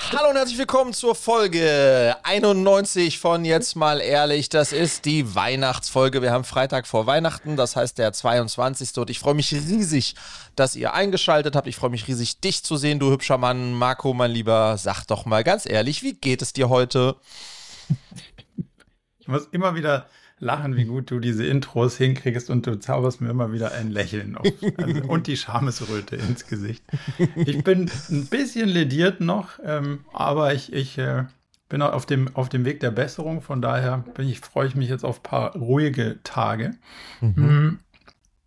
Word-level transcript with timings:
Hallo 0.00 0.30
und 0.30 0.36
herzlich 0.36 0.56
willkommen 0.56 0.94
zur 0.94 1.14
Folge 1.14 2.16
91 2.22 3.18
von 3.18 3.44
Jetzt 3.44 3.76
mal 3.76 4.00
ehrlich. 4.00 4.48
Das 4.48 4.72
ist 4.72 5.04
die 5.04 5.34
Weihnachtsfolge. 5.34 6.22
Wir 6.22 6.32
haben 6.32 6.44
Freitag 6.44 6.86
vor 6.86 7.06
Weihnachten, 7.06 7.56
das 7.56 7.76
heißt 7.76 7.98
der 7.98 8.12
22. 8.12 8.96
Und 8.96 9.10
ich 9.10 9.18
freue 9.18 9.34
mich 9.34 9.52
riesig, 9.52 10.14
dass 10.56 10.76
ihr 10.76 10.94
eingeschaltet 10.94 11.56
habt. 11.56 11.66
Ich 11.66 11.76
freue 11.76 11.90
mich 11.90 12.08
riesig, 12.08 12.40
dich 12.40 12.64
zu 12.64 12.76
sehen, 12.76 12.98
du 12.98 13.10
hübscher 13.10 13.36
Mann. 13.36 13.74
Marco, 13.74 14.14
mein 14.14 14.30
Lieber, 14.30 14.78
sag 14.78 15.04
doch 15.04 15.26
mal 15.26 15.44
ganz 15.44 15.66
ehrlich, 15.66 16.02
wie 16.02 16.14
geht 16.14 16.40
es 16.40 16.54
dir 16.54 16.70
heute? 16.70 17.16
Ich 19.18 19.28
muss 19.28 19.46
immer 19.52 19.74
wieder 19.74 20.06
lachen, 20.40 20.76
wie 20.76 20.84
gut 20.84 21.10
du 21.10 21.18
diese 21.18 21.46
Intros 21.46 21.96
hinkriegst 21.96 22.50
und 22.50 22.66
du 22.66 22.78
zauberst 22.78 23.20
mir 23.20 23.30
immer 23.30 23.52
wieder 23.52 23.72
ein 23.72 23.90
Lächeln 23.90 24.36
auf 24.36 24.46
also, 24.76 25.02
und 25.02 25.26
die 25.26 25.36
Schamesröte 25.36 26.16
ins 26.16 26.46
Gesicht. 26.46 26.84
Ich 27.34 27.64
bin 27.64 27.90
ein 28.10 28.26
bisschen 28.26 28.68
lediert 28.68 29.20
noch, 29.20 29.58
ähm, 29.64 30.00
aber 30.12 30.54
ich, 30.54 30.72
ich 30.72 30.98
äh, 30.98 31.24
bin 31.68 31.82
auf 31.82 32.06
dem, 32.06 32.34
auf 32.34 32.48
dem 32.48 32.64
Weg 32.64 32.80
der 32.80 32.90
Besserung. 32.90 33.42
Von 33.42 33.60
daher 33.60 33.98
bin 34.14 34.28
ich, 34.28 34.40
freue 34.40 34.68
ich 34.68 34.74
mich 34.74 34.88
jetzt 34.88 35.04
auf 35.04 35.20
ein 35.20 35.22
paar 35.22 35.54
ruhige 35.54 36.18
Tage. 36.22 36.74
Mhm. 37.20 37.34
Mm. 37.36 37.78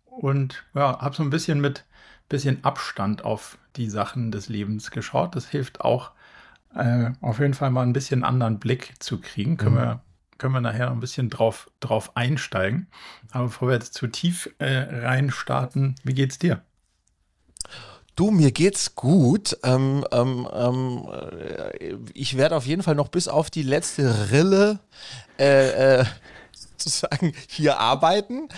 Und 0.04 0.64
ja, 0.74 1.00
habe 1.00 1.14
so 1.14 1.22
ein 1.22 1.30
bisschen 1.30 1.60
mit 1.60 1.84
bisschen 2.28 2.64
Abstand 2.64 3.24
auf 3.24 3.58
die 3.76 3.88
Sachen 3.88 4.32
des 4.32 4.48
Lebens 4.48 4.90
geschaut. 4.90 5.36
Das 5.36 5.46
hilft 5.46 5.82
auch, 5.82 6.12
äh, 6.74 7.10
auf 7.20 7.38
jeden 7.38 7.54
Fall 7.54 7.70
mal 7.70 7.82
ein 7.82 7.92
bisschen 7.92 8.24
anderen 8.24 8.58
Blick 8.58 8.94
zu 8.98 9.20
kriegen. 9.20 9.56
Können 9.56 9.76
mhm. 9.76 9.80
wir 9.80 10.00
können 10.42 10.54
wir 10.54 10.60
nachher 10.60 10.86
noch 10.86 10.92
ein 10.94 11.00
bisschen 11.00 11.30
drauf, 11.30 11.70
drauf 11.78 12.16
einsteigen. 12.16 12.88
Aber 13.30 13.44
bevor 13.44 13.68
wir 13.68 13.74
jetzt 13.74 13.94
zu 13.94 14.08
tief 14.08 14.50
äh, 14.58 15.04
reinstarten, 15.04 15.94
wie 16.02 16.14
geht's 16.14 16.36
dir? 16.40 16.62
Du, 18.16 18.32
mir 18.32 18.50
geht's 18.50 18.96
gut. 18.96 19.56
Ähm, 19.62 20.04
ähm, 20.10 20.48
ähm, 20.52 21.08
äh, 21.78 21.94
ich 22.12 22.36
werde 22.36 22.56
auf 22.56 22.66
jeden 22.66 22.82
Fall 22.82 22.96
noch 22.96 23.06
bis 23.06 23.28
auf 23.28 23.50
die 23.50 23.62
letzte 23.62 24.32
Rille 24.32 24.80
äh, 25.38 26.00
äh, 26.00 26.04
sozusagen 26.52 27.34
hier 27.48 27.78
arbeiten. 27.78 28.48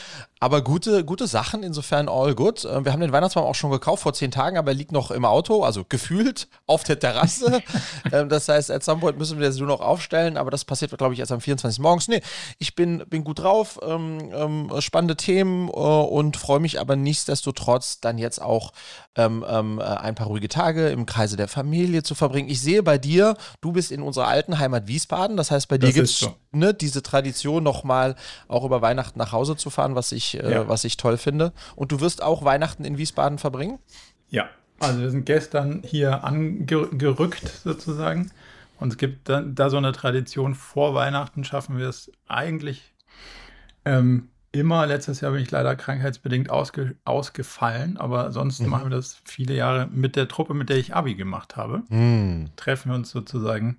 Aber 0.44 0.60
gute, 0.60 1.06
gute 1.06 1.26
Sachen, 1.26 1.62
insofern 1.62 2.06
all 2.06 2.34
good. 2.34 2.66
Äh, 2.66 2.84
wir 2.84 2.92
haben 2.92 3.00
den 3.00 3.12
Weihnachtsbaum 3.12 3.46
auch 3.46 3.54
schon 3.54 3.70
gekauft 3.70 4.02
vor 4.02 4.12
zehn 4.12 4.30
Tagen, 4.30 4.58
aber 4.58 4.72
er 4.72 4.74
liegt 4.74 4.92
noch 4.92 5.10
im 5.10 5.24
Auto, 5.24 5.64
also 5.64 5.86
gefühlt 5.88 6.48
auf 6.66 6.84
der 6.84 6.98
Terrasse. 6.98 7.62
Ähm, 8.12 8.28
das 8.28 8.48
heißt, 8.48 8.70
at 8.70 8.84
some 8.84 9.00
point 9.00 9.18
müssen 9.18 9.38
wir 9.38 9.46
das 9.46 9.56
nur 9.56 9.66
noch 9.66 9.80
aufstellen, 9.80 10.36
aber 10.36 10.50
das 10.50 10.64
passiert, 10.64 10.96
glaube 10.98 11.14
ich, 11.14 11.20
erst 11.20 11.32
am 11.32 11.40
24. 11.40 11.80
morgens. 11.80 12.06
Nee, 12.06 12.20
ich 12.58 12.74
bin, 12.74 13.02
bin 13.08 13.24
gut 13.24 13.38
drauf, 13.38 13.78
ähm, 13.82 14.30
ähm, 14.32 14.70
spannende 14.80 15.16
Themen 15.16 15.68
äh, 15.68 15.72
und 15.72 16.36
freue 16.36 16.60
mich 16.60 16.80
aber 16.80 16.96
nichtsdestotrotz 16.96 18.00
dann 18.00 18.18
jetzt 18.18 18.42
auch 18.42 18.72
ähm, 19.16 19.44
ähm, 19.48 19.78
äh, 19.78 19.84
ein 19.84 20.14
paar 20.14 20.26
ruhige 20.26 20.48
Tage 20.48 20.88
im 20.88 21.06
Kreise 21.06 21.36
der 21.36 21.48
Familie 21.48 22.02
zu 22.02 22.14
verbringen. 22.14 22.50
Ich 22.50 22.60
sehe 22.60 22.82
bei 22.82 22.98
dir, 22.98 23.36
du 23.60 23.72
bist 23.72 23.90
in 23.90 24.02
unserer 24.02 24.28
alten 24.28 24.58
Heimat 24.58 24.86
Wiesbaden, 24.86 25.36
das 25.36 25.50
heißt, 25.50 25.68
bei 25.68 25.78
dir 25.78 25.92
gibt 25.92 26.08
es 26.08 26.18
so. 26.18 26.34
ne, 26.52 26.74
diese 26.74 27.02
Tradition, 27.02 27.62
nochmal 27.62 28.16
auch 28.48 28.64
über 28.64 28.82
Weihnachten 28.82 29.18
nach 29.18 29.32
Hause 29.32 29.56
zu 29.56 29.70
fahren, 29.70 29.94
was 29.94 30.12
ich 30.12 30.33
äh, 30.36 30.52
ja. 30.52 30.68
was 30.68 30.84
ich 30.84 30.96
toll 30.96 31.16
finde. 31.16 31.52
Und 31.76 31.92
du 31.92 32.00
wirst 32.00 32.22
auch 32.22 32.44
Weihnachten 32.44 32.84
in 32.84 32.98
Wiesbaden 32.98 33.38
verbringen? 33.38 33.78
Ja, 34.28 34.48
also 34.80 35.00
wir 35.00 35.10
sind 35.10 35.26
gestern 35.26 35.82
hier 35.84 36.24
angerückt 36.24 37.48
sozusagen. 37.64 38.30
Und 38.80 38.92
es 38.92 38.98
gibt 38.98 39.28
da, 39.28 39.40
da 39.40 39.70
so 39.70 39.76
eine 39.76 39.92
Tradition, 39.92 40.54
vor 40.54 40.94
Weihnachten 40.94 41.44
schaffen 41.44 41.78
wir 41.78 41.88
es 41.88 42.10
eigentlich 42.26 42.94
ähm, 43.84 44.28
immer. 44.52 44.86
Letztes 44.86 45.20
Jahr 45.20 45.32
bin 45.32 45.42
ich 45.42 45.50
leider 45.50 45.76
krankheitsbedingt 45.76 46.50
ausge, 46.50 46.96
ausgefallen, 47.04 47.96
aber 47.96 48.32
sonst 48.32 48.60
mhm. 48.60 48.68
machen 48.68 48.90
wir 48.90 48.96
das 48.96 49.20
viele 49.24 49.54
Jahre 49.54 49.86
mit 49.86 50.16
der 50.16 50.28
Truppe, 50.28 50.54
mit 50.54 50.70
der 50.70 50.78
ich 50.78 50.94
Abi 50.94 51.14
gemacht 51.14 51.56
habe. 51.56 51.82
Mhm. 51.88 52.50
Treffen 52.56 52.90
wir 52.90 52.96
uns 52.96 53.10
sozusagen 53.10 53.78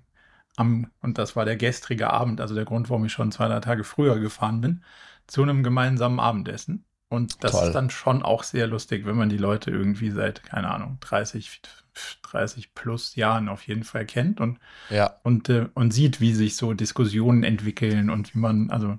am, 0.56 0.90
und 1.02 1.18
das 1.18 1.36
war 1.36 1.44
der 1.44 1.56
gestrige 1.56 2.10
Abend, 2.10 2.40
also 2.40 2.54
der 2.54 2.64
Grund, 2.64 2.88
warum 2.88 3.04
ich 3.04 3.12
schon 3.12 3.30
zwei, 3.30 3.48
drei 3.48 3.60
Tage 3.60 3.84
früher 3.84 4.18
gefahren 4.18 4.60
bin, 4.60 4.82
zu 5.26 5.42
einem 5.42 5.62
gemeinsamen 5.62 6.20
Abendessen. 6.20 6.84
Und 7.08 7.44
das 7.44 7.52
Toll. 7.52 7.66
ist 7.66 7.72
dann 7.72 7.90
schon 7.90 8.22
auch 8.22 8.42
sehr 8.42 8.66
lustig, 8.66 9.06
wenn 9.06 9.16
man 9.16 9.28
die 9.28 9.36
Leute 9.36 9.70
irgendwie 9.70 10.10
seit, 10.10 10.42
keine 10.42 10.70
Ahnung, 10.70 10.98
30, 11.00 11.60
30 12.22 12.74
plus 12.74 13.14
Jahren 13.14 13.48
auf 13.48 13.62
jeden 13.66 13.84
Fall 13.84 14.06
kennt 14.06 14.40
und, 14.40 14.58
ja. 14.90 15.14
und, 15.22 15.48
äh, 15.48 15.68
und 15.74 15.92
sieht, 15.92 16.20
wie 16.20 16.34
sich 16.34 16.56
so 16.56 16.74
Diskussionen 16.74 17.44
entwickeln 17.44 18.10
und 18.10 18.34
wie 18.34 18.38
man, 18.38 18.70
also 18.70 18.98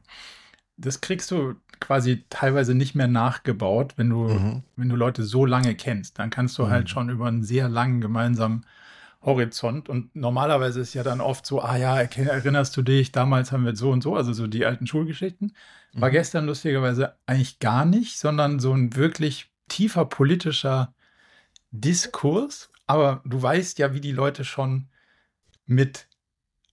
das 0.78 1.02
kriegst 1.02 1.32
du 1.32 1.56
quasi 1.80 2.24
teilweise 2.30 2.76
nicht 2.76 2.96
mehr 2.96 3.08
nachgebaut, 3.08 3.94
wenn 3.98 4.10
du, 4.10 4.30
mhm. 4.30 4.64
wenn 4.78 4.90
du 4.90 4.96
Leute 4.96 5.24
so 5.24 5.46
lange 5.46 5.76
kennst. 5.76 6.18
Dann 6.18 6.30
kannst 6.30 6.58
du 6.58 6.64
halt 6.64 6.70
mhm. 6.70 6.74
halt 6.74 6.90
schon 6.90 7.10
über 7.10 7.28
einen 7.28 7.44
sehr 7.44 7.68
langen 7.68 8.00
gemeinsamen 8.00 8.66
Horizont. 9.28 9.90
Und 9.90 10.16
normalerweise 10.16 10.80
ist 10.80 10.96
ja 10.96 11.04
dann 11.04 11.22
oft 11.22 11.46
so, 11.46 11.62
ah 11.62 11.76
ja, 11.76 12.00
erinnerst 12.00 12.76
du 12.78 12.82
dich, 12.82 13.12
damals 13.12 13.52
haben 13.52 13.66
wir 13.66 13.76
so 13.76 13.92
und 13.92 14.02
so, 14.02 14.16
also 14.16 14.34
so 14.34 14.48
die 14.48 14.66
alten 14.66 14.88
Schulgeschichten. 14.88 15.54
War 15.94 16.10
mhm. 16.10 16.14
gestern 16.14 16.46
lustigerweise 16.46 17.16
eigentlich 17.28 17.60
gar 17.60 17.86
nicht, 17.86 18.18
sondern 18.18 18.60
so 18.60 18.74
ein 18.74 18.96
wirklich 18.96 19.52
tiefer 19.68 20.06
politischer 20.06 20.96
Diskurs. 21.72 22.72
Aber 22.88 23.22
du 23.26 23.40
weißt 23.42 23.78
ja, 23.80 23.94
wie 23.94 24.02
die 24.02 24.14
Leute 24.14 24.46
schon 24.46 24.88
mit 25.66 26.08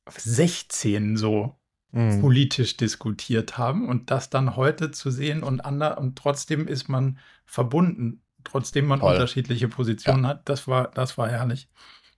16 0.09 1.17
so 1.17 1.57
mhm. 1.91 2.21
politisch 2.21 2.77
diskutiert 2.77 3.59
haben 3.59 3.89
und 3.89 4.13
das 4.13 4.31
dann 4.31 4.55
heute 4.55 4.93
zu 4.93 5.11
sehen 5.11 5.43
und 5.43 5.65
ander 5.65 5.99
und 5.99 6.17
trotzdem 6.17 6.69
ist 6.69 6.89
man 6.89 7.19
verbunden, 7.47 8.23
trotzdem 8.45 8.87
man 8.87 9.01
Toll. 9.01 9.15
unterschiedliche 9.15 9.67
Positionen 9.67 10.23
ja. 10.23 10.31
hat. 10.31 10.49
Das 10.49 10.69
war, 10.69 10.89
das 10.93 11.19
war 11.19 11.29
herrlich. 11.29 11.69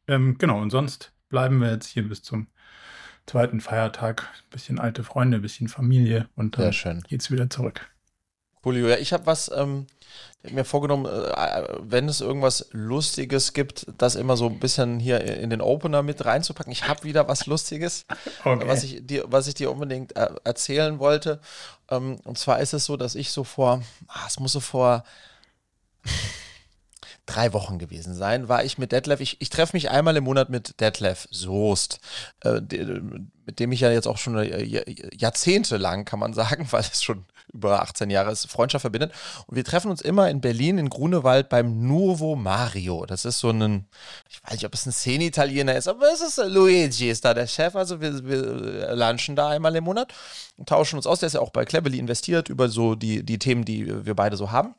Ähm, 0.09 0.37
genau, 0.39 0.61
und 0.61 0.71
sonst 0.71 1.13
bleiben 1.29 1.61
wir 1.61 1.71
jetzt 1.71 1.89
hier 1.89 2.09
bis 2.09 2.23
zum 2.23 2.47
zweiten 3.27 3.61
Feiertag. 3.61 4.23
Ein 4.23 4.51
bisschen 4.51 4.79
alte 4.79 5.05
Freunde, 5.05 5.39
ein 5.39 5.43
bisschen 5.43 5.69
Familie 5.69 6.29
und 6.37 6.59
dann 6.59 7.03
geht's 7.09 7.31
wieder 7.31 7.51
zurück. 7.51 7.91
Julio, 8.65 8.89
ja, 8.89 8.97
ich 8.97 9.13
habe 9.13 9.27
was 9.27 9.49
ähm, 9.55 9.87
mir 10.51 10.65
vorgenommen, 10.65 11.07
äh, 11.07 11.69
wenn 11.83 12.09
es 12.09 12.21
irgendwas 12.21 12.67
Lustiges 12.73 13.53
gibt, 13.53 13.87
das 13.97 14.17
immer 14.17 14.37
so 14.37 14.47
ein 14.47 14.59
bisschen 14.59 14.99
hier 14.99 15.21
in 15.21 15.51
den 15.51 15.61
Opener 15.61 16.03
mit 16.03 16.25
reinzupacken. 16.25 16.73
Ich 16.73 16.89
habe 16.89 17.05
wieder 17.05 17.29
was 17.29 17.47
Lustiges, 17.47 18.07
okay. 18.45 18.67
was, 18.67 18.83
ich 18.83 19.07
dir, 19.07 19.25
was 19.29 19.47
ich 19.47 19.55
dir 19.55 19.71
unbedingt 19.71 20.17
äh, 20.17 20.31
erzählen 20.43 20.99
wollte. 20.99 21.41
Ähm, 21.89 22.17
und 22.25 22.39
zwar 22.39 22.59
ist 22.59 22.73
es 22.73 22.87
so, 22.87 22.97
dass 22.97 23.15
ich 23.15 23.31
so 23.31 23.45
vor, 23.45 23.83
ah, 24.09 24.25
es 24.27 24.41
muss 24.41 24.53
so 24.53 24.61
vor 24.61 25.05
drei 27.27 27.53
Wochen 27.53 27.79
gewesen 27.79 28.15
sein, 28.15 28.49
war 28.49 28.65
ich 28.65 28.79
mit 28.79 28.93
Detlef, 28.93 29.21
ich, 29.21 29.41
ich 29.41 29.51
treffe 29.51 29.77
mich 29.77 29.91
einmal 29.91 30.17
im 30.17 30.25
Monat 30.25 30.49
mit 30.49 30.81
Detlef 30.81 31.29
Soest, 31.31 32.01
äh, 32.43 32.61
mit 33.45 33.59
dem 33.61 33.73
ich 33.73 33.81
ja 33.81 33.91
jetzt 33.91 34.07
auch 34.07 34.19
schon 34.19 34.37
äh, 34.39 34.85
jahrzehntelang, 35.15 36.05
kann 36.05 36.21
man 36.21 36.33
sagen, 36.33 36.67
weil 36.71 36.83
es 36.83 37.03
schon 37.03 37.27
über 37.53 37.83
18 37.83 38.11
Jahre 38.11 38.33
ist, 38.33 38.51
Freundschaft 38.51 38.83
verbindet. 38.83 39.13
Und 39.47 39.57
wir 39.57 39.65
treffen 39.65 39.91
uns 39.91 40.01
immer 40.01 40.29
in 40.31 40.41
Berlin, 40.41 40.79
in 40.79 40.91
Grunewald 40.91 41.49
beim 41.49 41.87
Nuovo 41.87 42.37
Mario. 42.37 43.07
Das 43.07 43.25
ist 43.25 43.39
so 43.39 43.51
ein, 43.51 43.87
ich 44.29 44.43
weiß 44.43 44.53
nicht, 44.55 44.67
ob 44.67 44.75
es 44.75 44.87
ein 44.87 44.93
Szene-Italiener 44.93 45.77
ist, 45.77 45.89
aber 45.89 46.13
es 46.13 46.21
ist 46.21 46.39
Luigi, 46.39 47.09
ist 47.09 47.25
da 47.25 47.35
der 47.35 47.47
Chef. 47.47 47.77
Also 47.77 48.01
wir, 48.01 48.25
wir 48.25 48.95
lunchen 48.95 49.37
da 49.37 49.51
einmal 49.51 49.75
im 49.77 49.85
Monat 49.85 50.13
und 50.57 50.69
tauschen 50.69 50.97
uns 50.97 51.07
aus. 51.07 51.21
Der 51.21 51.29
ist 51.29 51.35
ja 51.35 51.41
auch 51.41 51.51
bei 51.51 51.65
Cleverly 51.65 51.99
investiert 51.99 52.49
über 52.49 52.69
so 52.69 52.95
die, 52.95 53.25
die 53.25 53.39
Themen, 53.39 53.65
die 53.65 54.05
wir 54.05 54.15
beide 54.15 54.37
so 54.37 54.51
haben. 54.51 54.75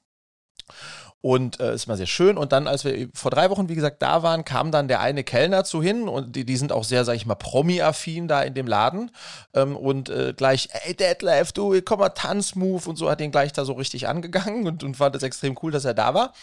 Und 1.22 1.60
äh, 1.60 1.74
ist 1.74 1.88
mal 1.88 1.98
sehr 1.98 2.06
schön. 2.06 2.38
Und 2.38 2.52
dann, 2.52 2.68
als 2.68 2.86
wir 2.86 3.10
vor 3.14 3.32
drei 3.32 3.50
Wochen, 3.50 3.70
wie 3.70 3.76
gesagt, 3.76 4.02
da 4.04 4.22
waren, 4.22 4.46
kam 4.46 4.72
dann 4.72 4.88
der 4.88 5.00
eine 5.00 5.24
Kellner 5.24 5.64
zu 5.64 5.82
hin 5.82 6.08
und 6.08 6.36
die, 6.36 6.46
die 6.46 6.58
sind 6.58 6.72
auch 6.72 6.84
sehr, 6.84 7.06
sag 7.06 7.16
ich 7.16 7.26
mal, 7.26 7.36
Promi-affin 7.36 8.28
da 8.28 8.44
in 8.44 8.54
dem 8.54 8.68
Laden. 8.68 9.10
Ähm, 9.56 9.76
und 9.76 10.10
äh, 10.10 10.34
gleich, 10.38 10.70
ey, 10.72 10.94
Detlef, 10.94 11.52
du, 11.52 11.82
komm 11.82 12.00
mal, 12.00 12.10
Tanzmove 12.10 12.88
und 12.88 12.98
so, 12.98 13.10
hat 13.10 13.20
ihn 13.20 13.32
gleich 13.32 13.52
da 13.52 13.66
so 13.66 13.74
richtig 13.74 14.08
angegangen 14.08 14.68
und, 14.68 14.84
und 14.84 14.96
fand 14.96 15.16
es 15.16 15.24
extrem 15.24 15.58
cool, 15.64 15.72
dass 15.72 15.86
er 15.86 15.96
da 15.96 16.14
war. 16.14 16.34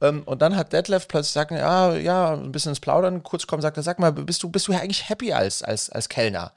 Ähm, 0.00 0.22
und 0.24 0.40
dann 0.40 0.56
hat 0.56 0.72
Detlef 0.72 1.06
plötzlich 1.06 1.34
gesagt, 1.34 1.50
ja, 1.50 1.94
ja, 1.94 2.32
ein 2.32 2.50
bisschen 2.50 2.70
ins 2.70 2.80
Plaudern 2.80 3.22
kurz 3.22 3.46
kommen, 3.46 3.60
sagt 3.62 3.76
er, 3.76 3.82
sag 3.82 3.98
mal, 3.98 4.12
bist 4.12 4.42
du, 4.42 4.48
bist 4.48 4.66
du 4.68 4.72
eigentlich 4.72 5.08
happy 5.08 5.34
als, 5.34 5.62
als, 5.62 5.90
als 5.90 6.08
Kellner? 6.08 6.52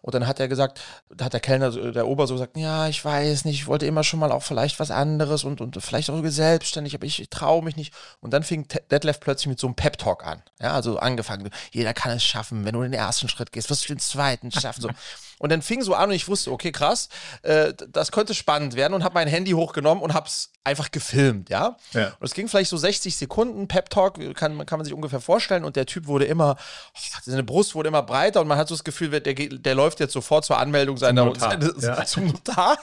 Und 0.00 0.14
dann 0.14 0.26
hat 0.26 0.40
er 0.40 0.48
gesagt, 0.48 0.80
da 1.10 1.26
hat 1.26 1.32
der 1.32 1.40
Kellner, 1.40 1.70
der 1.92 2.06
Ober 2.06 2.26
so 2.26 2.34
gesagt, 2.34 2.56
ja, 2.56 2.88
ich 2.88 3.04
weiß 3.04 3.44
nicht, 3.44 3.60
ich 3.60 3.66
wollte 3.66 3.86
immer 3.86 4.04
schon 4.04 4.20
mal 4.20 4.32
auch 4.32 4.42
vielleicht 4.42 4.80
was 4.80 4.90
anderes 4.90 5.44
und, 5.44 5.60
und 5.60 5.80
vielleicht 5.82 6.10
auch 6.10 6.22
selbstständig, 6.24 6.94
aber 6.94 7.06
ich 7.06 7.28
traue 7.30 7.62
mich 7.62 7.76
nicht. 7.76 7.94
Und 8.20 8.32
dann 8.32 8.42
fing 8.42 8.66
Detlef 8.90 9.20
plötzlich 9.20 9.48
mit 9.48 9.60
so 9.60 9.66
einem 9.66 9.76
Pep-Talk 9.76 10.24
an. 10.26 10.42
Ja, 10.60 10.72
also 10.72 10.98
angefangen, 10.98 11.50
jeder 11.72 11.94
kann 11.94 12.12
es 12.12 12.24
schaffen, 12.24 12.64
wenn 12.64 12.74
du 12.74 12.82
den 12.82 12.92
ersten 12.92 13.28
Schritt 13.28 13.52
gehst, 13.52 13.70
wirst 13.70 13.88
du 13.88 13.94
den 13.94 14.00
zweiten 14.00 14.50
schaffen. 14.50 14.82
So. 14.82 14.90
Und 15.38 15.50
dann 15.50 15.62
fing 15.62 15.82
so 15.82 15.94
an 15.94 16.10
und 16.10 16.14
ich 16.14 16.28
wusste, 16.28 16.52
okay, 16.52 16.72
krass, 16.72 17.08
äh, 17.42 17.72
das 17.88 18.12
könnte 18.12 18.34
spannend 18.34 18.74
werden 18.76 18.94
und 18.94 19.04
habe 19.04 19.14
mein 19.14 19.28
Handy 19.28 19.52
hochgenommen 19.52 20.02
und 20.02 20.14
habe 20.14 20.26
es 20.26 20.50
einfach 20.64 20.90
gefilmt, 20.90 21.50
ja. 21.50 21.76
ja. 21.92 22.06
Und 22.18 22.24
es 22.24 22.34
ging 22.34 22.48
vielleicht 22.48 22.70
so 22.70 22.76
60 22.76 23.16
Sekunden, 23.16 23.68
Pep 23.68 23.90
Talk, 23.90 24.18
kann, 24.34 24.64
kann 24.64 24.78
man 24.78 24.84
sich 24.84 24.94
ungefähr 24.94 25.20
vorstellen. 25.20 25.64
Und 25.64 25.76
der 25.76 25.86
Typ 25.86 26.06
wurde 26.06 26.24
immer, 26.24 26.56
oh, 26.94 27.00
seine 27.22 27.42
Brust 27.42 27.74
wurde 27.74 27.88
immer 27.88 28.02
breiter 28.02 28.40
und 28.40 28.48
man 28.48 28.58
hat 28.58 28.68
so 28.68 28.74
das 28.74 28.84
Gefühl, 28.84 29.20
der, 29.20 29.34
der 29.34 29.74
läuft 29.74 30.00
jetzt 30.00 30.12
sofort 30.12 30.44
zur 30.44 30.58
Anmeldung 30.58 30.96
seiner, 30.96 31.22
zum 31.22 31.28
Notar. 31.28 31.50
Seine, 31.50 31.74
ja. 31.80 32.04
zum 32.06 32.26
Notar. 32.26 32.78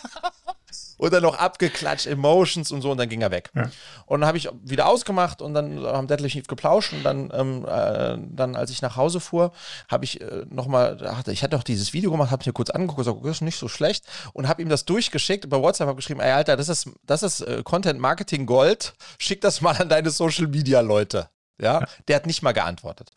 Und 1.01 1.12
dann 1.12 1.24
noch 1.24 1.39
abgeklatscht, 1.39 2.06
Emotions 2.06 2.71
und 2.71 2.83
so 2.83 2.92
und 2.92 3.00
dann 3.00 3.09
ging 3.09 3.21
er 3.24 3.31
weg. 3.31 3.50
Ja. 3.56 3.71
Und 4.06 4.21
dann 4.21 4.27
habe 4.27 4.38
ich 4.38 4.48
wieder 4.62 4.88
ausgemacht 4.88 5.42
und 5.42 5.56
dann 5.56 5.83
haben 5.83 6.06
Detlef 6.06 6.31
Schief 6.31 6.45
geplauscht 6.45 6.94
und 6.94 7.01
dann, 7.01 7.31
ähm, 7.33 7.65
äh, 7.65 8.18
dann, 8.30 8.56
als 8.56 8.69
ich 8.69 8.83
nach 8.83 8.98
Hause 8.98 9.19
fuhr, 9.19 9.51
habe 9.89 10.06
ich 10.06 10.21
äh, 10.21 10.45
nochmal, 10.50 11.24
ich 11.25 11.42
hatte 11.42 11.57
auch 11.57 11.63
dieses 11.63 11.94
Video 11.94 12.12
gemacht, 12.12 12.30
habe 12.30 12.44
mir 12.45 12.53
kurz 12.53 12.69
angeguckt, 12.69 13.00
gesagt, 13.00 13.18
das 13.24 13.38
ist 13.38 13.42
nicht 13.42 13.57
so 13.57 13.68
schlecht 13.68 14.06
und 14.33 14.48
habe 14.48 14.62
ihm 14.62 14.69
das 14.69 14.86
durchgeschickt 14.86 15.50
bei 15.50 15.59
WhatsApp 15.59 15.88
habe 15.88 15.95
geschrieben, 15.95 16.19
ey 16.19 16.33
Alter, 16.33 16.56
das 16.56 16.69
ist, 16.69 16.88
das 17.04 17.24
ist 17.24 17.42
äh, 17.42 17.63
Content 17.63 18.00
Marketing 18.00 18.45
Gold, 18.45 18.94
schick 19.18 19.42
das 19.42 19.59
mal 19.62 19.75
an 19.75 19.89
deine 19.89 20.12
Social 20.12 20.47
Media 20.47 20.81
Leute. 20.81 21.30
Ja, 21.59 21.86
der 22.07 22.15
hat 22.15 22.25
nicht 22.25 22.42
mal 22.42 22.54
geantwortet. 22.54 23.12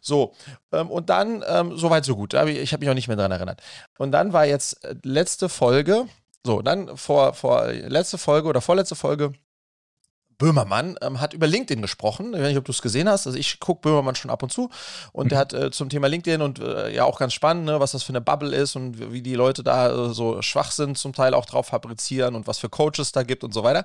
So, 0.00 0.34
ähm, 0.72 0.90
und 0.90 1.10
dann, 1.10 1.42
ähm, 1.46 1.76
soweit 1.76 2.04
so 2.04 2.16
gut. 2.16 2.34
Ich 2.34 2.72
habe 2.72 2.80
mich 2.80 2.90
auch 2.90 2.94
nicht 2.94 3.08
mehr 3.08 3.16
daran 3.16 3.32
erinnert. 3.32 3.62
Und 3.98 4.12
dann 4.12 4.32
war 4.32 4.44
jetzt 4.44 4.84
äh, 4.84 4.94
letzte 5.02 5.48
Folge, 5.48 6.06
so, 6.44 6.62
dann 6.62 6.96
vor, 6.96 7.34
vor 7.34 7.66
letzte 7.66 8.18
Folge 8.18 8.48
oder 8.48 8.60
vorletzte 8.60 8.94
Folge, 8.94 9.32
Böhmermann 10.38 10.96
ähm, 11.02 11.20
hat 11.20 11.34
über 11.34 11.48
LinkedIn 11.48 11.82
gesprochen. 11.82 12.32
Ich 12.32 12.40
weiß 12.40 12.48
nicht, 12.48 12.58
ob 12.58 12.64
du 12.64 12.72
es 12.72 12.80
gesehen 12.80 13.08
hast. 13.08 13.26
Also 13.26 13.36
ich 13.38 13.58
gucke 13.58 13.82
Böhmermann 13.82 14.14
schon 14.14 14.30
ab 14.30 14.42
und 14.42 14.52
zu. 14.52 14.70
Und 15.12 15.26
mhm. 15.26 15.28
der 15.30 15.38
hat 15.38 15.52
äh, 15.52 15.70
zum 15.72 15.88
Thema 15.88 16.06
LinkedIn 16.06 16.40
und 16.40 16.60
äh, 16.60 16.94
ja 16.94 17.04
auch 17.04 17.18
ganz 17.18 17.34
spannend, 17.34 17.66
ne, 17.66 17.80
was 17.80 17.92
das 17.92 18.04
für 18.04 18.12
eine 18.12 18.20
Bubble 18.20 18.54
ist 18.54 18.76
und 18.76 19.12
wie 19.12 19.20
die 19.20 19.34
Leute 19.34 19.64
da 19.64 19.90
äh, 19.90 20.14
so 20.14 20.40
schwach 20.40 20.70
sind, 20.70 20.96
zum 20.96 21.12
Teil 21.12 21.34
auch 21.34 21.44
drauf 21.44 21.66
fabrizieren 21.66 22.36
und 22.36 22.46
was 22.46 22.58
für 22.58 22.68
Coaches 22.68 23.10
da 23.12 23.24
gibt 23.24 23.42
und 23.42 23.52
so 23.52 23.64
weiter. 23.64 23.84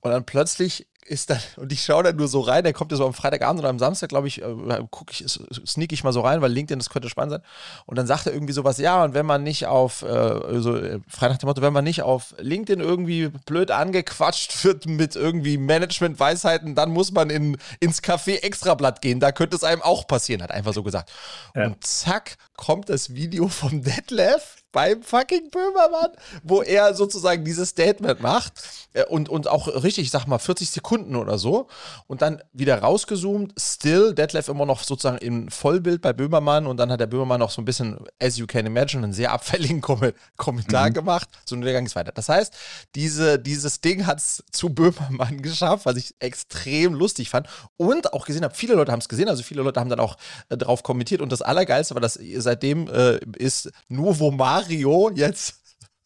Und 0.00 0.12
dann 0.12 0.24
plötzlich 0.24 0.86
ist 1.06 1.30
dann, 1.30 1.40
und 1.56 1.72
ich 1.72 1.82
schaue 1.82 2.02
dann 2.02 2.16
nur 2.16 2.28
so 2.28 2.40
rein, 2.40 2.64
der 2.64 2.72
kommt 2.72 2.92
ja 2.92 2.98
so 2.98 3.06
am 3.06 3.14
Freitagabend 3.14 3.60
oder 3.60 3.68
am 3.68 3.78
Samstag, 3.78 4.08
glaube 4.08 4.28
ich, 4.28 4.42
äh, 4.42 4.84
gucke 4.90 5.12
ich, 5.12 5.24
sneak 5.66 5.92
ich 5.92 6.04
mal 6.04 6.12
so 6.12 6.20
rein, 6.20 6.40
weil 6.40 6.52
LinkedIn, 6.52 6.78
das 6.78 6.90
könnte 6.90 7.08
spannend 7.08 7.32
sein. 7.32 7.42
Und 7.86 7.96
dann 7.96 8.06
sagt 8.06 8.26
er 8.26 8.32
irgendwie 8.32 8.52
sowas, 8.52 8.78
ja, 8.78 9.04
und 9.04 9.14
wenn 9.14 9.26
man 9.26 9.42
nicht 9.42 9.66
auf, 9.66 10.02
äh, 10.02 10.60
so 10.60 10.76
äh, 10.76 11.00
Freitag 11.08 11.40
dem 11.40 11.46
Motto, 11.46 11.62
wenn 11.62 11.72
man 11.72 11.84
nicht 11.84 12.02
auf 12.02 12.34
LinkedIn 12.38 12.80
irgendwie 12.80 13.28
blöd 13.28 13.70
angequatscht 13.70 14.64
wird 14.64 14.86
mit 14.86 15.16
irgendwie 15.16 15.58
Management-Weisheiten, 15.58 16.74
dann 16.74 16.90
muss 16.90 17.12
man 17.12 17.30
in, 17.30 17.56
ins 17.80 18.02
Café 18.02 18.42
Extrablatt 18.42 19.00
gehen, 19.02 19.20
da 19.20 19.32
könnte 19.32 19.56
es 19.56 19.64
einem 19.64 19.82
auch 19.82 20.06
passieren, 20.06 20.42
hat 20.42 20.50
einfach 20.50 20.72
so 20.72 20.82
gesagt. 20.82 21.10
Ja. 21.54 21.66
Und 21.66 21.84
zack, 21.84 22.36
kommt 22.56 22.88
das 22.88 23.14
Video 23.14 23.48
vom 23.48 23.82
Detlef 23.82 24.59
beim 24.72 25.02
fucking 25.02 25.50
Böhmermann, 25.50 26.10
wo 26.42 26.62
er 26.62 26.94
sozusagen 26.94 27.44
dieses 27.44 27.70
Statement 27.70 28.20
macht 28.20 28.52
äh, 28.92 29.04
und, 29.04 29.28
und 29.28 29.48
auch 29.48 29.66
richtig, 29.82 30.04
ich 30.04 30.10
sag 30.10 30.26
mal, 30.26 30.38
40 30.38 30.70
Sekunden 30.70 31.16
oder 31.16 31.38
so 31.38 31.68
und 32.06 32.22
dann 32.22 32.42
wieder 32.52 32.80
rausgezoomt, 32.80 33.54
still, 33.58 34.14
Detlef 34.14 34.48
immer 34.48 34.66
noch 34.66 34.82
sozusagen 34.82 35.18
in 35.18 35.50
Vollbild 35.50 36.02
bei 36.02 36.12
Böhmermann 36.12 36.66
und 36.66 36.76
dann 36.76 36.90
hat 36.92 37.00
der 37.00 37.06
Böhmermann 37.06 37.40
noch 37.40 37.50
so 37.50 37.60
ein 37.60 37.64
bisschen, 37.64 37.98
as 38.20 38.36
you 38.36 38.46
can 38.46 38.66
imagine, 38.66 39.02
einen 39.02 39.12
sehr 39.12 39.32
abfälligen 39.32 39.80
Kom 39.80 40.00
Kommentar 40.36 40.88
mhm. 40.88 40.94
gemacht, 40.94 41.28
so 41.44 41.54
und 41.54 41.62
der 41.62 41.72
Gang 41.72 41.86
ist 41.86 41.96
weiter. 41.96 42.12
Das 42.12 42.28
heißt, 42.28 42.54
diese, 42.94 43.38
dieses 43.38 43.80
Ding 43.80 44.06
hat 44.06 44.18
es 44.18 44.42
zu 44.50 44.70
Böhmermann 44.70 45.42
geschafft, 45.42 45.84
was 45.84 45.96
ich 45.96 46.14
extrem 46.20 46.94
lustig 46.94 47.28
fand 47.28 47.48
und 47.76 48.12
auch 48.12 48.24
gesehen 48.24 48.44
habe, 48.44 48.54
viele 48.54 48.74
Leute 48.74 48.92
haben 48.92 49.00
es 49.00 49.08
gesehen, 49.08 49.28
also 49.28 49.42
viele 49.42 49.62
Leute 49.62 49.80
haben 49.80 49.90
dann 49.90 50.00
auch 50.00 50.16
äh, 50.48 50.56
drauf 50.56 50.82
kommentiert 50.82 51.20
und 51.20 51.32
das 51.32 51.42
Allergeilste 51.42 51.94
war, 51.94 52.00
dass 52.00 52.18
seitdem 52.36 52.88
äh, 52.88 53.18
ist 53.36 53.70
Nuovo 53.88 54.30
Mar 54.30 54.59
Mario 54.60 55.10
jetzt 55.14 55.60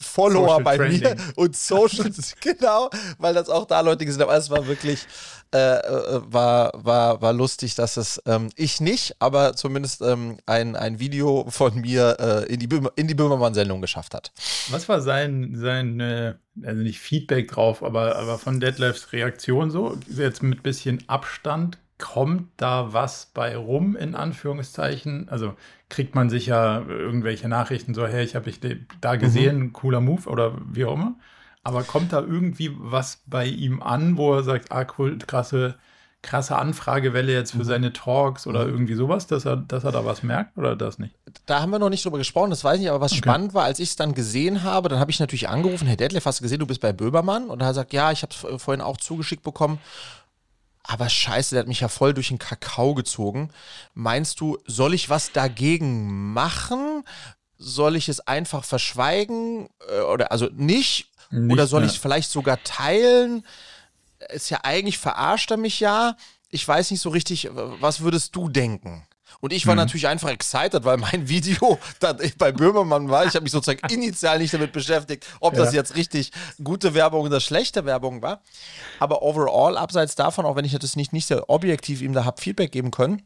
Follower 0.05 0.49
Social 0.49 0.63
bei 0.63 0.77
Trending. 0.77 1.01
mir 1.03 1.17
und 1.37 1.57
Social, 1.57 2.11
genau, 2.41 2.91
weil 3.19 3.35
das 3.35 3.49
auch 3.49 3.65
da 3.67 3.81
Leute 3.81 4.05
gesehen 4.05 4.23
haben. 4.23 4.31
Also 4.31 4.53
es 4.53 4.59
war 4.59 4.67
wirklich, 4.67 5.07
äh, 5.55 5.59
äh, 5.59 6.21
war, 6.25 6.73
war, 6.75 7.23
war 7.23 7.33
lustig, 7.33 7.75
dass 7.75 7.97
es 7.97 8.21
ähm, 8.27 8.51
ich 8.57 8.81
nicht, 8.81 9.17
aber 9.19 9.55
zumindest 9.55 10.03
ähm, 10.03 10.37
ein, 10.47 10.77
ein 10.77 11.01
Video 11.01 11.47
von 11.49 11.81
mir 11.81 12.17
äh, 12.21 12.53
in 12.53 12.61
die, 12.61 12.67
Böhmer, 12.67 12.93
in 12.97 13.09
die 13.09 13.15
Böhmermann-Sendung 13.15 13.81
geschafft 13.81 14.15
hat. 14.15 14.33
Was 14.71 14.89
war 14.89 15.01
sein, 15.01 15.55
sein 15.57 16.01
äh, 16.01 16.35
also 16.63 16.83
nicht 16.83 17.01
Feedback 17.01 17.49
drauf, 17.49 17.83
aber, 17.83 18.17
aber 18.17 18.39
von 18.39 18.61
Deadlifts 18.61 19.13
Reaktion 19.13 19.71
so? 19.71 19.97
Jetzt 20.09 20.43
mit 20.43 20.63
bisschen 20.63 21.03
Abstand 21.09 21.79
kommt 21.99 22.49
da 22.57 22.93
was 22.93 23.27
bei 23.35 23.57
rum, 23.57 23.97
in 23.97 24.15
Anführungszeichen? 24.15 25.29
Also 25.29 25.55
kriegt 25.89 26.15
man 26.15 26.29
sicher 26.29 26.85
irgendwelche 26.89 27.49
Nachrichten 27.49 27.95
so, 27.95 28.07
hey, 28.07 28.25
ich 28.25 28.35
habe 28.35 28.51
dich 28.51 28.61
da 29.01 29.17
gesehen, 29.17 29.59
mhm. 29.59 29.73
cooler 29.73 30.01
Move 30.01 30.29
oder 30.29 30.59
wie 30.73 30.85
auch 30.85 30.95
immer. 30.95 31.15
Aber 31.63 31.83
kommt 31.83 32.13
da 32.13 32.21
irgendwie 32.21 32.73
was 32.77 33.23
bei 33.27 33.47
ihm 33.47 33.83
an, 33.83 34.17
wo 34.17 34.35
er 34.35 34.43
sagt, 34.43 34.71
ah, 34.71 34.87
cool, 34.99 35.17
krasse, 35.19 35.77
krasse 36.21 36.57
Anfragewelle 36.57 37.33
jetzt 37.33 37.53
für 37.53 37.59
mhm. 37.59 37.65
seine 37.65 37.93
Talks 37.93 38.47
oder 38.47 38.65
mhm. 38.65 38.73
irgendwie 38.73 38.95
sowas, 38.95 39.27
dass 39.27 39.47
er, 39.47 39.57
dass 39.57 39.85
er 39.85 39.93
da 39.93 40.05
was 40.05 40.23
merkt 40.23 40.59
oder 40.59 40.75
das 40.77 40.99
nicht? 40.99 41.15
Da 41.47 41.61
haben 41.61 41.71
wir 41.71 41.79
noch 41.79 41.91
nicht 41.91 42.05
drüber 42.05 42.19
gesprochen, 42.19 42.51
das 42.51 42.65
weiß 42.65 42.77
ich 42.77 42.81
nicht, 42.83 42.91
aber 42.91 43.01
was 43.01 43.13
okay. 43.13 43.23
spannend 43.23 43.55
war, 43.55 43.65
als 43.65 43.79
ich 43.79 43.91
es 43.91 43.97
dann 43.97 44.15
gesehen 44.15 44.63
habe, 44.63 44.89
dann 44.89 44.99
habe 44.99 45.11
ich 45.11 45.21
natürlich 45.21 45.49
angerufen, 45.49 45.87
Herr 45.87 45.97
Detlef, 45.97 46.27
hast 46.27 46.41
du 46.41 46.43
gesehen, 46.43 46.59
du 46.59 46.67
bist 46.67 46.81
bei 46.81 46.93
Böbermann? 46.93 47.49
Und 47.49 47.63
er 47.63 47.73
sagt, 47.73 47.93
ja, 47.93 48.11
ich 48.13 48.23
habe 48.23 48.33
es 48.33 48.63
vorhin 48.63 48.83
auch 48.83 48.97
zugeschickt 48.97 49.43
bekommen. 49.43 49.79
Aber 50.85 51.09
scheiße, 51.09 51.55
der 51.55 51.61
hat 51.61 51.69
mich 51.69 51.81
ja 51.81 51.89
voll 51.89 52.13
durch 52.13 52.29
den 52.29 52.39
Kakao 52.39 52.95
gezogen. 52.95 53.51
Meinst 53.95 54.41
du, 54.41 54.59
soll 54.67 54.93
ich 54.95 55.09
was 55.09 55.33
dagegen 55.33 56.33
machen? 56.33 57.05
Soll 57.57 57.97
ich 57.97 58.09
es 58.11 58.21
einfach 58.21 58.65
verschweigen? 58.65 59.71
Äh, 59.89 60.01
oder 60.03 60.31
also 60.31 60.49
nicht? 60.53 61.11
nicht 61.31 61.53
oder 61.53 61.67
soll 61.67 61.85
ich 61.85 61.93
es 61.93 61.97
vielleicht 61.97 62.31
sogar 62.31 62.63
teilen? 62.63 63.47
Ist 64.29 64.51
ja 64.51 64.61
eigentlich 64.63 64.99
verarscht 64.99 65.51
er 65.51 65.57
mich 65.57 65.81
ja. 65.81 66.17
Ich 66.51 66.69
weiß 66.69 66.91
nicht 66.91 67.01
so 67.01 67.09
richtig, 67.09 67.49
was 67.53 68.01
würdest 68.01 68.37
du 68.37 68.49
denken? 68.49 69.07
Und 69.45 69.53
ich 69.53 69.67
war 69.67 69.75
mhm. 69.75 69.81
natürlich 69.81 70.09
einfach 70.09 70.31
excited, 70.31 70.85
weil 70.85 70.97
mein 70.97 71.29
Video 71.29 71.79
bei 72.39 72.51
Böhmermann 72.51 73.11
war. 73.11 73.27
Ich 73.27 73.35
habe 73.35 73.43
mich 73.43 73.53
sozusagen 73.53 73.87
initial 73.93 74.39
nicht 74.39 74.55
damit 74.55 74.73
beschäftigt, 74.73 75.27
ob 75.39 75.53
ja. 75.53 75.63
das 75.63 75.75
jetzt 75.75 75.97
richtig 75.97 76.33
gute 76.63 76.95
Werbung 76.95 77.27
oder 77.27 77.41
schlechte 77.41 77.85
Werbung 77.85 78.23
war. 78.23 78.41
Aber 79.01 79.21
overall, 79.21 79.77
abseits 79.77 80.15
davon, 80.15 80.47
auch 80.47 80.57
wenn 80.57 80.65
ich 80.65 80.73
das 80.79 80.97
nicht, 80.97 81.13
nicht 81.13 81.27
sehr 81.27 81.51
objektiv 81.51 82.01
ihm 82.01 82.15
da 82.15 82.25
habe 82.25 82.41
Feedback 82.41 82.73
geben 82.73 82.91
können, 82.91 83.21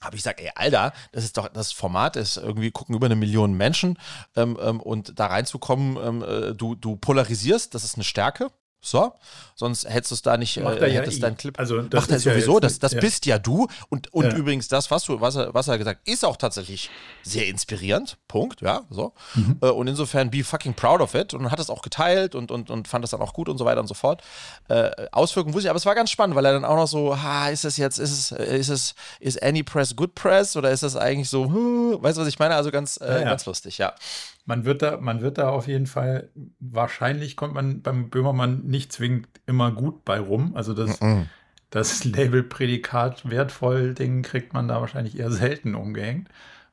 habe 0.00 0.16
ich 0.16 0.22
gesagt, 0.22 0.40
ey, 0.40 0.50
Alter, 0.54 0.94
das 1.12 1.22
ist 1.22 1.36
doch, 1.36 1.48
das 1.48 1.70
Format 1.70 2.16
ist 2.16 2.38
irgendwie, 2.38 2.70
gucken 2.70 2.94
über 2.94 3.04
eine 3.04 3.14
Million 3.14 3.52
Menschen 3.52 3.98
ähm, 4.36 4.56
ähm, 4.58 4.80
und 4.80 5.18
da 5.18 5.26
reinzukommen, 5.26 5.98
ähm, 6.02 6.22
äh, 6.22 6.54
du, 6.54 6.76
du 6.76 6.96
polarisierst, 6.96 7.74
das 7.74 7.84
ist 7.84 7.96
eine 7.96 8.04
Stärke. 8.04 8.50
So, 8.84 9.12
sonst 9.54 9.88
hättest 9.88 10.10
du 10.10 10.14
es 10.16 10.22
da 10.22 10.36
nicht, 10.36 10.60
Macht 10.60 10.78
äh, 10.78 10.90
hättest 10.90 11.18
ja 11.18 11.28
deinen 11.28 11.36
Clip. 11.36 11.56
Also 11.56 11.80
das 11.82 12.00
Macht 12.00 12.10
er 12.10 12.18
sowieso, 12.18 12.54
ja 12.54 12.60
das, 12.60 12.80
das 12.80 12.92
ja. 12.92 13.00
bist 13.00 13.26
ja 13.26 13.38
du. 13.38 13.68
Und, 13.90 14.12
und 14.12 14.32
übrigens, 14.32 14.66
das, 14.66 14.90
was 14.90 15.04
du, 15.04 15.20
was 15.20 15.36
er, 15.36 15.54
was 15.54 15.68
er 15.68 15.78
gesagt 15.78 16.00
ist 16.08 16.24
auch 16.24 16.36
tatsächlich 16.36 16.90
sehr 17.22 17.46
inspirierend. 17.46 18.18
Punkt, 18.26 18.60
ja, 18.60 18.82
so. 18.90 19.14
Mhm. 19.34 19.58
Äh, 19.62 19.68
und 19.68 19.86
insofern 19.86 20.32
be 20.32 20.42
fucking 20.42 20.74
proud 20.74 21.00
of 21.00 21.14
it. 21.14 21.32
Und 21.32 21.48
hat 21.52 21.60
es 21.60 21.70
auch 21.70 21.80
geteilt 21.80 22.34
und, 22.34 22.50
und, 22.50 22.70
und 22.70 22.88
fand 22.88 23.04
es 23.04 23.12
dann 23.12 23.20
auch 23.20 23.34
gut 23.34 23.48
und 23.48 23.56
so 23.56 23.64
weiter 23.64 23.78
und 23.78 23.86
so 23.86 23.94
fort. 23.94 24.20
Äh, 24.68 24.90
Auswirkungen 25.12 25.54
wusste 25.54 25.68
ich, 25.68 25.70
aber 25.70 25.76
es 25.76 25.86
war 25.86 25.94
ganz 25.94 26.10
spannend, 26.10 26.34
weil 26.34 26.44
er 26.44 26.52
dann 26.52 26.64
auch 26.64 26.74
noch 26.74 26.88
so, 26.88 27.16
ha, 27.22 27.50
ist 27.50 27.64
es 27.64 27.76
jetzt, 27.76 27.98
ist 27.98 28.10
es, 28.10 28.32
ist 28.32 28.68
es, 28.68 28.94
ist 29.20 29.40
any 29.44 29.62
press 29.62 29.94
good 29.94 30.16
press 30.16 30.56
oder 30.56 30.72
ist 30.72 30.82
das 30.82 30.96
eigentlich 30.96 31.30
so, 31.30 31.44
hm, 31.44 31.98
weißt 32.02 32.18
du, 32.18 32.22
was 32.22 32.28
ich 32.28 32.40
meine? 32.40 32.56
Also 32.56 32.72
ganz, 32.72 32.96
äh, 33.00 33.22
ganz 33.22 33.46
lustig, 33.46 33.78
ja. 33.78 33.94
Man 34.44 34.64
wird 34.64 34.82
da, 34.82 35.00
man 35.00 35.20
wird 35.20 35.38
da 35.38 35.50
auf 35.50 35.68
jeden 35.68 35.86
Fall, 35.86 36.30
wahrscheinlich 36.58 37.36
kommt 37.36 37.54
man 37.54 37.82
beim 37.82 38.10
Böhmermann 38.10 38.64
nicht 38.64 38.92
zwingend 38.92 39.28
immer 39.46 39.70
gut 39.70 40.04
bei 40.04 40.18
rum. 40.18 40.56
Also 40.56 40.74
das, 40.74 41.00
mm 41.00 41.04
-mm. 41.04 41.26
das 41.70 42.04
Label-Prädikat 42.04 43.30
wertvoll 43.30 43.94
Ding 43.94 44.22
kriegt 44.22 44.52
man 44.52 44.66
da 44.68 44.80
wahrscheinlich 44.80 45.18
eher 45.18 45.30
selten 45.30 45.74
umgehängt. 45.74 46.28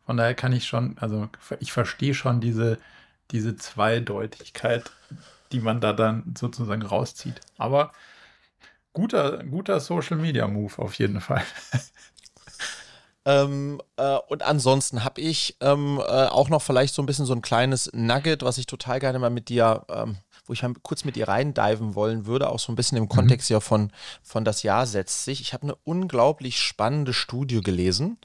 Von 0.06 0.18
daher 0.18 0.34
kann 0.34 0.54
ich 0.54 0.66
schon, 0.66 0.98
also 0.98 1.30
ich 1.60 1.72
verstehe 1.72 2.16
schon 2.16 2.42
diese, 2.42 2.80
diese 3.30 3.56
Zweideutigkeit, 3.56 4.92
die 5.52 5.60
man 5.60 5.82
da 5.82 5.94
dann 5.94 6.34
sozusagen 6.36 6.82
rauszieht. 6.82 7.42
Aber 7.58 7.92
guter, 8.94 9.44
guter 9.44 9.80
Social 9.80 10.18
Media 10.18 10.48
Move 10.48 10.74
auf 10.78 10.96
jeden 10.96 11.22
Fall. 11.22 11.44
Ähm, 13.30 13.80
äh, 13.98 14.18
und 14.28 14.42
ansonsten 14.42 15.04
habe 15.04 15.22
ich 15.22 15.56
ähm, 15.62 16.00
äh, 16.00 16.26
auch 16.26 16.50
noch 16.50 16.64
vielleicht 16.64 16.96
so 16.96 17.04
ein 17.04 17.06
bisschen 17.06 17.28
so 17.28 17.34
ein 17.34 17.44
kleines 17.44 17.92
Nugget, 17.94 18.42
was 18.42 18.58
ich 18.58 18.66
total 18.66 19.00
gerne 19.00 19.20
mal 19.20 19.30
mit 19.30 19.50
dir, 19.50 19.86
ähm, 19.88 20.18
wo 20.48 20.54
ich 20.54 20.64
mal 20.64 20.74
kurz 20.82 21.06
mit 21.06 21.16
dir 21.16 21.28
reindiven 21.28 21.94
wollen 21.94 22.26
würde, 22.26 22.50
auch 22.50 22.58
so 22.58 22.72
ein 22.72 22.76
bisschen 22.76 22.98
im 22.98 23.04
mhm. 23.04 23.10
Kontext 23.10 23.52
ja 23.52 23.60
von, 23.60 23.92
von 24.24 24.46
das 24.46 24.64
Jahr 24.64 24.88
setzt 24.88 25.26
sich. 25.26 25.42
Ich 25.42 25.54
habe 25.54 25.64
eine 25.64 25.76
unglaublich 25.84 26.60
spannende 26.60 27.14
Studie 27.14 27.62
gelesen, 27.62 28.18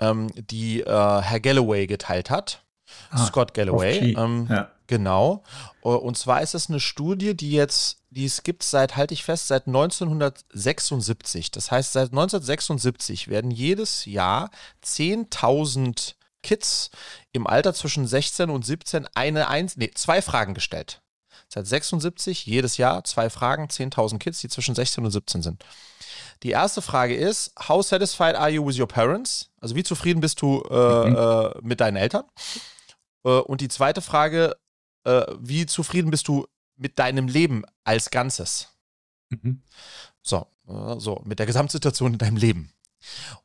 ähm, 0.00 0.32
die 0.34 0.80
äh, 0.80 1.20
Herr 1.22 1.40
Galloway 1.40 1.86
geteilt 1.86 2.28
hat. 2.28 2.64
Ah, 3.10 3.24
Scott 3.24 3.54
Galloway. 3.54 4.16
Ähm, 4.18 4.48
ja. 4.50 4.68
Genau. 4.90 5.44
Äh, 5.84 5.88
und 5.88 6.18
zwar 6.18 6.42
ist 6.42 6.56
es 6.56 6.68
eine 6.68 6.80
Studie, 6.80 7.36
die 7.36 7.52
jetzt, 7.52 7.98
die 8.10 8.24
es 8.24 8.42
gibt 8.42 8.64
seit, 8.64 8.96
halte 8.96 9.14
ich 9.14 9.22
fest, 9.22 9.46
seit 9.46 9.68
1976. 9.68 11.52
Das 11.52 11.70
heißt, 11.70 11.92
seit 11.92 12.10
1976 12.10 13.28
werden 13.28 13.52
jedes 13.52 14.04
Jahr 14.04 14.50
10.000 14.84 16.14
Kids 16.42 16.90
im 17.30 17.46
Alter 17.46 17.72
zwischen 17.72 18.04
16 18.04 18.50
und 18.50 18.66
17 18.66 19.06
eine, 19.14 19.46
eins, 19.46 19.76
nee, 19.76 19.92
zwei 19.94 20.20
Fragen 20.22 20.54
gestellt. 20.54 21.02
Seit 21.48 21.68
76, 21.68 22.46
jedes 22.46 22.76
Jahr 22.76 23.04
zwei 23.04 23.30
Fragen, 23.30 23.66
10.000 23.66 24.18
Kids, 24.18 24.40
die 24.40 24.48
zwischen 24.48 24.74
16 24.74 25.04
und 25.04 25.12
17 25.12 25.42
sind. 25.42 25.64
Die 26.42 26.50
erste 26.50 26.82
Frage 26.82 27.14
ist, 27.14 27.52
how 27.68 27.86
satisfied 27.86 28.34
are 28.34 28.50
you 28.50 28.66
with 28.66 28.76
your 28.76 28.88
parents? 28.88 29.50
Also 29.60 29.76
wie 29.76 29.84
zufrieden 29.84 30.20
bist 30.20 30.42
du 30.42 30.62
äh, 30.68 31.10
mhm. 31.10 31.16
äh, 31.16 31.50
mit 31.62 31.80
deinen 31.80 31.96
Eltern? 31.96 32.24
Äh, 33.24 33.28
und 33.28 33.60
die 33.60 33.68
zweite 33.68 34.00
Frage, 34.00 34.56
äh, 35.04 35.24
wie 35.38 35.66
zufrieden 35.66 36.10
bist 36.10 36.28
du 36.28 36.46
mit 36.76 36.98
deinem 36.98 37.28
Leben 37.28 37.64
als 37.84 38.10
Ganzes. 38.10 38.68
Mhm. 39.28 39.62
So, 40.22 40.46
äh, 40.68 40.98
so, 40.98 41.20
mit 41.24 41.38
der 41.38 41.46
Gesamtsituation 41.46 42.12
in 42.12 42.18
deinem 42.18 42.36
Leben. 42.36 42.72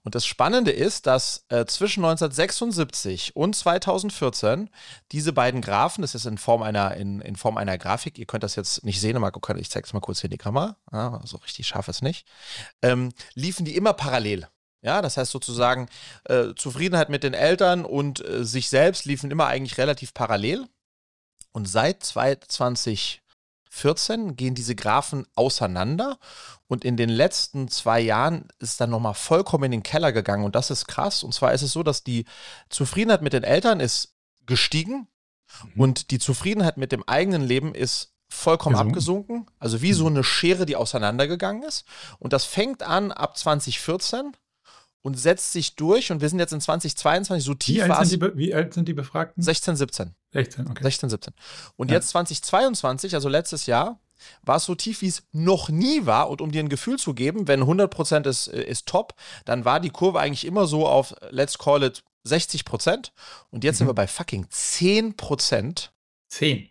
Und 0.03 0.15
das 0.15 0.25
Spannende 0.25 0.71
ist, 0.71 1.07
dass 1.07 1.45
äh, 1.49 1.65
zwischen 1.65 2.03
1976 2.03 3.35
und 3.35 3.55
2014 3.55 4.69
diese 5.11 5.33
beiden 5.33 5.61
Graphen, 5.61 6.01
das 6.01 6.15
ist 6.15 6.25
in 6.25 6.37
Form 6.37 6.61
einer, 6.61 6.95
in, 6.95 7.21
in 7.21 7.35
Form 7.35 7.57
einer 7.57 7.77
Grafik, 7.77 8.17
ihr 8.17 8.25
könnt 8.25 8.43
das 8.43 8.55
jetzt 8.55 8.83
nicht 8.83 8.99
sehen, 8.99 9.15
aber 9.15 9.31
ich 9.57 9.69
zeige 9.69 9.85
es 9.85 9.93
mal 9.93 10.01
kurz 10.01 10.19
hier 10.19 10.27
in 10.27 10.31
die 10.31 10.37
Kamera, 10.37 10.77
ja, 10.91 11.21
so 11.23 11.37
richtig 11.37 11.67
scharf 11.67 11.87
ist 11.87 12.01
nicht, 12.01 12.27
ähm, 12.81 13.13
liefen 13.33 13.65
die 13.65 13.75
immer 13.75 13.93
parallel. 13.93 14.47
Ja, 14.81 15.01
das 15.01 15.17
heißt 15.17 15.31
sozusagen, 15.31 15.89
äh, 16.25 16.53
Zufriedenheit 16.55 17.09
mit 17.09 17.23
den 17.23 17.33
Eltern 17.33 17.85
und 17.85 18.23
äh, 18.23 18.45
sich 18.45 18.69
selbst 18.69 19.05
liefen 19.05 19.31
immer 19.31 19.47
eigentlich 19.47 19.79
relativ 19.79 20.13
parallel. 20.13 20.67
Und 21.55 21.67
seit 21.69 22.03
2014 22.03 24.35
gehen 24.35 24.55
diese 24.55 24.75
Graphen 24.75 25.25
auseinander 25.35 26.19
und 26.67 26.83
in 26.83 26.97
den 26.97 27.07
letzten 27.07 27.69
zwei 27.69 28.01
Jahren 28.01 28.49
ist 28.59 28.81
dann 28.81 28.89
nochmal 28.89 29.13
vollkommen 29.13 29.63
in 29.63 29.71
den 29.71 29.83
Keller 29.83 30.11
gegangen 30.11 30.43
und 30.43 30.53
das 30.53 30.69
ist 30.69 30.85
krass. 30.85 31.23
Und 31.23 31.33
zwar 31.33 31.53
ist 31.53 31.61
es 31.61 31.71
so, 31.71 31.81
dass 31.81 32.03
die 32.03 32.25
Zufriedenheit 32.67 33.21
mit 33.21 33.31
den 33.31 33.45
Eltern 33.45 33.79
ist 33.79 34.17
gestiegen 34.45 35.07
mhm. 35.63 35.81
und 35.81 36.11
die 36.11 36.19
Zufriedenheit 36.19 36.75
mit 36.75 36.91
dem 36.91 37.07
eigenen 37.07 37.43
Leben 37.43 37.73
ist 37.73 38.11
vollkommen 38.27 38.75
Gesunken. 38.91 38.91
abgesunken. 38.91 39.47
Also 39.57 39.81
wie 39.81 39.93
mhm. 39.93 39.97
so 39.97 40.07
eine 40.07 40.25
Schere, 40.25 40.65
die 40.65 40.75
auseinandergegangen 40.75 41.63
ist. 41.63 41.85
Und 42.19 42.33
das 42.33 42.43
fängt 42.43 42.83
an 42.83 43.13
ab 43.13 43.37
2014 43.37 44.33
und 45.03 45.17
setzt 45.17 45.53
sich 45.53 45.77
durch. 45.77 46.11
Und 46.11 46.19
wir 46.19 46.27
sind 46.27 46.39
jetzt 46.39 46.51
in 46.51 46.59
2022 46.59 47.45
so 47.45 47.53
tief. 47.53 47.77
Wie 47.77 47.89
alt, 47.89 48.07
sind 48.07 48.21
die, 48.21 48.37
wie 48.37 48.53
alt 48.53 48.73
sind 48.73 48.89
die 48.89 48.93
Befragten? 48.93 49.41
16, 49.41 49.77
17. 49.77 50.15
16, 50.35 50.67
okay. 50.69 50.83
16, 50.83 51.09
17. 51.09 51.33
Und 51.77 51.89
ja. 51.89 51.95
jetzt 51.95 52.09
2022, 52.09 53.15
also 53.15 53.29
letztes 53.29 53.65
Jahr, 53.65 53.99
war 54.43 54.57
es 54.57 54.65
so 54.65 54.75
tief, 54.75 55.01
wie 55.01 55.07
es 55.07 55.23
noch 55.31 55.69
nie 55.69 56.05
war. 56.05 56.29
Und 56.29 56.41
um 56.41 56.51
dir 56.51 56.59
ein 56.59 56.69
Gefühl 56.69 56.97
zu 56.97 57.13
geben, 57.13 57.47
wenn 57.47 57.63
100% 57.63 58.27
ist, 58.27 58.47
äh, 58.47 58.63
ist 58.63 58.87
top, 58.87 59.15
dann 59.45 59.65
war 59.65 59.79
die 59.79 59.89
Kurve 59.89 60.19
eigentlich 60.19 60.45
immer 60.45 60.67
so 60.67 60.87
auf, 60.87 61.15
let's 61.29 61.57
call 61.57 61.83
it 61.83 62.03
60%. 62.27 63.11
Und 63.51 63.63
jetzt 63.63 63.75
mhm. 63.75 63.77
sind 63.77 63.87
wir 63.87 63.93
bei 63.93 64.07
fucking 64.07 64.45
10%. 64.45 65.89
10. 66.29 66.69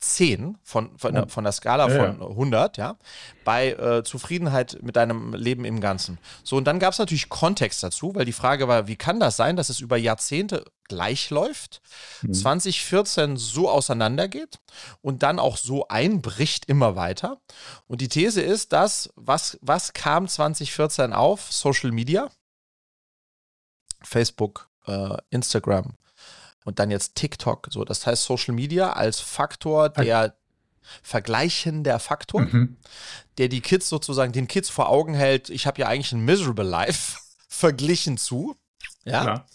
10 0.00 0.58
von, 0.62 0.96
von, 0.96 1.16
oh. 1.16 1.26
von 1.28 1.44
der 1.44 1.52
Skala 1.52 1.88
ja, 1.88 1.96
von 1.96 2.20
ja. 2.20 2.26
100, 2.28 2.76
ja, 2.76 2.96
bei 3.44 3.72
äh, 3.72 4.04
Zufriedenheit 4.04 4.78
mit 4.82 4.96
deinem 4.96 5.34
Leben 5.34 5.64
im 5.64 5.80
Ganzen. 5.80 6.18
So, 6.44 6.56
und 6.56 6.64
dann 6.64 6.78
gab 6.78 6.92
es 6.92 6.98
natürlich 6.98 7.28
Kontext 7.28 7.82
dazu, 7.82 8.14
weil 8.14 8.24
die 8.24 8.32
Frage 8.32 8.68
war, 8.68 8.86
wie 8.86 8.96
kann 8.96 9.18
das 9.18 9.36
sein, 9.36 9.56
dass 9.56 9.68
es 9.68 9.80
über 9.80 9.96
Jahrzehnte 9.96 10.64
gleich 10.88 11.30
läuft, 11.30 11.82
mhm. 12.22 12.32
2014 12.32 13.36
so 13.36 13.68
auseinandergeht 13.68 14.60
und 15.02 15.22
dann 15.22 15.38
auch 15.38 15.56
so 15.56 15.88
einbricht 15.88 16.66
immer 16.66 16.96
weiter. 16.96 17.40
Und 17.86 18.00
die 18.00 18.08
These 18.08 18.40
ist, 18.40 18.72
dass, 18.72 19.12
was, 19.16 19.58
was 19.62 19.92
kam 19.92 20.28
2014 20.28 21.12
auf? 21.12 21.52
Social 21.52 21.90
Media, 21.90 22.30
Facebook, 24.02 24.68
äh, 24.86 25.16
Instagram, 25.30 25.94
und 26.68 26.78
dann 26.78 26.90
jetzt 26.90 27.14
TikTok. 27.14 27.68
So, 27.70 27.82
das 27.82 28.06
heißt 28.06 28.24
Social 28.24 28.54
Media 28.54 28.92
als 28.92 29.20
Faktor 29.20 29.88
der 29.88 30.34
vergleichender 31.02 31.98
Faktor, 31.98 32.42
mhm. 32.42 32.76
der 33.38 33.48
die 33.48 33.62
Kids 33.62 33.88
sozusagen 33.88 34.32
den 34.32 34.48
Kids 34.48 34.68
vor 34.68 34.90
Augen 34.90 35.14
hält. 35.14 35.48
Ich 35.48 35.66
habe 35.66 35.80
ja 35.80 35.88
eigentlich 35.88 36.12
ein 36.12 36.20
miserable 36.20 36.68
life 36.68 37.18
verglichen 37.48 38.18
zu. 38.18 38.54
Ja. 39.04 39.22
Klar. 39.22 39.46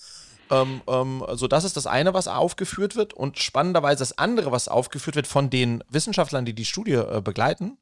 Ähm, 0.54 0.82
ähm, 0.88 1.24
so, 1.34 1.48
das 1.48 1.64
ist 1.64 1.78
das 1.78 1.88
eine, 1.88 2.14
was 2.14 2.28
aufgeführt 2.28 2.96
wird. 2.96 3.14
Und 3.14 3.40
spannenderweise 3.40 4.00
das 4.00 4.18
andere, 4.18 4.52
was 4.52 4.68
aufgeführt 4.68 5.16
wird 5.16 5.28
von 5.28 5.50
den 5.50 5.84
Wissenschaftlern, 5.90 6.46
die 6.46 6.54
die 6.54 6.66
Studie 6.66 6.94
äh, 6.94 7.22
begleiten. 7.22 7.78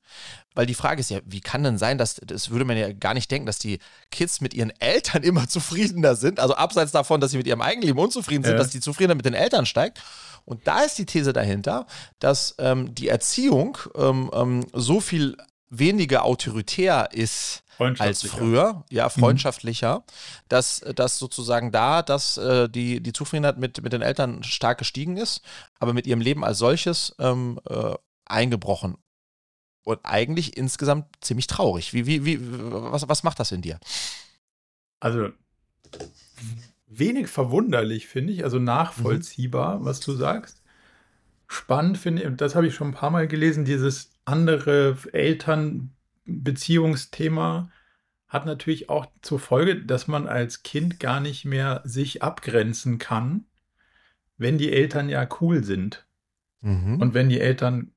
Weil 0.53 0.65
die 0.65 0.73
Frage 0.73 0.99
ist 0.99 1.09
ja, 1.09 1.19
wie 1.25 1.41
kann 1.41 1.63
denn 1.63 1.77
sein, 1.77 1.97
dass, 1.97 2.15
das 2.15 2.49
würde 2.49 2.65
man 2.65 2.77
ja 2.77 2.91
gar 2.91 3.13
nicht 3.13 3.31
denken, 3.31 3.45
dass 3.45 3.59
die 3.59 3.79
Kids 4.11 4.41
mit 4.41 4.53
ihren 4.53 4.71
Eltern 4.79 5.23
immer 5.23 5.47
zufriedener 5.47 6.15
sind. 6.15 6.39
Also 6.39 6.55
abseits 6.55 6.91
davon, 6.91 7.21
dass 7.21 7.31
sie 7.31 7.37
mit 7.37 7.47
ihrem 7.47 7.61
Eigenleben 7.61 7.99
unzufrieden 7.99 8.43
sind, 8.43 8.53
ja. 8.53 8.57
dass 8.57 8.69
die 8.69 8.81
Zufriedenheit 8.81 9.17
mit 9.17 9.25
den 9.25 9.33
Eltern 9.33 9.65
steigt. 9.65 10.01
Und 10.45 10.67
da 10.67 10.81
ist 10.81 10.97
die 10.97 11.05
These 11.05 11.33
dahinter, 11.33 11.85
dass 12.19 12.55
ähm, 12.57 12.95
die 12.95 13.07
Erziehung 13.07 13.77
ähm, 13.95 14.31
ähm, 14.33 14.65
so 14.73 14.99
viel 14.99 15.37
weniger 15.69 16.25
autoritär 16.25 17.09
ist 17.13 17.63
als 17.81 18.23
früher, 18.23 18.83
ja, 18.89 19.05
mhm. 19.05 19.19
freundschaftlicher, 19.19 19.99
mhm. 19.99 20.03
dass, 20.49 20.79
dass 20.95 21.17
sozusagen 21.17 21.71
da, 21.71 22.01
dass 22.01 22.37
äh, 22.37 22.69
die, 22.69 23.01
die 23.01 23.13
Zufriedenheit 23.13 23.57
mit, 23.57 23.81
mit 23.81 23.93
den 23.93 24.01
Eltern 24.01 24.43
stark 24.43 24.77
gestiegen 24.77 25.17
ist, 25.17 25.41
aber 25.79 25.93
mit 25.93 26.07
ihrem 26.07 26.21
Leben 26.21 26.43
als 26.43 26.57
solches 26.57 27.15
ähm, 27.19 27.59
äh, 27.69 27.95
eingebrochen. 28.25 28.97
Und 29.83 29.99
eigentlich 30.03 30.57
insgesamt 30.57 31.07
ziemlich 31.21 31.47
traurig. 31.47 31.91
Wie, 31.93 32.05
wie, 32.05 32.23
wie, 32.23 32.39
was, 32.39 33.09
was 33.09 33.23
macht 33.23 33.39
das 33.39 33.51
in 33.51 33.63
dir? 33.63 33.79
Also 34.99 35.29
wenig 36.85 37.27
verwunderlich, 37.27 38.07
finde 38.07 38.33
ich, 38.33 38.43
also 38.43 38.59
nachvollziehbar, 38.59 39.79
mhm. 39.79 39.85
was 39.85 39.99
du 39.99 40.13
sagst. 40.13 40.61
Spannend 41.47 41.97
finde 41.97 42.23
ich, 42.23 42.37
das 42.37 42.55
habe 42.55 42.67
ich 42.67 42.75
schon 42.75 42.89
ein 42.89 42.93
paar 42.93 43.09
Mal 43.09 43.27
gelesen, 43.27 43.65
dieses 43.65 44.11
andere 44.25 44.97
Eltern 45.11 45.91
Beziehungsthema 46.25 47.71
hat 48.27 48.45
natürlich 48.45 48.89
auch 48.89 49.07
zur 49.21 49.39
Folge, 49.39 49.83
dass 49.83 50.07
man 50.07 50.27
als 50.27 50.63
Kind 50.63 50.99
gar 50.99 51.19
nicht 51.19 51.43
mehr 51.43 51.81
sich 51.83 52.23
abgrenzen 52.23 52.97
kann, 52.97 53.45
wenn 54.37 54.57
die 54.57 54.71
Eltern 54.71 55.09
ja 55.09 55.27
cool 55.41 55.63
sind. 55.63 56.05
Mhm. 56.61 57.01
Und 57.01 57.13
wenn 57.13 57.29
die 57.29 57.41
Eltern 57.41 57.91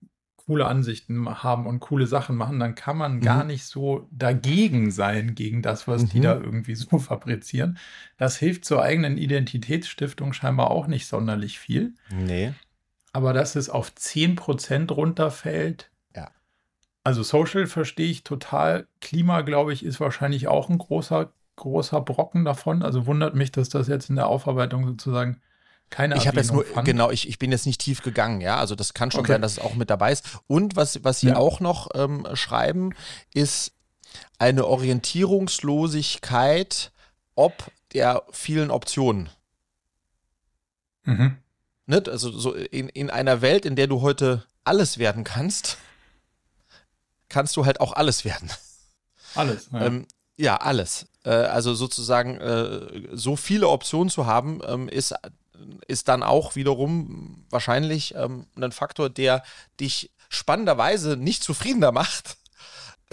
coole 0.46 0.66
Ansichten 0.66 1.26
haben 1.42 1.66
und 1.66 1.80
coole 1.80 2.06
Sachen 2.06 2.36
machen, 2.36 2.58
dann 2.60 2.74
kann 2.74 2.98
man 2.98 3.16
mhm. 3.16 3.20
gar 3.20 3.44
nicht 3.44 3.64
so 3.64 4.08
dagegen 4.10 4.90
sein 4.90 5.34
gegen 5.34 5.62
das, 5.62 5.88
was 5.88 6.02
mhm. 6.02 6.08
die 6.08 6.20
da 6.20 6.34
irgendwie 6.34 6.74
so 6.74 6.98
fabrizieren. 6.98 7.78
Das 8.18 8.36
hilft 8.36 8.64
zur 8.64 8.82
eigenen 8.82 9.16
Identitätsstiftung 9.16 10.32
scheinbar 10.32 10.70
auch 10.70 10.86
nicht 10.86 11.06
sonderlich 11.06 11.58
viel. 11.58 11.94
Nee. 12.10 12.52
Aber 13.12 13.32
dass 13.32 13.56
es 13.56 13.70
auf 13.70 13.92
10% 13.92 14.92
runterfällt, 14.92 15.90
also 17.04 17.22
Social 17.22 17.66
verstehe 17.66 18.10
ich 18.10 18.24
total. 18.24 18.86
Klima, 19.00 19.42
glaube 19.42 19.72
ich, 19.72 19.84
ist 19.84 20.00
wahrscheinlich 20.00 20.48
auch 20.48 20.68
ein 20.68 20.78
großer, 20.78 21.30
großer 21.56 22.00
Brocken 22.00 22.44
davon. 22.44 22.82
Also 22.82 23.06
wundert 23.06 23.34
mich, 23.34 23.52
dass 23.52 23.68
das 23.68 23.86
jetzt 23.88 24.10
in 24.10 24.16
der 24.16 24.26
Aufarbeitung 24.26 24.86
sozusagen 24.86 25.40
keine 25.90 26.16
Ich 26.16 26.26
habe 26.26 26.38
jetzt 26.38 26.52
nur, 26.52 26.64
fand. 26.64 26.86
genau, 26.86 27.10
ich, 27.10 27.28
ich 27.28 27.38
bin 27.38 27.52
jetzt 27.52 27.66
nicht 27.66 27.80
tief 27.80 28.02
gegangen, 28.02 28.40
ja. 28.40 28.56
Also 28.56 28.74
das 28.74 28.94
kann 28.94 29.12
schon 29.12 29.20
okay. 29.20 29.32
sein, 29.32 29.42
dass 29.42 29.52
es 29.52 29.58
auch 29.60 29.74
mit 29.74 29.90
dabei 29.90 30.12
ist. 30.12 30.40
Und 30.46 30.76
was, 30.76 31.04
was 31.04 31.20
Sie 31.20 31.28
ja. 31.28 31.36
auch 31.36 31.60
noch 31.60 31.90
ähm, 31.94 32.26
schreiben, 32.34 32.94
ist 33.32 33.74
eine 34.38 34.66
Orientierungslosigkeit 34.66 36.90
ob 37.34 37.70
der 37.92 38.22
vielen 38.30 38.70
Optionen. 38.70 39.28
Mhm. 41.04 41.36
Nicht? 41.86 42.08
Also 42.08 42.30
so 42.30 42.54
in, 42.54 42.88
in 42.88 43.10
einer 43.10 43.42
Welt, 43.42 43.66
in 43.66 43.76
der 43.76 43.86
du 43.86 44.00
heute 44.00 44.44
alles 44.64 44.98
werden 44.98 45.24
kannst, 45.24 45.78
kannst 47.34 47.56
du 47.56 47.66
halt 47.66 47.80
auch 47.80 47.92
alles 47.92 48.24
werden. 48.24 48.48
Alles. 49.34 49.68
Ja, 49.72 49.80
ähm, 49.80 50.06
ja 50.36 50.56
alles. 50.56 51.06
Äh, 51.24 51.30
also 51.30 51.74
sozusagen 51.74 52.36
äh, 52.38 53.08
so 53.12 53.34
viele 53.34 53.68
Optionen 53.68 54.08
zu 54.08 54.26
haben, 54.26 54.60
ähm, 54.64 54.88
ist, 54.88 55.14
ist 55.88 56.06
dann 56.06 56.22
auch 56.22 56.54
wiederum 56.54 57.44
wahrscheinlich 57.50 58.14
ähm, 58.14 58.46
ein 58.54 58.70
Faktor, 58.70 59.10
der 59.10 59.42
dich 59.80 60.12
spannenderweise 60.28 61.16
nicht 61.16 61.42
zufriedener 61.42 61.90
macht. 61.90 62.36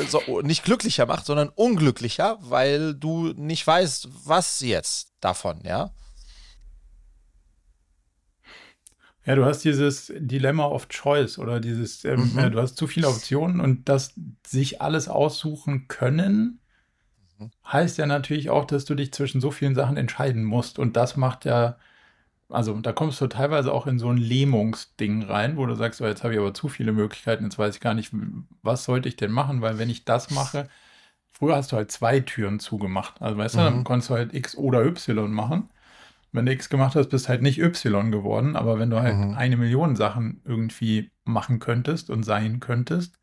So, 0.08 0.42
nicht 0.42 0.64
glücklicher 0.64 1.06
macht, 1.06 1.26
sondern 1.26 1.50
unglücklicher, 1.50 2.38
weil 2.42 2.94
du 2.94 3.34
nicht 3.36 3.66
weißt, 3.66 4.08
was 4.26 4.60
jetzt 4.62 5.10
davon, 5.20 5.62
ja. 5.64 5.92
Ja, 9.26 9.36
du 9.36 9.46
hast 9.46 9.64
dieses 9.64 10.12
Dilemma 10.18 10.66
of 10.66 10.88
Choice 10.88 11.38
oder 11.38 11.60
dieses, 11.60 12.04
ähm, 12.06 12.32
mhm. 12.34 12.40
ja, 12.40 12.50
du 12.50 12.60
hast 12.60 12.76
zu 12.76 12.88
viele 12.88 13.08
Optionen 13.08 13.60
und 13.62 13.88
das 13.88 14.16
sich 14.46 14.82
alles 14.82 15.08
aussuchen 15.08 15.88
können, 15.88 16.60
mhm. 17.38 17.52
heißt 17.66 18.00
ja 18.00 18.08
natürlich 18.08 18.50
auch, 18.50 18.66
dass 18.66 18.86
du 18.86 18.96
dich 18.96 19.14
zwischen 19.14 19.40
so 19.40 19.52
vielen 19.52 19.76
Sachen 19.76 19.98
entscheiden 19.98 20.44
musst. 20.44 20.80
Und 20.80 20.98
das 20.98 21.18
macht 21.18 21.46
ja, 21.46 21.78
also 22.50 22.74
da 22.80 22.94
kommst 22.94 23.22
du 23.22 23.28
teilweise 23.28 23.72
auch 23.72 23.86
in 23.86 24.00
so 24.00 24.10
ein 24.10 24.18
Lähmungsding 24.18 25.24
rein, 25.24 25.56
wo 25.56 25.68
du 25.68 25.76
sagst, 25.76 26.02
oh, 26.02 26.08
jetzt 26.08 26.24
habe 26.24 26.34
ich 26.34 26.40
aber 26.40 26.56
zu 26.56 26.68
viele 26.68 26.92
Möglichkeiten, 26.92 27.44
jetzt 27.44 27.60
weiß 27.60 27.76
ich 27.76 27.82
gar 27.82 27.94
nicht, 27.94 28.12
was 28.64 28.86
sollte 28.86 29.08
ich 29.08 29.18
denn 29.18 29.32
machen, 29.32 29.62
weil 29.62 29.78
wenn 29.78 29.90
ich 29.92 30.04
das 30.04 30.32
mache, 30.32 30.68
früher 31.32 31.56
hast 31.56 31.72
du 31.72 31.78
halt 31.78 31.92
zwei 31.92 32.22
Türen 32.22 32.60
zugemacht. 32.60 33.22
Also 33.22 33.38
weißt 33.38 33.56
mhm. 33.56 33.60
du, 33.60 33.66
dann 33.66 33.78
mhm. 33.78 33.84
konntest 33.84 34.10
du 34.10 34.16
halt 34.16 34.34
X 34.34 34.56
oder 34.56 34.84
Y 34.84 35.32
machen. 35.32 35.70
Wenn 36.32 36.46
du 36.46 36.54
X 36.54 36.70
gemacht 36.70 36.96
hast, 36.96 37.10
bist 37.10 37.28
halt 37.28 37.42
nicht 37.42 37.60
Y 37.60 38.12
geworden, 38.12 38.56
aber 38.56 38.80
wenn 38.80 38.90
du 38.90 39.02
halt 39.02 39.18
mhm. 39.18 39.36
eine 39.36 39.58
Million 39.58 39.96
Sachen 39.96 40.42
irgendwie 40.46 41.12
machen 41.26 41.60
könntest 41.60 42.10
und 42.10 42.24
sein 42.24 42.60
könntest, 42.60 43.20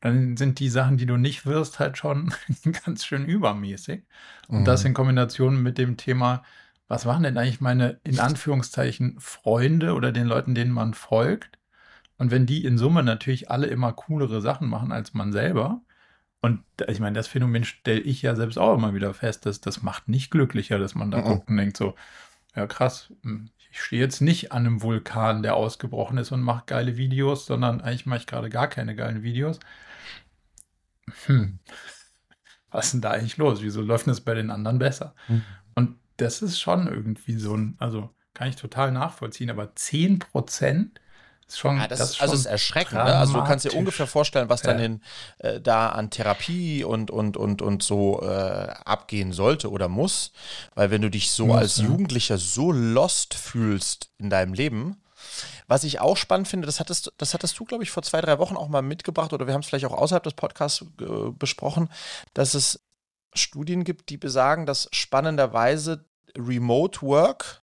dann 0.00 0.36
sind 0.36 0.58
die 0.58 0.70
Sachen, 0.70 0.96
die 0.96 1.06
du 1.06 1.16
nicht 1.16 1.44
wirst, 1.44 1.78
halt 1.78 1.98
schon 1.98 2.32
ganz 2.84 3.04
schön 3.04 3.26
übermäßig. 3.26 4.04
Und 4.48 4.60
mhm. 4.60 4.64
das 4.64 4.84
in 4.84 4.94
Kombination 4.94 5.62
mit 5.62 5.76
dem 5.76 5.96
Thema, 5.96 6.42
was 6.88 7.04
waren 7.06 7.22
denn 7.22 7.36
eigentlich 7.36 7.60
meine, 7.60 8.00
in 8.04 8.18
Anführungszeichen, 8.18 9.16
Freunde 9.20 9.94
oder 9.94 10.10
den 10.10 10.26
Leuten, 10.26 10.54
denen 10.54 10.72
man 10.72 10.94
folgt? 10.94 11.58
Und 12.16 12.30
wenn 12.30 12.46
die 12.46 12.64
in 12.64 12.78
Summe 12.78 13.02
natürlich 13.02 13.50
alle 13.50 13.66
immer 13.66 13.92
coolere 13.92 14.40
Sachen 14.40 14.68
machen 14.68 14.92
als 14.92 15.14
man 15.14 15.32
selber, 15.32 15.82
und 16.42 16.64
ich 16.88 17.00
meine, 17.00 17.14
das 17.14 17.28
Phänomen 17.28 17.64
stelle 17.64 18.00
ich 18.00 18.22
ja 18.22 18.34
selbst 18.34 18.58
auch 18.58 18.74
immer 18.74 18.94
wieder 18.94 19.12
fest, 19.12 19.44
dass 19.44 19.60
das 19.60 19.82
macht 19.82 20.08
nicht 20.08 20.30
glücklicher, 20.30 20.78
dass 20.78 20.94
man 20.94 21.10
da 21.10 21.18
mhm. 21.18 21.24
guckt 21.24 21.48
und 21.50 21.56
denkt 21.58 21.76
so, 21.76 21.94
ja 22.54 22.66
krass, 22.66 23.12
hm, 23.22 23.50
ich 23.70 23.80
stehe 23.80 24.02
jetzt 24.02 24.20
nicht 24.20 24.52
an 24.52 24.66
einem 24.66 24.82
Vulkan, 24.82 25.42
der 25.42 25.54
ausgebrochen 25.54 26.18
ist 26.18 26.32
und 26.32 26.42
mache 26.42 26.64
geile 26.66 26.96
Videos, 26.96 27.46
sondern 27.46 27.80
eigentlich 27.80 28.06
mache 28.06 28.20
ich 28.20 28.26
gerade 28.26 28.50
gar 28.50 28.68
keine 28.68 28.96
geilen 28.96 29.22
Videos. 29.22 29.60
Hm, 31.26 31.60
was 32.70 32.86
ist 32.86 32.92
denn 32.94 33.00
da 33.00 33.10
eigentlich 33.10 33.36
los? 33.36 33.62
Wieso 33.62 33.82
läuft 33.82 34.06
das 34.06 34.20
bei 34.20 34.34
den 34.34 34.50
anderen 34.50 34.78
besser? 34.78 35.14
Mhm. 35.28 35.44
Und 35.74 35.98
das 36.16 36.42
ist 36.42 36.60
schon 36.60 36.86
irgendwie 36.88 37.34
so 37.34 37.56
ein, 37.56 37.76
also 37.78 38.14
kann 38.34 38.48
ich 38.48 38.56
total 38.56 38.92
nachvollziehen, 38.92 39.50
aber 39.50 39.74
10 39.74 40.18
Prozent 40.18 41.00
ist 41.50 41.58
schon, 41.58 41.78
ja, 41.78 41.88
das, 41.88 41.98
das 41.98 42.10
ist 42.10 42.22
also 42.22 42.34
es 42.34 42.40
ist 42.40 42.46
erschreckend. 42.46 42.94
Ne? 42.94 43.14
Also 43.14 43.34
du 43.34 43.44
kannst 43.44 43.64
dir 43.64 43.74
ungefähr 43.74 44.06
vorstellen, 44.06 44.48
was 44.48 44.62
ja. 44.62 44.72
dann 44.72 44.82
in, 44.82 45.02
äh, 45.38 45.60
da 45.60 45.90
an 45.90 46.10
Therapie 46.10 46.84
und, 46.84 47.10
und, 47.10 47.36
und, 47.36 47.62
und 47.62 47.82
so 47.82 48.22
äh, 48.22 48.72
abgehen 48.84 49.32
sollte 49.32 49.70
oder 49.70 49.88
muss. 49.88 50.32
Weil 50.74 50.90
wenn 50.90 51.02
du 51.02 51.10
dich 51.10 51.30
so 51.30 51.46
muss, 51.46 51.56
als 51.56 51.76
ja. 51.78 51.84
Jugendlicher 51.84 52.38
so 52.38 52.72
lost 52.72 53.34
fühlst 53.34 54.10
in 54.18 54.30
deinem 54.30 54.54
Leben, 54.54 55.02
was 55.66 55.84
ich 55.84 56.00
auch 56.00 56.16
spannend 56.16 56.48
finde, 56.48 56.66
das 56.66 56.80
hattest, 56.80 57.12
das 57.18 57.34
hattest 57.34 57.58
du, 57.58 57.64
glaube 57.64 57.84
ich, 57.84 57.90
vor 57.90 58.02
zwei, 58.02 58.20
drei 58.20 58.38
Wochen 58.38 58.56
auch 58.56 58.68
mal 58.68 58.82
mitgebracht 58.82 59.32
oder 59.32 59.46
wir 59.46 59.54
haben 59.54 59.60
es 59.60 59.66
vielleicht 59.66 59.84
auch 59.84 59.92
außerhalb 59.92 60.22
des 60.22 60.34
Podcasts 60.34 60.84
äh, 61.00 61.30
besprochen, 61.32 61.90
dass 62.34 62.54
es 62.54 62.80
Studien 63.34 63.84
gibt, 63.84 64.08
die 64.08 64.16
besagen, 64.16 64.66
dass 64.66 64.88
spannenderweise 64.92 66.04
Remote 66.36 67.02
Work 67.02 67.62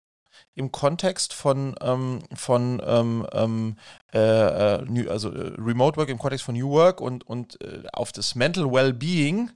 im 0.54 0.72
Kontext 0.72 1.32
von, 1.32 1.74
ähm, 1.80 2.20
von 2.34 2.80
ähm, 2.84 3.26
ähm 3.32 3.76
äh, 4.12 4.18
äh, 4.76 4.82
New, 4.84 5.10
also 5.10 5.30
äh, 5.30 5.52
Remote 5.58 5.96
Work 5.96 6.08
im 6.08 6.18
Kontext 6.18 6.44
von 6.44 6.54
New 6.54 6.70
Work 6.70 7.00
und, 7.00 7.26
und 7.26 7.60
äh, 7.60 7.82
auf 7.92 8.12
das 8.12 8.34
Mental 8.34 8.70
Wellbeing 8.70 9.50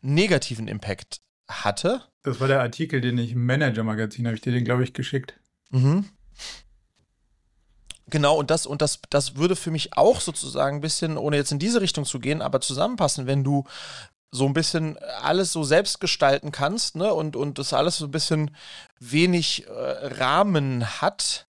negativen 0.00 0.68
Impact 0.68 1.20
hatte. 1.48 2.02
Das 2.22 2.40
war 2.40 2.48
der 2.48 2.60
Artikel, 2.60 3.00
den 3.00 3.18
ich 3.18 3.32
im 3.32 3.44
Manager-Magazin 3.44 4.26
habe 4.26 4.36
ich 4.36 4.42
dir 4.42 4.52
den, 4.52 4.64
glaube 4.64 4.84
ich, 4.84 4.92
geschickt. 4.92 5.34
Mhm. 5.70 6.06
Genau, 8.10 8.38
und 8.38 8.50
das, 8.50 8.64
und 8.64 8.80
das, 8.80 9.00
das 9.10 9.36
würde 9.36 9.54
für 9.54 9.70
mich 9.70 9.96
auch 9.96 10.20
sozusagen 10.20 10.78
ein 10.78 10.80
bisschen, 10.80 11.18
ohne 11.18 11.36
jetzt 11.36 11.52
in 11.52 11.58
diese 11.58 11.82
Richtung 11.82 12.06
zu 12.06 12.20
gehen, 12.20 12.40
aber 12.40 12.60
zusammenpassen, 12.62 13.26
wenn 13.26 13.44
du 13.44 13.64
so 14.30 14.46
ein 14.46 14.52
bisschen 14.52 14.98
alles 15.22 15.52
so 15.52 15.64
selbst 15.64 16.00
gestalten 16.00 16.52
kannst, 16.52 16.96
ne, 16.96 17.12
und, 17.14 17.36
und 17.36 17.58
das 17.58 17.72
alles 17.72 17.96
so 17.96 18.06
ein 18.06 18.10
bisschen 18.10 18.54
wenig 19.00 19.66
äh, 19.66 19.70
Rahmen 19.70 21.00
hat, 21.00 21.46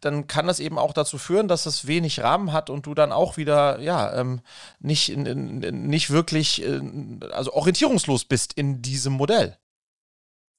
dann 0.00 0.26
kann 0.26 0.48
das 0.48 0.58
eben 0.58 0.78
auch 0.78 0.92
dazu 0.92 1.16
führen, 1.16 1.46
dass 1.48 1.66
es 1.66 1.86
wenig 1.86 2.22
Rahmen 2.22 2.52
hat 2.52 2.70
und 2.70 2.86
du 2.86 2.94
dann 2.94 3.12
auch 3.12 3.36
wieder, 3.36 3.78
ja, 3.80 4.12
ähm, 4.18 4.40
nicht, 4.80 5.10
in, 5.10 5.26
in, 5.26 5.86
nicht 5.86 6.10
wirklich, 6.10 6.64
äh, 6.64 6.80
also 7.30 7.52
orientierungslos 7.52 8.24
bist 8.24 8.52
in 8.52 8.82
diesem 8.82 9.12
Modell. 9.12 9.56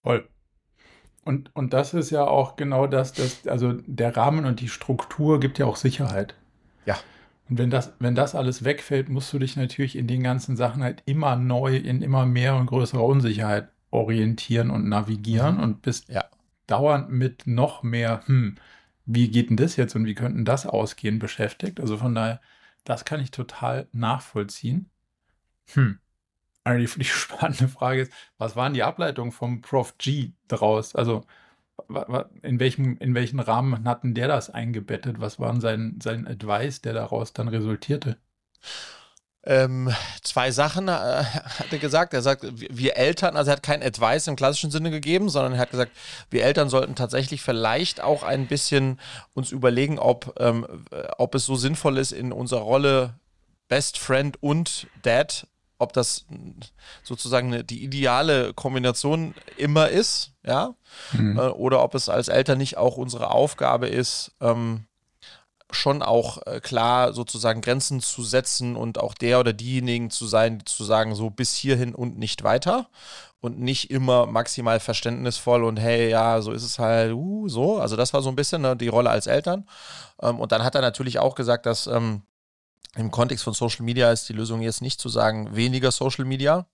Voll. 0.02 0.28
Und, 1.26 1.56
und 1.56 1.74
das 1.74 1.94
ist 1.94 2.10
ja 2.10 2.26
auch 2.26 2.56
genau 2.56 2.88
das, 2.88 3.14
das, 3.14 3.48
also 3.48 3.74
der 3.86 4.16
Rahmen 4.16 4.46
und 4.46 4.60
die 4.60 4.70
Struktur 4.70 5.40
gibt 5.40 5.60
ja 5.60 5.66
auch 5.66 5.78
Sicherheit. 5.78 6.36
Ja. 6.86 6.98
Und 7.50 7.58
wenn 7.58 7.70
das, 7.70 7.94
wenn 8.00 8.16
das 8.16 8.36
alles 8.36 8.64
wegfällt, 8.64 9.10
musst 9.10 9.34
du 9.34 9.40
dich 9.40 9.56
natürlich 9.56 9.98
in 9.98 10.08
den 10.08 10.24
ganzen 10.24 10.56
Sachen 10.56 10.82
halt 10.84 11.04
immer 11.06 11.36
neu, 11.36 11.76
in 11.76 12.02
immer 12.02 12.26
mehr 12.26 12.56
und 12.56 12.68
größerer 12.68 13.04
Unsicherheit 13.04 13.70
orientieren 13.92 14.72
und 14.72 14.88
navigieren 14.88 15.58
mhm. 15.58 15.64
und 15.64 15.82
bist 15.82 16.10
ja. 16.10 16.26
dauernd 16.68 17.10
mit 17.10 17.46
noch 17.46 17.84
mehr, 17.84 18.22
hm, 18.26 18.56
wie 19.06 19.30
geht 19.30 19.50
denn 19.50 19.58
das 19.58 19.76
jetzt 19.76 19.96
und 19.96 20.06
wie 20.06 20.16
könnten 20.16 20.46
das 20.46 20.66
ausgehen, 20.66 21.20
beschäftigt. 21.20 21.80
Also 21.80 21.98
von 21.98 22.16
daher, 22.16 22.42
das 22.86 23.06
kann 23.06 23.20
ich 23.20 23.32
total 23.32 23.88
nachvollziehen. 23.92 24.90
Hm. 25.74 26.00
Eigentlich 26.64 26.96
die 26.96 27.04
spannende 27.04 27.68
Frage 27.68 28.04
ist, 28.04 28.14
was 28.38 28.56
waren 28.56 28.74
die 28.74 28.84
Ableitungen 28.84 29.32
vom 29.32 29.62
Prof 29.62 29.98
G 29.98 30.32
daraus? 30.48 30.96
Also 30.96 31.26
in 32.42 32.60
welchem, 32.60 32.98
in 32.98 33.16
welchen 33.16 33.40
Rahmen 33.40 33.88
hatten 33.88 34.14
der 34.14 34.28
das 34.28 34.50
eingebettet? 34.50 35.20
Was 35.20 35.40
war 35.40 35.60
sein, 35.60 36.00
sein 36.02 36.28
Advice, 36.28 36.82
der 36.82 36.94
daraus 36.94 37.34
dann 37.34 37.48
resultierte? 37.48 38.18
Ähm, 39.46 39.94
zwei 40.22 40.52
Sachen 40.52 40.88
äh, 40.88 40.92
hat 40.92 41.72
er 41.72 41.78
gesagt. 41.78 42.14
Er 42.14 42.22
sagt, 42.22 42.46
wir 42.46 42.96
Eltern, 42.96 43.36
also 43.36 43.52
er 43.52 43.58
hat 43.58 43.64
kein 43.64 43.84
Advice 43.84 44.28
im 44.28 44.38
klassischen 44.38 44.72
Sinne 44.72 44.90
gegeben, 44.90 45.28
sondern 45.30 45.54
er 45.54 45.60
hat 45.60 45.72
gesagt, 45.72 45.92
wir 46.30 46.46
Eltern 46.46 46.70
sollten 46.70 46.96
tatsächlich 46.96 47.42
vielleicht 47.42 48.00
auch 48.00 48.24
ein 48.24 48.48
bisschen 48.48 49.00
uns 49.34 49.52
überlegen, 49.52 50.00
ob, 50.00 50.34
ähm, 50.40 50.66
ob 51.18 51.36
es 51.36 51.46
so 51.46 51.56
sinnvoll 51.56 51.98
ist, 51.98 52.14
in 52.14 52.32
unserer 52.32 52.62
Rolle 52.62 53.16
Best 53.68 53.98
Friend 53.98 54.42
und 54.42 54.88
Dad 55.02 55.48
ob 55.84 55.94
das 55.94 56.26
sozusagen 57.04 57.54
eine, 57.54 57.64
die 57.64 57.84
ideale 57.84 58.54
Kombination 58.54 59.36
immer 59.58 59.90
ist, 59.90 60.32
ja, 60.44 60.74
mhm. 61.12 61.38
äh, 61.38 61.42
oder 61.50 61.84
ob 61.84 61.94
es 61.94 62.10
als 62.10 62.28
Eltern 62.28 62.58
nicht 62.58 62.78
auch 62.78 62.98
unsere 62.98 63.32
Aufgabe 63.32 63.88
ist, 63.88 64.32
ähm, 64.42 64.86
schon 65.72 66.02
auch 66.02 66.46
äh, 66.46 66.60
klar 66.60 67.14
sozusagen 67.14 67.62
Grenzen 67.62 68.00
zu 68.00 68.24
setzen 68.24 68.76
und 68.76 69.00
auch 69.00 69.14
der 69.14 69.40
oder 69.40 69.54
diejenigen 69.54 70.10
zu 70.10 70.26
sein, 70.28 70.60
die 70.60 70.66
zu 70.66 70.84
sagen, 70.84 71.16
so 71.16 71.30
bis 71.30 71.54
hierhin 71.56 71.96
und 71.96 72.18
nicht 72.18 72.44
weiter 72.44 72.88
und 73.42 73.60
nicht 73.60 73.92
immer 73.92 74.26
maximal 74.26 74.80
verständnisvoll 74.80 75.64
und 75.64 75.78
hey, 75.78 76.10
ja, 76.10 76.42
so 76.42 76.52
ist 76.52 76.64
es 76.64 76.80
halt, 76.80 77.14
uh, 77.14 77.50
so. 77.50 77.78
Also 77.78 77.96
das 77.96 78.14
war 78.14 78.22
so 78.22 78.30
ein 78.30 78.36
bisschen 78.36 78.62
ne, 78.62 78.78
die 78.78 78.88
Rolle 78.88 79.10
als 79.10 79.28
Eltern. 79.28 79.68
Ähm, 80.22 80.40
und 80.40 80.52
dann 80.52 80.64
hat 80.64 80.76
er 80.76 80.82
natürlich 80.82 81.20
auch 81.20 81.36
gesagt, 81.36 81.66
dass 81.66 81.88
ähm, 81.88 82.22
im 82.96 83.12
Kontext 83.12 83.44
von 83.44 83.54
Social 83.54 83.84
Media 83.84 84.12
ist 84.12 84.30
die 84.30 84.34
Lösung 84.34 84.62
jetzt 84.62 84.82
nicht 84.82 85.00
zu 85.00 85.10
sagen, 85.10 85.56
weniger 85.56 85.92
Social 85.92 86.26
Media, 86.26 86.68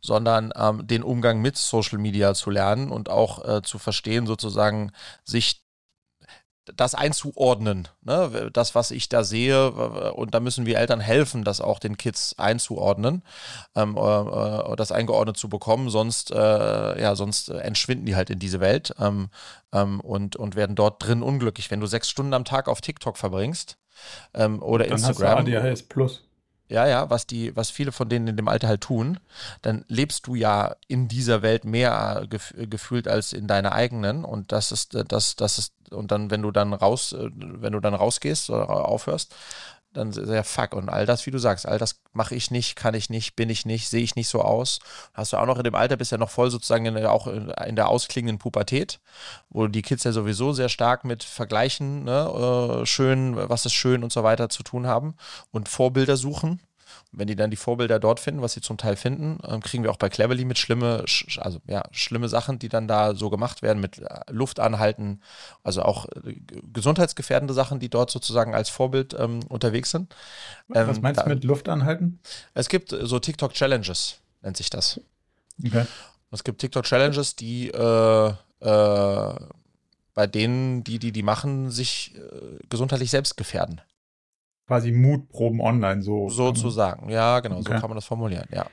sondern 0.00 0.52
ähm, 0.56 0.86
den 0.86 1.02
Umgang 1.02 1.40
mit 1.40 1.56
Social 1.56 1.98
Media 1.98 2.34
zu 2.34 2.50
lernen 2.50 2.90
und 2.90 3.08
auch 3.08 3.44
äh, 3.44 3.62
zu 3.62 3.78
verstehen, 3.78 4.26
sozusagen 4.26 4.92
sich 5.24 5.64
das 6.76 6.94
einzuordnen, 6.94 7.88
ne? 8.02 8.50
das, 8.52 8.74
was 8.74 8.90
ich 8.90 9.08
da 9.08 9.22
sehe, 9.22 9.70
und 10.12 10.34
da 10.34 10.40
müssen 10.40 10.64
wir 10.64 10.78
Eltern 10.78 11.00
helfen, 11.00 11.44
das 11.44 11.60
auch 11.60 11.78
den 11.78 11.98
Kids 11.98 12.38
einzuordnen, 12.38 13.22
ähm, 13.74 13.96
äh, 13.96 14.00
äh 14.00 14.76
das 14.76 14.90
eingeordnet 14.90 15.36
zu 15.36 15.48
bekommen, 15.48 15.90
sonst, 15.90 16.30
äh, 16.30 17.00
ja, 17.00 17.16
sonst 17.16 17.50
entschwinden 17.50 18.06
die 18.06 18.16
halt 18.16 18.30
in 18.30 18.38
diese 18.38 18.60
Welt 18.60 18.94
ähm, 18.98 19.28
ähm, 19.72 20.00
und, 20.00 20.36
und 20.36 20.56
werden 20.56 20.74
dort 20.74 21.04
drin 21.04 21.22
unglücklich. 21.22 21.70
Wenn 21.70 21.80
du 21.80 21.86
sechs 21.86 22.08
Stunden 22.08 22.32
am 22.32 22.44
Tag 22.44 22.68
auf 22.68 22.80
TikTok 22.80 23.18
verbringst, 23.18 23.76
ähm, 24.34 24.62
oder 24.62 24.84
dann 24.84 24.94
Instagram. 24.94 25.38
Hast 25.38 25.48
du 25.48 25.58
ADHS 25.58 25.82
Plus. 25.84 26.22
Ja, 26.68 26.86
ja, 26.86 27.10
was 27.10 27.26
die, 27.26 27.54
was 27.54 27.70
viele 27.70 27.92
von 27.92 28.08
denen 28.08 28.26
in 28.26 28.36
dem 28.36 28.48
Alter 28.48 28.68
halt 28.68 28.80
tun, 28.80 29.20
dann 29.60 29.84
lebst 29.88 30.26
du 30.26 30.34
ja 30.34 30.76
in 30.88 31.08
dieser 31.08 31.42
Welt 31.42 31.66
mehr 31.66 32.26
gef 32.30 32.54
gefühlt 32.56 33.06
als 33.06 33.34
in 33.34 33.46
deiner 33.46 33.72
eigenen 33.72 34.24
und 34.24 34.50
das 34.50 34.72
ist, 34.72 34.96
das, 35.08 35.36
das 35.36 35.58
ist, 35.58 35.74
und 35.90 36.10
dann, 36.10 36.30
wenn 36.30 36.40
du 36.40 36.50
dann 36.50 36.72
raus, 36.72 37.14
wenn 37.18 37.74
du 37.74 37.80
dann 37.80 37.92
rausgehst 37.94 38.48
oder 38.48 38.70
aufhörst, 38.88 39.34
dann 39.94 40.12
sehr 40.12 40.44
fuck. 40.44 40.74
Und 40.74 40.88
all 40.88 41.06
das, 41.06 41.24
wie 41.26 41.30
du 41.30 41.38
sagst, 41.38 41.66
all 41.66 41.78
das 41.78 42.00
mache 42.12 42.34
ich 42.34 42.50
nicht, 42.50 42.76
kann 42.76 42.94
ich 42.94 43.10
nicht, 43.10 43.36
bin 43.36 43.48
ich 43.48 43.64
nicht, 43.64 43.88
sehe 43.88 44.02
ich 44.02 44.16
nicht 44.16 44.28
so 44.28 44.42
aus. 44.42 44.80
Hast 45.14 45.32
du 45.32 45.36
auch 45.38 45.46
noch 45.46 45.58
in 45.58 45.64
dem 45.64 45.74
Alter, 45.74 45.96
bist 45.96 46.12
ja 46.12 46.18
noch 46.18 46.30
voll 46.30 46.50
sozusagen 46.50 46.86
in 46.86 47.06
auch 47.06 47.26
in 47.26 47.76
der 47.76 47.88
ausklingenden 47.88 48.38
Pubertät, 48.38 49.00
wo 49.48 49.66
die 49.68 49.82
Kids 49.82 50.04
ja 50.04 50.12
sowieso 50.12 50.52
sehr 50.52 50.68
stark 50.68 51.04
mit 51.04 51.24
Vergleichen, 51.24 52.04
ne, 52.04 52.80
äh, 52.82 52.86
schön, 52.86 53.36
was 53.36 53.66
ist 53.66 53.74
schön 53.74 54.04
und 54.04 54.12
so 54.12 54.22
weiter 54.22 54.48
zu 54.48 54.62
tun 54.62 54.86
haben 54.86 55.14
und 55.52 55.68
Vorbilder 55.68 56.16
suchen 56.16 56.60
wenn 57.16 57.26
die 57.26 57.36
dann 57.36 57.50
die 57.50 57.56
Vorbilder 57.56 57.98
dort 57.98 58.20
finden, 58.20 58.42
was 58.42 58.52
sie 58.52 58.60
zum 58.60 58.76
Teil 58.76 58.96
finden, 58.96 59.38
ähm, 59.46 59.60
kriegen 59.60 59.82
wir 59.82 59.90
auch 59.90 59.96
bei 59.96 60.08
Cleverly 60.08 60.44
mit 60.44 60.58
schlimme, 60.58 61.04
also 61.38 61.60
ja, 61.66 61.82
schlimme 61.92 62.28
Sachen, 62.28 62.58
die 62.58 62.68
dann 62.68 62.88
da 62.88 63.14
so 63.14 63.30
gemacht 63.30 63.62
werden, 63.62 63.80
mit 63.80 63.98
äh, 63.98 64.20
Luft 64.30 64.60
anhalten, 64.60 65.20
also 65.62 65.82
auch 65.82 66.06
äh, 66.06 66.36
gesundheitsgefährdende 66.72 67.54
Sachen, 67.54 67.80
die 67.80 67.88
dort 67.88 68.10
sozusagen 68.10 68.54
als 68.54 68.68
Vorbild 68.68 69.14
ähm, 69.18 69.40
unterwegs 69.48 69.90
sind. 69.90 70.14
Ähm, 70.74 70.88
was 70.88 71.00
meinst 71.00 71.20
da, 71.20 71.24
du 71.24 71.30
mit 71.30 71.44
Luft 71.44 71.68
anhalten? 71.68 72.20
Es 72.54 72.68
gibt 72.68 72.90
so 72.90 73.18
TikTok-Challenges, 73.18 74.18
nennt 74.42 74.56
sich 74.56 74.70
das. 74.70 75.00
Okay. 75.64 75.86
Es 76.30 76.42
gibt 76.42 76.60
TikTok-Challenges, 76.60 77.36
die 77.36 77.70
äh, 77.70 78.32
äh, 78.60 79.34
bei 80.14 80.26
denen, 80.26 80.84
die 80.84 80.98
die 80.98 81.12
die 81.12 81.22
machen, 81.22 81.70
sich 81.70 82.14
äh, 82.16 82.58
gesundheitlich 82.68 83.10
selbst 83.10 83.36
gefährden 83.36 83.80
quasi 84.66 84.92
Mutproben 84.92 85.60
online, 85.60 86.02
so. 86.02 86.28
Sozusagen, 86.28 87.10
ja, 87.10 87.40
genau, 87.40 87.56
okay. 87.56 87.74
so 87.74 87.80
kann 87.80 87.90
man 87.90 87.96
das 87.96 88.04
formulieren, 88.04 88.48
ja. 88.50 88.66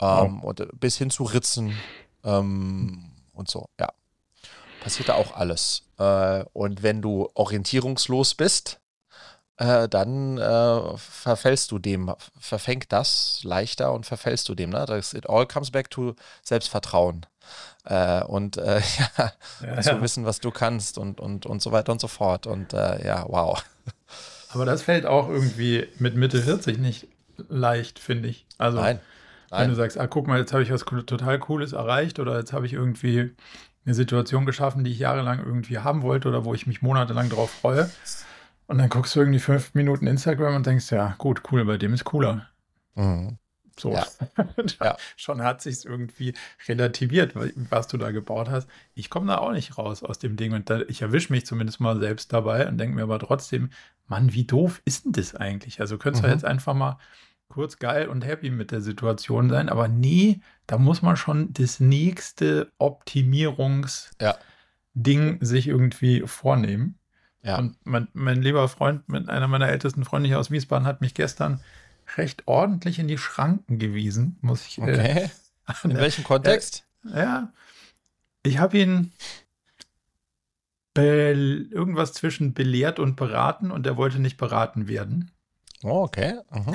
Ähm, 0.00 0.40
wow. 0.42 0.44
Und 0.44 0.60
äh, 0.60 0.66
bis 0.78 0.98
hin 0.98 1.10
zu 1.10 1.24
Ritzen 1.24 1.76
ähm, 2.24 3.10
und 3.32 3.48
so, 3.48 3.66
ja. 3.78 3.88
Passiert 4.82 5.10
da 5.10 5.14
auch 5.14 5.36
alles. 5.36 5.84
Äh, 5.98 6.44
und 6.52 6.82
wenn 6.82 7.02
du 7.02 7.28
orientierungslos 7.34 8.34
bist, 8.34 8.80
äh, 9.58 9.88
dann 9.88 10.38
äh, 10.38 10.96
verfällst 10.96 11.70
du 11.70 11.78
dem, 11.78 12.12
verfängt 12.38 12.90
das 12.90 13.40
leichter 13.44 13.92
und 13.92 14.06
verfällst 14.06 14.48
du 14.48 14.56
dem. 14.56 14.70
Ne? 14.70 14.84
Das, 14.86 15.14
it 15.14 15.28
all 15.28 15.46
comes 15.46 15.70
back 15.70 15.88
to 15.90 16.14
Selbstvertrauen. 16.42 17.26
Äh, 17.84 18.24
und 18.24 18.56
äh, 18.56 18.80
ja, 19.18 19.32
ja, 19.60 19.80
zu 19.82 20.02
wissen, 20.02 20.24
was 20.24 20.40
du 20.40 20.50
kannst 20.50 20.98
und, 20.98 21.20
und, 21.20 21.46
und 21.46 21.62
so 21.62 21.70
weiter 21.70 21.92
und 21.92 22.00
so 22.00 22.08
fort. 22.08 22.48
Und 22.48 22.72
ja, 22.72 23.24
wow. 23.28 23.62
Aber 24.52 24.64
das 24.64 24.82
fällt 24.82 25.06
auch 25.06 25.28
irgendwie 25.28 25.86
mit 25.98 26.14
Mitte 26.16 26.42
40 26.42 26.78
nicht 26.78 27.08
leicht, 27.48 27.98
finde 27.98 28.28
ich. 28.28 28.46
Also, 28.58 28.78
Nein. 28.78 29.00
wenn 29.50 29.68
du 29.68 29.74
sagst, 29.74 29.98
ah, 29.98 30.06
guck 30.06 30.26
mal, 30.26 30.38
jetzt 30.38 30.52
habe 30.52 30.62
ich 30.62 30.72
was 30.72 30.84
total 30.84 31.38
Cooles 31.38 31.72
erreicht 31.72 32.18
oder 32.18 32.38
jetzt 32.38 32.52
habe 32.52 32.66
ich 32.66 32.72
irgendwie 32.72 33.30
eine 33.84 33.94
Situation 33.94 34.46
geschaffen, 34.46 34.84
die 34.84 34.92
ich 34.92 34.98
jahrelang 34.98 35.40
irgendwie 35.44 35.78
haben 35.78 36.02
wollte 36.02 36.28
oder 36.28 36.44
wo 36.44 36.54
ich 36.54 36.66
mich 36.66 36.82
monatelang 36.82 37.28
drauf 37.28 37.50
freue. 37.50 37.90
Und 38.66 38.78
dann 38.78 38.88
guckst 38.88 39.14
du 39.16 39.20
irgendwie 39.20 39.40
fünf 39.40 39.74
Minuten 39.74 40.06
Instagram 40.06 40.54
und 40.56 40.66
denkst, 40.66 40.90
ja, 40.92 41.14
gut, 41.18 41.42
cool, 41.50 41.64
bei 41.64 41.78
dem 41.78 41.94
ist 41.94 42.04
cooler. 42.04 42.46
Mhm. 42.94 43.38
So. 43.78 43.92
Ja. 43.92 44.06
ja. 44.82 44.96
Schon 45.16 45.42
hat 45.42 45.62
sich 45.62 45.84
irgendwie 45.84 46.34
relativiert, 46.68 47.34
was 47.70 47.88
du 47.88 47.96
da 47.96 48.10
gebaut 48.10 48.50
hast. 48.50 48.68
Ich 48.94 49.10
komme 49.10 49.28
da 49.28 49.38
auch 49.38 49.52
nicht 49.52 49.78
raus 49.78 50.02
aus 50.02 50.18
dem 50.18 50.36
Ding 50.36 50.52
und 50.52 50.70
da, 50.70 50.80
ich 50.82 51.02
erwische 51.02 51.32
mich 51.32 51.46
zumindest 51.46 51.80
mal 51.80 51.98
selbst 51.98 52.32
dabei 52.32 52.68
und 52.68 52.78
denke 52.78 52.96
mir 52.96 53.02
aber 53.02 53.18
trotzdem, 53.18 53.70
Mann, 54.08 54.32
wie 54.32 54.44
doof 54.44 54.82
ist 54.84 55.04
denn 55.04 55.12
das 55.12 55.34
eigentlich? 55.34 55.80
Also 55.80 55.98
könntest 55.98 56.24
du 56.24 56.28
mhm. 56.28 56.34
jetzt 56.34 56.44
einfach 56.44 56.74
mal 56.74 56.98
kurz 57.48 57.78
geil 57.78 58.08
und 58.08 58.24
happy 58.24 58.50
mit 58.50 58.70
der 58.70 58.80
Situation 58.80 59.50
sein, 59.50 59.68
aber 59.68 59.86
nee, 59.86 60.40
da 60.66 60.78
muss 60.78 61.02
man 61.02 61.16
schon 61.16 61.52
das 61.52 61.80
nächste 61.80 62.72
Optimierungsding 62.78 64.08
ja. 64.20 65.36
sich 65.40 65.68
irgendwie 65.68 66.22
vornehmen. 66.26 66.98
Ja. 67.42 67.58
Und 67.58 67.76
mein, 67.84 68.08
mein 68.14 68.40
lieber 68.40 68.68
Freund, 68.68 69.02
einer 69.28 69.48
meiner 69.48 69.68
ältesten 69.68 70.04
Freunde 70.04 70.28
hier 70.28 70.38
aus 70.38 70.50
Wiesbaden, 70.50 70.86
hat 70.86 71.00
mich 71.00 71.12
gestern 71.12 71.60
recht 72.16 72.46
ordentlich 72.46 72.98
in 72.98 73.08
die 73.08 73.18
Schranken 73.18 73.78
gewiesen, 73.78 74.38
muss 74.40 74.66
ich. 74.66 74.78
Äh, 74.78 74.82
okay. 74.82 75.30
Äh, 75.66 75.72
in 75.84 75.96
welchem 75.96 76.24
Kontext? 76.24 76.84
Äh, 77.12 77.18
ja. 77.18 77.52
Ich 78.42 78.58
habe 78.58 78.78
ihn 78.78 79.12
irgendwas 80.94 82.12
zwischen 82.12 82.52
belehrt 82.52 82.98
und 82.98 83.16
beraten 83.16 83.70
und 83.70 83.86
er 83.86 83.96
wollte 83.96 84.18
nicht 84.18 84.36
beraten 84.36 84.88
werden. 84.88 85.30
Oh, 85.82 86.02
okay. 86.02 86.40
Mhm. 86.50 86.74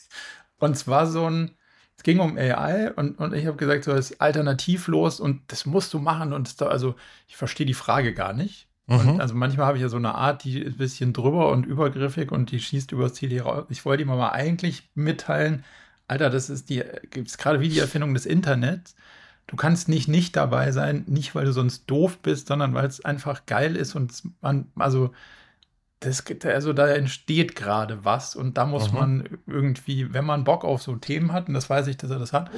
und 0.58 0.78
zwar 0.78 1.06
so 1.06 1.28
ein, 1.28 1.56
es 1.96 2.04
ging 2.04 2.20
um 2.20 2.38
AI 2.38 2.92
und, 2.92 3.18
und 3.18 3.34
ich 3.34 3.46
habe 3.46 3.56
gesagt, 3.56 3.84
so 3.84 3.92
ist 3.94 4.20
alternativlos 4.20 5.18
und 5.18 5.40
das 5.50 5.66
musst 5.66 5.92
du 5.92 5.98
machen 5.98 6.32
und 6.32 6.60
da, 6.60 6.66
also 6.66 6.94
ich 7.26 7.36
verstehe 7.36 7.66
die 7.66 7.74
Frage 7.74 8.14
gar 8.14 8.32
nicht. 8.32 8.67
Mhm. 8.88 9.20
also 9.20 9.34
manchmal 9.34 9.66
habe 9.66 9.76
ich 9.76 9.82
ja 9.82 9.90
so 9.90 9.98
eine 9.98 10.14
Art, 10.14 10.44
die 10.44 10.60
ist 10.60 10.74
ein 10.74 10.78
bisschen 10.78 11.12
drüber 11.12 11.50
und 11.52 11.66
übergriffig 11.66 12.32
und 12.32 12.50
die 12.50 12.58
schießt 12.58 12.90
übers 12.92 13.14
Ziel 13.14 13.28
hier 13.28 13.42
raus. 13.42 13.66
Ich 13.68 13.84
wollte 13.84 14.02
ihm 14.02 14.10
aber 14.10 14.32
eigentlich 14.32 14.88
mitteilen, 14.94 15.62
Alter, 16.08 16.30
das 16.30 16.48
ist 16.48 16.70
die, 16.70 16.82
gibt 17.10 17.28
es 17.28 17.36
gerade 17.36 17.60
wie 17.60 17.68
die 17.68 17.80
Erfindung 17.80 18.14
des 18.14 18.24
Internets. 18.24 18.94
Du 19.46 19.56
kannst 19.56 19.90
nicht 19.90 20.08
nicht 20.08 20.36
dabei 20.36 20.72
sein, 20.72 21.04
nicht 21.06 21.34
weil 21.34 21.44
du 21.44 21.52
sonst 21.52 21.84
doof 21.86 22.18
bist, 22.22 22.48
sondern 22.48 22.72
weil 22.72 22.86
es 22.86 23.04
einfach 23.04 23.44
geil 23.44 23.76
ist 23.76 23.94
und 23.94 24.22
man, 24.40 24.72
also 24.76 25.12
das, 26.00 26.24
also 26.44 26.72
da 26.72 26.88
entsteht 26.88 27.56
gerade 27.56 28.04
was 28.06 28.36
und 28.36 28.56
da 28.56 28.64
muss 28.64 28.90
mhm. 28.90 28.98
man 28.98 29.38
irgendwie, 29.46 30.14
wenn 30.14 30.24
man 30.24 30.44
Bock 30.44 30.64
auf 30.64 30.82
so 30.82 30.96
Themen 30.96 31.32
hat, 31.32 31.48
und 31.48 31.54
das 31.54 31.68
weiß 31.68 31.88
ich, 31.88 31.98
dass 31.98 32.10
er 32.10 32.18
das 32.18 32.32
hat, 32.32 32.50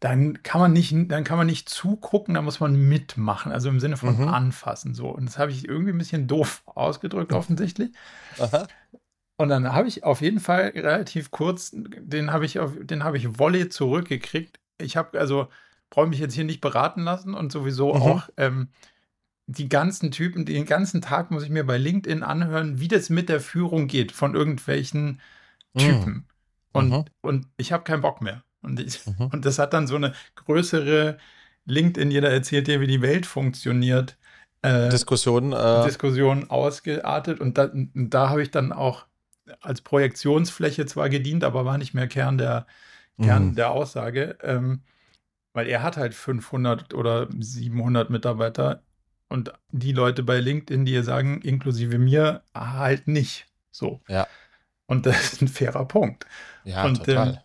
dann 0.00 0.42
kann 0.42 0.60
man 0.60 0.72
nicht, 0.72 0.94
dann 1.10 1.24
kann 1.24 1.36
man 1.36 1.46
nicht 1.46 1.68
zugucken, 1.68 2.34
da 2.34 2.42
muss 2.42 2.58
man 2.58 2.74
mitmachen, 2.74 3.52
also 3.52 3.68
im 3.68 3.80
Sinne 3.80 3.98
von 3.98 4.16
mhm. 4.16 4.28
anfassen. 4.28 4.94
So. 4.94 5.08
Und 5.08 5.26
das 5.26 5.38
habe 5.38 5.52
ich 5.52 5.68
irgendwie 5.68 5.92
ein 5.92 5.98
bisschen 5.98 6.26
doof 6.26 6.62
ausgedrückt, 6.64 7.34
offensichtlich. 7.34 7.90
Aha. 8.38 8.66
Und 9.36 9.50
dann 9.50 9.72
habe 9.72 9.88
ich 9.88 10.04
auf 10.04 10.22
jeden 10.22 10.40
Fall 10.40 10.72
relativ 10.74 11.30
kurz, 11.30 11.72
den 11.74 12.32
habe 12.32 12.46
ich 12.46 12.58
auf, 12.58 12.72
den 12.80 13.04
habe 13.04 13.18
ich 13.18 13.38
Volley 13.38 13.68
zurückgekriegt. 13.68 14.58
Ich 14.78 14.96
habe 14.96 15.18
also 15.18 15.48
brauche 15.90 16.06
mich 16.06 16.18
jetzt 16.18 16.34
hier 16.34 16.44
nicht 16.44 16.60
beraten 16.60 17.02
lassen 17.02 17.34
und 17.34 17.52
sowieso 17.52 17.94
mhm. 17.94 18.02
auch 18.02 18.28
ähm, 18.38 18.68
die 19.46 19.68
ganzen 19.68 20.10
Typen, 20.10 20.46
den 20.46 20.64
ganzen 20.64 21.02
Tag 21.02 21.30
muss 21.30 21.42
ich 21.42 21.50
mir 21.50 21.64
bei 21.64 21.76
LinkedIn 21.76 22.22
anhören, 22.22 22.80
wie 22.80 22.88
das 22.88 23.10
mit 23.10 23.28
der 23.28 23.40
Führung 23.40 23.86
geht 23.86 24.12
von 24.12 24.34
irgendwelchen 24.34 25.20
mhm. 25.74 25.78
Typen. 25.78 26.12
Mhm. 26.12 26.24
Und, 26.72 27.10
und 27.20 27.46
ich 27.56 27.72
habe 27.72 27.84
keinen 27.84 28.00
Bock 28.00 28.22
mehr. 28.22 28.44
Und, 28.62 28.80
ich, 28.80 29.06
mhm. 29.06 29.26
und 29.32 29.44
das 29.44 29.58
hat 29.58 29.72
dann 29.72 29.86
so 29.86 29.96
eine 29.96 30.12
größere 30.36 31.18
LinkedIn, 31.64 32.10
jeder 32.10 32.30
erzählt 32.30 32.66
dir, 32.66 32.80
wie 32.80 32.86
die 32.86 33.02
Welt 33.02 33.26
funktioniert. 33.26 34.16
Äh, 34.62 34.88
Diskussion. 34.90 35.52
Äh, 35.52 35.84
Diskussion 35.84 36.50
ausgeartet. 36.50 37.40
Und 37.40 37.58
da, 37.58 37.70
da 37.72 38.28
habe 38.28 38.42
ich 38.42 38.50
dann 38.50 38.72
auch 38.72 39.06
als 39.60 39.80
Projektionsfläche 39.80 40.86
zwar 40.86 41.08
gedient, 41.08 41.44
aber 41.44 41.64
war 41.64 41.78
nicht 41.78 41.94
mehr 41.94 42.08
Kern 42.08 42.38
der, 42.38 42.66
Kern 43.20 43.48
mhm. 43.48 43.54
der 43.54 43.70
Aussage. 43.70 44.36
Ähm, 44.42 44.82
weil 45.52 45.66
er 45.66 45.82
hat 45.82 45.96
halt 45.96 46.14
500 46.14 46.94
oder 46.94 47.28
700 47.38 48.10
Mitarbeiter 48.10 48.82
und 49.28 49.52
die 49.70 49.92
Leute 49.92 50.22
bei 50.22 50.38
LinkedIn, 50.40 50.84
die 50.84 51.02
sagen, 51.02 51.40
inklusive 51.42 51.98
mir, 51.98 52.42
halt 52.54 53.08
nicht. 53.08 53.46
So. 53.70 54.00
Ja. 54.08 54.26
Und 54.86 55.06
das 55.06 55.34
ist 55.34 55.42
ein 55.42 55.48
fairer 55.48 55.86
Punkt. 55.86 56.26
Ja, 56.64 56.84
und, 56.84 57.04
total. 57.04 57.28
Ähm, 57.28 57.38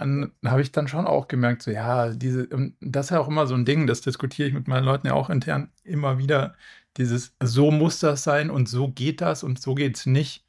habe 0.00 0.62
ich 0.62 0.72
dann 0.72 0.88
schon 0.88 1.06
auch 1.06 1.28
gemerkt, 1.28 1.62
so 1.62 1.70
ja, 1.70 2.10
diese, 2.10 2.48
das 2.80 3.06
ist 3.06 3.10
ja 3.10 3.20
auch 3.20 3.28
immer 3.28 3.46
so 3.46 3.54
ein 3.54 3.64
Ding, 3.64 3.86
das 3.86 4.00
diskutiere 4.00 4.48
ich 4.48 4.54
mit 4.54 4.66
meinen 4.66 4.84
Leuten 4.84 5.06
ja 5.06 5.14
auch 5.14 5.30
intern 5.30 5.70
immer 5.84 6.18
wieder. 6.18 6.54
Dieses, 6.96 7.34
so 7.42 7.70
muss 7.70 8.00
das 8.00 8.24
sein 8.24 8.50
und 8.50 8.68
so 8.68 8.88
geht 8.88 9.20
das 9.20 9.44
und 9.44 9.60
so 9.60 9.74
geht 9.74 9.96
es 9.96 10.06
nicht. 10.06 10.44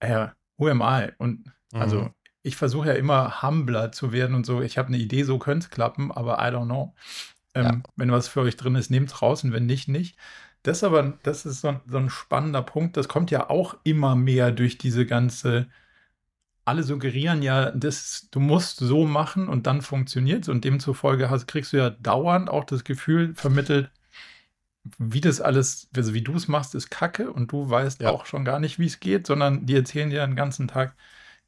Äh, 0.00 0.28
who 0.56 0.68
am 0.68 0.82
I? 0.82 1.12
Und 1.18 1.50
also 1.72 2.02
mhm. 2.02 2.10
ich 2.42 2.56
versuche 2.56 2.88
ja 2.88 2.94
immer 2.94 3.42
humbler 3.42 3.90
zu 3.90 4.12
werden 4.12 4.36
und 4.36 4.46
so. 4.46 4.60
Ich 4.60 4.78
habe 4.78 4.88
eine 4.88 4.98
Idee, 4.98 5.24
so 5.24 5.38
könnte 5.38 5.64
es 5.64 5.70
klappen, 5.70 6.12
aber 6.12 6.38
I 6.38 6.54
don't 6.54 6.66
know. 6.66 6.94
Ähm, 7.54 7.64
ja. 7.64 7.82
Wenn 7.96 8.12
was 8.12 8.28
für 8.28 8.42
euch 8.42 8.56
drin 8.56 8.76
ist, 8.76 8.90
nehmt 8.90 9.10
es 9.10 9.22
raus 9.22 9.44
und 9.44 9.52
wenn 9.52 9.66
nicht, 9.66 9.88
nicht. 9.88 10.16
Das 10.62 10.84
aber, 10.84 11.18
das 11.22 11.44
ist 11.46 11.60
so, 11.60 11.80
so 11.86 11.98
ein 11.98 12.10
spannender 12.10 12.62
Punkt. 12.62 12.96
Das 12.96 13.08
kommt 13.08 13.30
ja 13.30 13.50
auch 13.50 13.76
immer 13.84 14.14
mehr 14.16 14.50
durch 14.50 14.78
diese 14.78 15.06
ganze 15.06 15.68
alle 16.64 16.82
suggerieren 16.82 17.42
ja, 17.42 17.70
das, 17.70 18.28
du 18.30 18.40
musst 18.40 18.78
so 18.78 19.06
machen 19.06 19.48
und 19.48 19.66
dann 19.66 19.82
funktioniert 19.82 20.44
es. 20.44 20.48
Und 20.48 20.64
demzufolge 20.64 21.30
hast, 21.30 21.46
kriegst 21.46 21.72
du 21.72 21.76
ja 21.76 21.90
dauernd 21.90 22.48
auch 22.48 22.64
das 22.64 22.84
Gefühl 22.84 23.34
vermittelt, 23.34 23.90
wie 24.98 25.20
das 25.20 25.40
alles, 25.40 25.88
also 25.96 26.14
wie 26.14 26.22
du 26.22 26.34
es 26.34 26.48
machst, 26.48 26.74
ist 26.74 26.90
Kacke 26.90 27.30
und 27.30 27.52
du 27.52 27.68
weißt 27.68 28.00
ja. 28.00 28.10
auch 28.10 28.26
schon 28.26 28.44
gar 28.44 28.60
nicht, 28.60 28.78
wie 28.78 28.86
es 28.86 29.00
geht, 29.00 29.26
sondern 29.26 29.66
die 29.66 29.76
erzählen 29.76 30.10
dir 30.10 30.26
den 30.26 30.36
ganzen 30.36 30.68
Tag, 30.68 30.94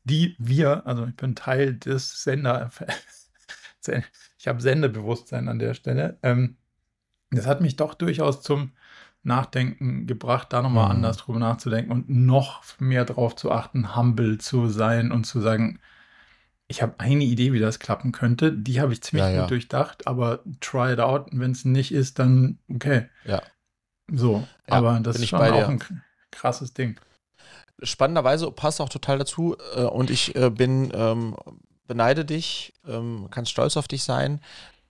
die 0.04 0.36
wir, 0.38 0.86
also 0.86 1.06
ich 1.06 1.16
bin 1.16 1.34
Teil 1.34 1.74
des 1.74 2.22
Sender, 2.22 2.70
ich 4.38 4.48
habe 4.48 4.60
Sendebewusstsein 4.60 5.48
an 5.48 5.58
der 5.58 5.74
Stelle. 5.74 6.18
Ähm, 6.22 6.56
das 7.30 7.46
hat 7.46 7.60
mich 7.60 7.76
doch 7.76 7.94
durchaus 7.94 8.42
zum 8.42 8.72
Nachdenken 9.26 10.06
gebracht, 10.06 10.52
da 10.52 10.62
nochmal 10.62 10.86
mhm. 10.86 10.90
anders 10.92 11.18
drüber 11.18 11.38
nachzudenken 11.38 11.92
und 11.92 12.08
noch 12.08 12.62
mehr 12.78 13.04
darauf 13.04 13.36
zu 13.36 13.50
achten, 13.50 13.96
humble 13.96 14.38
zu 14.38 14.68
sein 14.68 15.12
und 15.12 15.24
zu 15.24 15.40
sagen, 15.40 15.80
ich 16.68 16.82
habe 16.82 16.94
eine 16.98 17.24
Idee, 17.24 17.52
wie 17.52 17.60
das 17.60 17.78
klappen 17.78 18.12
könnte. 18.12 18.52
Die 18.52 18.80
habe 18.80 18.92
ich 18.92 19.02
ziemlich 19.02 19.24
ja, 19.24 19.32
gut 19.32 19.40
ja. 19.40 19.46
durchdacht, 19.46 20.06
aber 20.06 20.40
try 20.60 20.92
it 20.92 21.00
out. 21.00 21.28
Wenn 21.32 21.52
es 21.52 21.64
nicht 21.64 21.92
ist, 21.92 22.18
dann 22.18 22.58
okay. 22.72 23.08
Ja. 23.24 23.42
So, 24.10 24.46
ja, 24.68 24.74
aber 24.74 24.98
das 25.00 25.16
ist 25.16 25.28
schon 25.28 25.40
auch 25.40 25.68
ein 25.68 25.82
krasses 26.30 26.72
Ding. 26.72 26.98
Spannenderweise 27.82 28.50
passt 28.50 28.80
auch 28.80 28.88
total 28.88 29.18
dazu 29.18 29.56
äh, 29.74 29.82
und 29.82 30.10
ich 30.10 30.34
äh, 30.34 30.50
bin, 30.50 30.90
ähm, 30.94 31.36
beneide 31.86 32.24
dich, 32.24 32.72
ähm, 32.86 33.28
kannst 33.30 33.50
stolz 33.50 33.76
auf 33.76 33.86
dich 33.86 34.02
sein, 34.02 34.40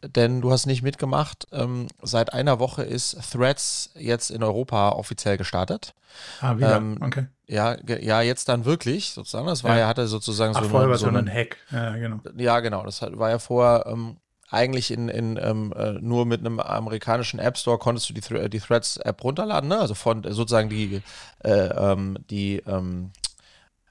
denn 0.03 0.41
du 0.41 0.51
hast 0.53 0.67
nicht 0.67 0.83
mitgemacht. 0.83 1.47
Ähm, 1.53 1.89
seit 2.03 2.33
einer 2.33 2.59
Woche 2.59 2.83
ist 2.83 3.19
Threads 3.33 3.91
jetzt 3.95 4.31
in 4.31 4.43
Europa 4.43 4.91
offiziell 4.91 5.37
gestartet. 5.37 5.95
Ah, 6.41 6.57
wieder? 6.57 6.77
Ähm, 6.77 6.99
okay. 7.01 7.27
Ja, 7.47 7.77
ja, 7.87 8.23
jetzt 8.23 8.49
dann 8.49 8.65
wirklich 8.65 9.11
sozusagen. 9.11 9.47
Das 9.47 9.63
war 9.63 9.73
ja, 9.73 9.81
ja 9.81 9.89
hatte 9.89 10.07
sozusagen 10.09 10.55
Ach, 10.57 10.65
so, 10.65 10.69
vorher 10.69 10.89
war 10.89 10.99
so 10.99 11.07
ein 11.07 11.33
Hack. 11.33 11.59
Ja, 11.71 11.97
genau. 11.97 12.21
Ja, 12.37 12.61
genau. 12.61 12.85
Das 12.85 13.03
war 13.03 13.31
ja 13.31 13.39
vorher 13.39 13.87
ähm, 13.87 14.17
eigentlich 14.51 14.91
in, 14.91 15.09
in 15.09 15.39
ähm, 15.41 15.73
äh, 15.77 15.93
nur 15.93 16.27
mit 16.27 16.41
einem 16.41 16.61
amerikanischen 16.61 17.39
App 17.39 17.57
Store 17.57 17.79
konntest 17.79 18.09
du 18.11 18.15
die, 18.15 18.49
die 18.49 18.61
Threads 18.61 18.97
App 18.99 19.23
runterladen, 19.23 19.69
ne? 19.69 19.79
Also 19.79 19.95
von 19.95 20.23
sozusagen 20.23 20.69
die 20.69 21.03
äh, 21.45 21.51
ähm, 21.51 22.19
die 22.31 22.63
ähm, 22.67 23.13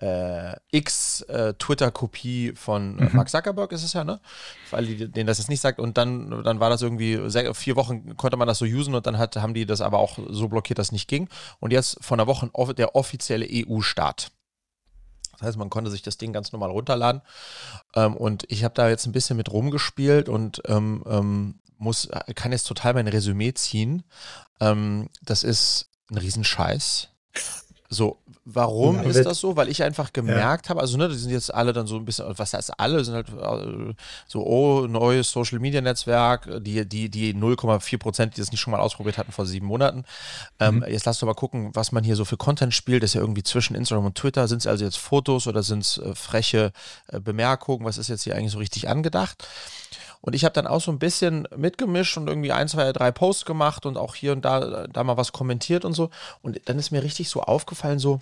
äh, 0.06 0.56
X-Twitter-Kopie 0.72 2.50
äh, 2.50 2.56
von 2.56 3.00
äh, 3.00 3.04
mhm. 3.06 3.10
Mark 3.13 3.30
Zuckerberg 3.30 3.72
ist 3.72 3.84
es 3.84 3.94
ja, 3.94 4.04
ne? 4.04 4.20
Für 4.70 4.78
alle, 4.78 5.10
denen 5.10 5.28
das 5.28 5.39
jetzt 5.39 5.50
nicht 5.50 5.62
sagt. 5.62 5.80
Und 5.80 5.98
dann, 5.98 6.44
dann 6.44 6.60
war 6.60 6.70
das 6.70 6.82
irgendwie, 6.82 7.20
vier 7.54 7.76
Wochen 7.76 8.15
konnte 8.15 8.38
man 8.38 8.48
das 8.48 8.60
so 8.60 8.65
usen 8.65 8.94
und 8.94 9.08
dann 9.08 9.18
hat, 9.18 9.36
haben 9.38 9.54
die 9.54 9.65
das 9.65 9.82
aber 9.82 10.00
auch 10.00 10.20
so 10.30 10.48
blockiert, 10.48 10.78
dass 10.78 10.88
es 10.88 10.91
nicht 10.91 11.08
ging. 11.08 11.28
Und 11.60 11.72
jetzt 11.72 11.98
von 12.02 12.20
der 12.20 12.28
Woche 12.28 12.50
der 12.76 12.96
offizielle 12.96 13.48
EU-Start. 13.50 14.32
Das 15.34 15.41
heißt, 15.41 15.58
man 15.58 15.70
konnte 15.70 15.91
sich 15.91 16.02
das 16.02 16.18
Ding 16.18 16.32
ganz 16.32 16.52
normal 16.52 16.70
runterladen. 16.70 17.22
Ähm, 17.96 18.15
und 18.15 18.46
ich 18.50 18.63
habe 18.63 18.76
da 18.76 18.89
jetzt 18.89 19.06
ein 19.06 19.12
bisschen 19.12 19.38
mit 19.38 19.52
rumgespielt 19.52 20.30
und 20.30 20.62
ähm, 20.68 21.04
ähm, 21.08 21.60
muss, 21.78 22.08
kann 22.36 22.52
jetzt 22.52 22.68
total 22.68 22.94
mein 22.94 23.08
Resümee 23.08 23.54
ziehen. 23.54 24.04
Ähm, 24.62 25.10
das 25.24 25.44
ist 25.44 25.89
ein 26.10 26.18
Riesenscheiß 26.18 27.10
So, 27.95 28.17
warum 28.45 28.97
ja, 28.97 29.03
ist 29.03 29.25
das 29.25 29.39
so? 29.39 29.55
Weil 29.55 29.69
ich 29.69 29.81
einfach 29.81 30.13
gemerkt 30.13 30.65
ja. 30.65 30.69
habe, 30.69 30.81
also 30.81 30.97
ne, 30.97 31.10
die 31.10 31.15
sind 31.15 31.31
jetzt 31.31 31.53
alle 31.53 31.73
dann 31.73 31.88
so 31.88 31.95
ein 31.95 32.05
bisschen, 32.05 32.25
was 32.38 32.53
heißt 32.53 32.79
alle, 32.79 33.03
sind 33.03 33.15
halt 33.15 33.29
äh, 33.29 33.93
so, 34.27 34.45
oh, 34.45 34.88
neues 34.88 35.31
Social 35.31 35.60
Media 35.60 35.81
Netzwerk, 35.81 36.47
die, 36.62 36.88
die, 36.88 37.10
die 37.10 37.34
0,4 37.34 37.97
Prozent, 37.97 38.36
die 38.38 38.41
das 38.41 38.51
nicht 38.51 38.60
schon 38.60 38.71
mal 38.71 38.79
ausprobiert 38.79 39.17
hatten 39.17 39.31
vor 39.31 39.45
sieben 39.45 39.67
Monaten. 39.67 40.03
Ähm, 40.60 40.77
mhm. 40.77 40.86
Jetzt 40.88 41.05
lass 41.05 41.19
doch 41.19 41.27
mal 41.27 41.34
gucken, 41.34 41.71
was 41.73 41.91
man 41.91 42.03
hier 42.03 42.15
so 42.15 42.25
für 42.25 42.38
Content 42.38 42.73
spielt. 42.73 43.03
Das 43.03 43.12
ist 43.12 43.15
ja 43.15 43.21
irgendwie 43.21 43.43
zwischen 43.43 43.75
Instagram 43.75 44.05
und 44.05 44.15
Twitter. 44.15 44.47
Sind 44.47 44.60
es 44.60 44.67
also 44.67 44.86
jetzt 44.86 44.97
Fotos 44.97 45.47
oder 45.47 45.63
sind 45.63 45.84
es 45.84 45.97
äh, 45.97 46.13
freche 46.13 46.71
äh, 47.08 47.19
Bemerkungen? 47.19 47.86
Was 47.86 47.97
ist 47.97 48.10
jetzt 48.10 48.23
hier 48.23 48.36
eigentlich 48.36 48.51
so 48.51 48.60
richtig 48.60 48.89
angedacht? 48.89 49.47
Und 50.25 50.34
ich 50.34 50.43
habe 50.43 50.53
dann 50.53 50.65
auch 50.65 50.81
so 50.81 50.89
ein 50.91 50.97
bisschen 50.97 51.47
mitgemischt 51.55 52.17
und 52.17 52.27
irgendwie 52.27 52.51
ein, 52.51 52.67
zwei, 52.67 52.91
drei 52.91 53.12
Posts 53.12 53.45
gemacht 53.45 53.86
und 53.86 53.95
auch 53.95 54.15
hier 54.15 54.31
und 54.31 54.43
da, 54.43 54.88
da 54.88 55.03
mal 55.03 55.17
was 55.17 55.34
kommentiert 55.34 55.86
und 55.86 55.93
so. 55.93 56.10
Und 56.41 56.60
dann 56.65 56.79
ist 56.79 56.89
mir 56.89 57.03
richtig 57.03 57.29
so 57.29 57.43
aufgefallen, 57.43 57.85
so, 58.02 58.19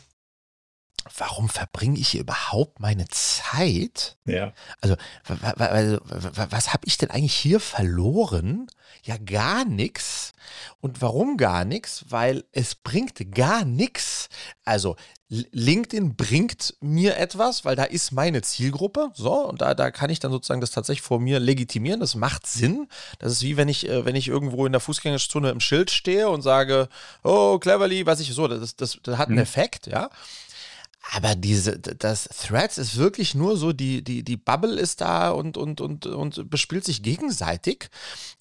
warum 1.17 1.49
verbringe 1.49 1.99
ich 1.99 2.09
hier 2.09 2.21
überhaupt 2.21 2.79
meine 2.79 3.07
Zeit? 3.09 4.17
Ja. 4.25 4.53
Also, 4.81 4.95
also 5.27 5.99
was 6.33 6.73
habe 6.73 6.87
ich 6.87 6.97
denn 6.97 7.11
eigentlich 7.11 7.35
hier 7.35 7.59
verloren? 7.59 8.67
Ja, 9.03 9.17
gar 9.17 9.65
nichts. 9.65 10.33
Und 10.79 11.01
warum 11.01 11.35
gar 11.35 11.65
nichts? 11.65 12.05
Weil 12.09 12.45
es 12.51 12.75
bringt 12.75 13.33
gar 13.33 13.65
nichts. 13.65 14.29
Also, 14.63 14.95
LinkedIn 15.27 16.15
bringt 16.15 16.75
mir 16.79 17.17
etwas, 17.17 17.65
weil 17.65 17.75
da 17.75 17.83
ist 17.83 18.11
meine 18.11 18.41
Zielgruppe. 18.43 19.11
So, 19.13 19.33
und 19.47 19.61
da, 19.61 19.73
da 19.73 19.91
kann 19.91 20.09
ich 20.09 20.19
dann 20.19 20.31
sozusagen 20.31 20.61
das 20.61 20.71
tatsächlich 20.71 21.01
vor 21.01 21.19
mir 21.19 21.39
legitimieren. 21.39 21.99
Das 21.99 22.15
macht 22.15 22.47
Sinn. 22.47 22.87
Das 23.19 23.31
ist 23.33 23.41
wie 23.41 23.57
wenn 23.57 23.67
ich, 23.67 23.89
äh, 23.89 24.05
wenn 24.05 24.15
ich 24.15 24.27
irgendwo 24.27 24.65
in 24.65 24.71
der 24.71 24.81
Fußgängerzone 24.81 25.49
im 25.49 25.59
Schild 25.59 25.91
stehe 25.91 26.29
und 26.29 26.43
sage, 26.43 26.87
oh, 27.23 27.57
cleverly, 27.59 28.05
was 28.05 28.19
ich 28.19 28.33
so, 28.33 28.47
das, 28.47 28.75
das, 28.75 28.99
das 29.03 29.17
hat 29.17 29.27
einen 29.27 29.37
mhm. 29.37 29.43
Effekt, 29.43 29.87
ja. 29.87 30.09
Aber 31.11 31.35
diese, 31.35 31.77
das 31.79 32.29
Threads 32.29 32.77
ist 32.77 32.97
wirklich 32.97 33.35
nur 33.35 33.57
so, 33.57 33.73
die, 33.73 34.03
die, 34.03 34.23
die 34.23 34.37
Bubble 34.37 34.79
ist 34.79 35.01
da 35.01 35.31
und, 35.31 35.57
und, 35.57 35.81
und, 35.81 36.05
und 36.05 36.49
bespielt 36.49 36.85
sich 36.85 37.03
gegenseitig 37.03 37.89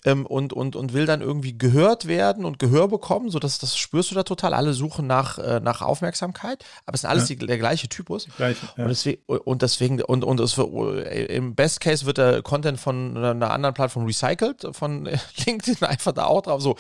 ähm, 0.05 0.27
und, 0.27 0.53
und, 0.53 0.77
und 0.77 0.93
will 0.93 1.05
dann 1.05 1.23
irgendwie 1.23 1.59
gehört 1.59 2.07
werden 2.07 2.45
und 2.45 2.61
Gehör 2.61 2.87
bekommen. 2.87 3.31
So 3.31 3.41
das, 3.41 3.59
das 3.59 3.77
spürst 3.77 4.13
du 4.13 4.15
da 4.15 4.23
total. 4.23 4.55
Alle 4.55 4.75
suchen 4.75 5.09
nach, 5.09 5.39
äh, 5.39 5.59
nach 5.59 5.83
Aufmerksamkeit, 5.83 6.65
aber 6.87 6.95
es 6.95 7.01
sind 7.01 7.11
alles 7.11 7.29
ja. 7.29 7.35
die, 7.35 7.47
der 7.47 7.59
gleiche 7.59 7.89
Typus. 7.89 8.29
Gleiche, 8.37 8.65
ja. 8.77 8.85
und, 8.85 8.91
deswegen, 8.91 9.23
und 9.27 9.63
deswegen, 9.63 10.01
und, 10.01 10.25
und 10.25 10.39
es, 10.39 10.57
im 10.57 11.57
Best 11.57 11.81
Case 11.81 12.07
wird 12.07 12.19
der 12.19 12.43
Content 12.43 12.79
von 12.79 13.17
einer 13.17 13.51
anderen 13.51 13.75
Plattform 13.75 14.07
recycelt, 14.07 14.69
von 14.71 15.05
LinkedIn 15.47 15.83
einfach 15.83 16.13
da 16.13 16.27
auch 16.27 16.43
drauf. 16.43 16.63
So. 16.63 16.77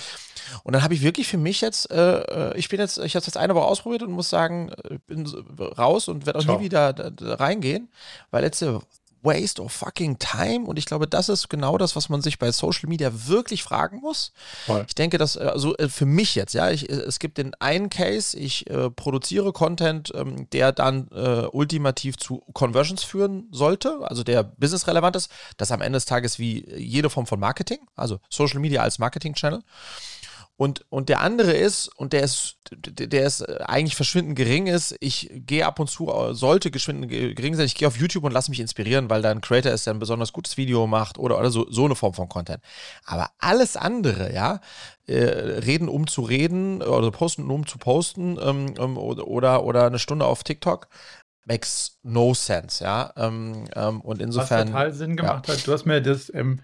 Und 0.62 0.75
dann 0.75 0.83
habe 0.85 0.95
ich 0.95 1.03
wirklich 1.03 1.27
für 1.27 1.38
mich 1.38 1.61
jetzt, 1.61 1.90
äh, 1.90 2.21
äh 2.21 2.57
ich 2.57 2.68
bin 2.68 2.79
jetzt, 2.79 2.99
ich 2.99 3.14
habe 3.14 3.21
es 3.21 3.27
jetzt 3.27 3.37
eine 3.37 3.55
Woche 3.55 3.66
ausprobiert 3.66 4.03
und 4.03 4.12
muss 4.12 4.29
sagen, 4.29 4.71
äh, 4.85 4.99
bin 5.07 5.27
raus 5.72 6.08
und 6.08 6.26
werde 6.26 6.38
auch 6.38 6.44
Ciao. 6.44 6.58
nie 6.58 6.64
wieder 6.64 6.92
da, 6.92 7.11
da 7.11 7.35
reingehen, 7.35 7.88
weil 8.30 8.42
letzte 8.42 8.80
Waste 9.22 9.62
of 9.62 9.72
fucking 9.72 10.18
time. 10.18 10.66
Und 10.66 10.78
ich 10.78 10.85
glaube, 10.85 11.06
das 11.06 11.28
ist 11.28 11.48
genau 11.48 11.78
das, 11.78 11.96
was 11.96 12.08
man 12.08 12.22
sich 12.22 12.38
bei 12.38 12.50
Social 12.52 12.88
Media 12.88 13.11
wirklich 13.26 13.62
fragen 13.62 14.00
muss. 14.00 14.32
Voll. 14.66 14.85
Ich 14.87 14.94
denke, 14.94 15.18
dass, 15.18 15.37
also 15.37 15.76
äh, 15.76 15.88
für 15.88 16.06
mich 16.06 16.35
jetzt, 16.35 16.54
ja, 16.54 16.70
ich, 16.70 16.88
es 16.90 17.18
gibt 17.18 17.38
den 17.38 17.54
einen 17.54 17.88
Case, 17.88 18.37
ich 18.37 18.68
äh, 18.68 18.90
produziere 18.90 19.52
Content, 19.52 20.12
ähm, 20.14 20.48
der 20.50 20.72
dann 20.72 21.08
äh, 21.12 21.46
ultimativ 21.52 22.16
zu 22.16 22.42
Conversions 22.52 23.04
führen 23.04 23.48
sollte, 23.52 23.98
also 24.02 24.22
der 24.24 24.42
businessrelevant 24.42 25.16
ist. 25.16 25.30
Das 25.56 25.70
am 25.70 25.80
Ende 25.80 25.96
des 25.96 26.06
Tages 26.06 26.38
wie 26.38 26.68
jede 26.76 27.11
Form 27.11 27.26
von 27.26 27.40
Marketing, 27.40 27.78
also 27.94 28.18
Social 28.28 28.61
Media 28.61 28.82
als 28.82 28.98
Marketing-Channel. 28.98 29.62
Und, 30.62 30.85
und 30.90 31.09
der 31.09 31.22
andere 31.22 31.55
ist, 31.55 31.88
und 31.88 32.12
der 32.12 32.22
ist, 32.22 32.55
der 32.70 33.27
ist 33.27 33.42
eigentlich 33.62 33.96
verschwindend 33.96 34.37
gering 34.37 34.68
ist, 34.68 34.94
ich 35.01 35.29
gehe 35.35 35.66
ab 35.66 35.81
und 35.81 35.90
zu, 35.90 36.09
sollte 36.35 36.70
geschwindend 36.70 37.11
gering 37.11 37.57
sein, 37.57 37.66
ich 37.66 37.75
gehe 37.75 37.88
auf 37.88 37.96
YouTube 37.96 38.22
und 38.22 38.31
lasse 38.31 38.48
mich 38.48 38.61
inspirieren, 38.61 39.11
weil 39.11 39.22
da 39.22 39.33
ein 39.33 39.40
Creator 39.40 39.72
ist, 39.72 39.87
der 39.87 39.94
ein 39.94 39.98
besonders 39.98 40.33
gutes 40.33 40.57
Video 40.57 40.87
macht 40.87 41.18
oder, 41.18 41.37
oder 41.37 41.51
so, 41.51 41.66
so 41.68 41.85
eine 41.85 41.96
Form 41.96 42.14
von 42.14 42.29
Content. 42.29 42.62
Aber 43.05 43.31
alles 43.40 43.77
andere, 43.77 44.33
ja, 44.33 44.61
äh, 45.09 45.25
reden 45.25 45.88
um 45.88 46.07
zu 46.07 46.22
reden 46.22 46.81
oder 46.81 47.11
posten 47.11 47.51
um 47.51 47.66
zu 47.66 47.79
posten 47.79 48.38
ähm, 48.40 48.75
ähm 48.79 48.96
oder, 48.96 49.64
oder 49.64 49.87
eine 49.87 49.98
Stunde 49.98 50.27
auf 50.27 50.44
TikTok, 50.44 50.87
makes 51.44 51.98
no 52.05 52.35
sense, 52.35 52.85
ja. 52.85 53.12
Ähm, 53.16 53.64
ähm, 53.75 54.01
und 54.01 54.22
insofern. 54.22 54.68
Was 54.68 54.70
total 54.70 54.92
Sinn 54.92 55.16
gemacht 55.16 55.48
ja. 55.48 55.55
hat, 55.55 55.66
du 55.66 55.72
hast 55.72 55.87
mir 55.87 56.01
das 56.01 56.33
ähm, 56.33 56.61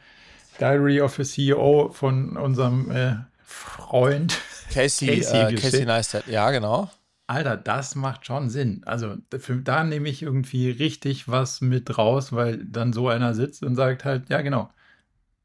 Diary 0.61 1.01
of 1.01 1.19
a 1.19 1.25
CEO 1.25 1.91
von 1.93 2.37
unserem 2.37 2.93
äh, 2.93 3.17
Freund 3.51 4.39
Casey, 4.71 5.07
Casey, 5.09 5.41
äh, 5.41 5.55
Casey 5.55 5.87
Neistat, 5.87 6.27
ja, 6.27 6.51
genau. 6.51 6.91
Alter, 7.27 7.57
das 7.57 7.95
macht 7.95 8.27
schon 8.27 8.51
Sinn. 8.51 8.83
Also 8.85 9.17
für, 9.39 9.57
da 9.57 9.85
nehme 9.85 10.09
ich 10.11 10.23
irgendwie 10.23 10.71
richtig 10.71 11.29
was 11.29 11.63
mit 11.63 11.97
raus, 11.97 12.33
weil 12.33 12.63
dann 12.65 12.93
so 12.93 13.09
einer 13.09 13.35
sitzt 13.35 13.63
und 13.63 13.75
sagt 13.75 14.05
halt, 14.05 14.29
ja 14.29 14.43
genau, 14.43 14.71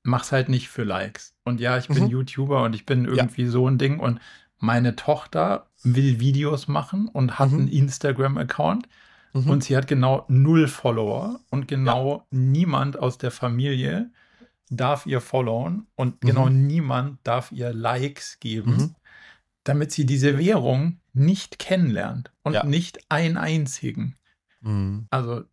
mach's 0.04 0.34
halt 0.34 0.50
nicht 0.50 0.68
für 0.68 0.84
Likes. 0.84 1.34
Und 1.46 1.62
ja, 1.62 1.78
ich 1.78 1.88
bin 1.88 2.04
mhm. 2.04 2.10
YouTuber 2.10 2.64
und 2.64 2.76
ich 2.76 2.86
bin 2.86 3.06
irgendwie 3.06 3.44
ja. 3.44 3.50
so 3.50 3.70
ein 3.70 3.78
Ding 3.78 4.00
und 4.00 4.20
meine 4.58 4.98
Tochter 4.98 5.68
will 5.84 6.20
Videos 6.20 6.68
machen 6.68 7.08
und 7.08 7.40
hat 7.40 7.52
mhm. 7.52 7.60
einen 7.60 7.68
Instagram-Account 7.70 8.90
mhm. 9.32 9.50
und 9.50 9.64
sie 9.64 9.78
hat 9.78 9.88
genau 9.88 10.26
null 10.28 10.68
Follower 10.68 11.40
und 11.50 11.70
genau 11.70 12.18
ja. 12.18 12.26
niemand 12.32 13.00
aus 13.00 13.18
der 13.18 13.32
Familie 13.32 14.12
darf 14.70 15.06
ihr 15.06 15.22
followen 15.22 15.88
und 15.96 16.24
mhm. 16.24 16.28
genau 16.28 16.50
niemand 16.50 17.20
darf 17.24 17.52
ihr 17.52 17.74
Likes 17.74 18.40
geben, 18.40 18.76
mhm. 18.76 18.96
damit 19.64 19.92
sie 19.92 20.06
diese 20.06 20.38
Währung 20.38 21.00
nicht 21.14 21.60
kennenlernt 21.60 22.32
und 22.44 22.54
ja. 22.54 22.66
nicht 22.66 23.00
einen 23.10 23.38
einzigen. 23.38 24.16
Mhm. 24.62 25.08
Also 25.10 25.44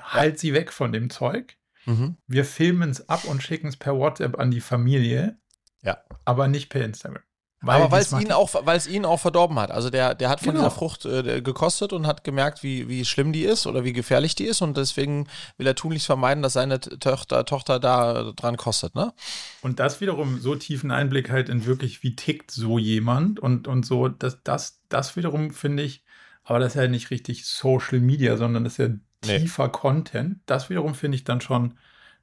halt 0.00 0.34
ja. 0.34 0.38
sie 0.38 0.54
weg 0.54 0.72
von 0.72 0.92
dem 0.92 1.10
Zeug. 1.10 1.56
Mhm. 1.86 2.16
Wir 2.26 2.44
filmen 2.44 2.90
es 2.90 3.08
ab 3.08 3.24
und 3.24 3.42
schicken 3.42 3.68
es 3.68 3.76
per 3.76 3.96
WhatsApp 3.96 4.38
an 4.38 4.50
die 4.50 4.60
Familie, 4.60 5.38
ja. 5.82 5.98
aber 6.24 6.48
nicht 6.48 6.68
per 6.68 6.84
Instagram. 6.84 7.22
Weil 7.62 7.82
aber 7.82 7.90
weil 7.92 8.00
es 8.00 8.12
ihn 8.12 8.32
auch, 8.32 8.54
weil 8.64 8.78
es 8.78 8.86
ihn 8.86 9.04
auch 9.04 9.18
verdorben 9.18 9.58
hat. 9.58 9.70
Also 9.70 9.90
der, 9.90 10.14
der 10.14 10.30
hat 10.30 10.40
von 10.40 10.52
genau. 10.52 10.64
dieser 10.64 10.70
Frucht 10.70 11.04
äh, 11.04 11.42
gekostet 11.42 11.92
und 11.92 12.06
hat 12.06 12.24
gemerkt, 12.24 12.62
wie, 12.62 12.88
wie 12.88 13.04
schlimm 13.04 13.34
die 13.34 13.44
ist 13.44 13.66
oder 13.66 13.84
wie 13.84 13.92
gefährlich 13.92 14.34
die 14.34 14.44
ist 14.44 14.62
und 14.62 14.78
deswegen 14.78 15.28
will 15.58 15.66
er 15.66 15.74
tunlichst 15.74 16.06
vermeiden, 16.06 16.42
dass 16.42 16.54
seine 16.54 16.80
Tochter, 16.80 17.44
Tochter 17.44 17.78
da 17.78 18.32
dran 18.34 18.56
kostet, 18.56 18.94
ne? 18.94 19.12
Und 19.60 19.78
das 19.78 20.00
wiederum 20.00 20.40
so 20.40 20.54
tiefen 20.54 20.90
Einblick 20.90 21.30
halt 21.30 21.50
in 21.50 21.66
wirklich, 21.66 22.02
wie 22.02 22.16
tickt 22.16 22.50
so 22.50 22.78
jemand 22.78 23.40
und, 23.40 23.68
und 23.68 23.84
so, 23.84 24.08
das, 24.08 24.38
das, 24.42 24.80
das 24.88 25.16
wiederum 25.16 25.50
finde 25.50 25.82
ich, 25.82 26.02
aber 26.44 26.60
das 26.60 26.74
ist 26.74 26.80
ja 26.80 26.88
nicht 26.88 27.10
richtig 27.10 27.44
Social 27.44 28.00
Media, 28.00 28.38
sondern 28.38 28.64
das 28.64 28.78
ist 28.78 28.88
ja 28.88 28.94
tiefer 29.20 29.66
nee. 29.66 29.72
Content. 29.72 30.38
Das 30.46 30.70
wiederum 30.70 30.94
finde 30.94 31.16
ich 31.16 31.24
dann 31.24 31.42
schon, 31.42 31.74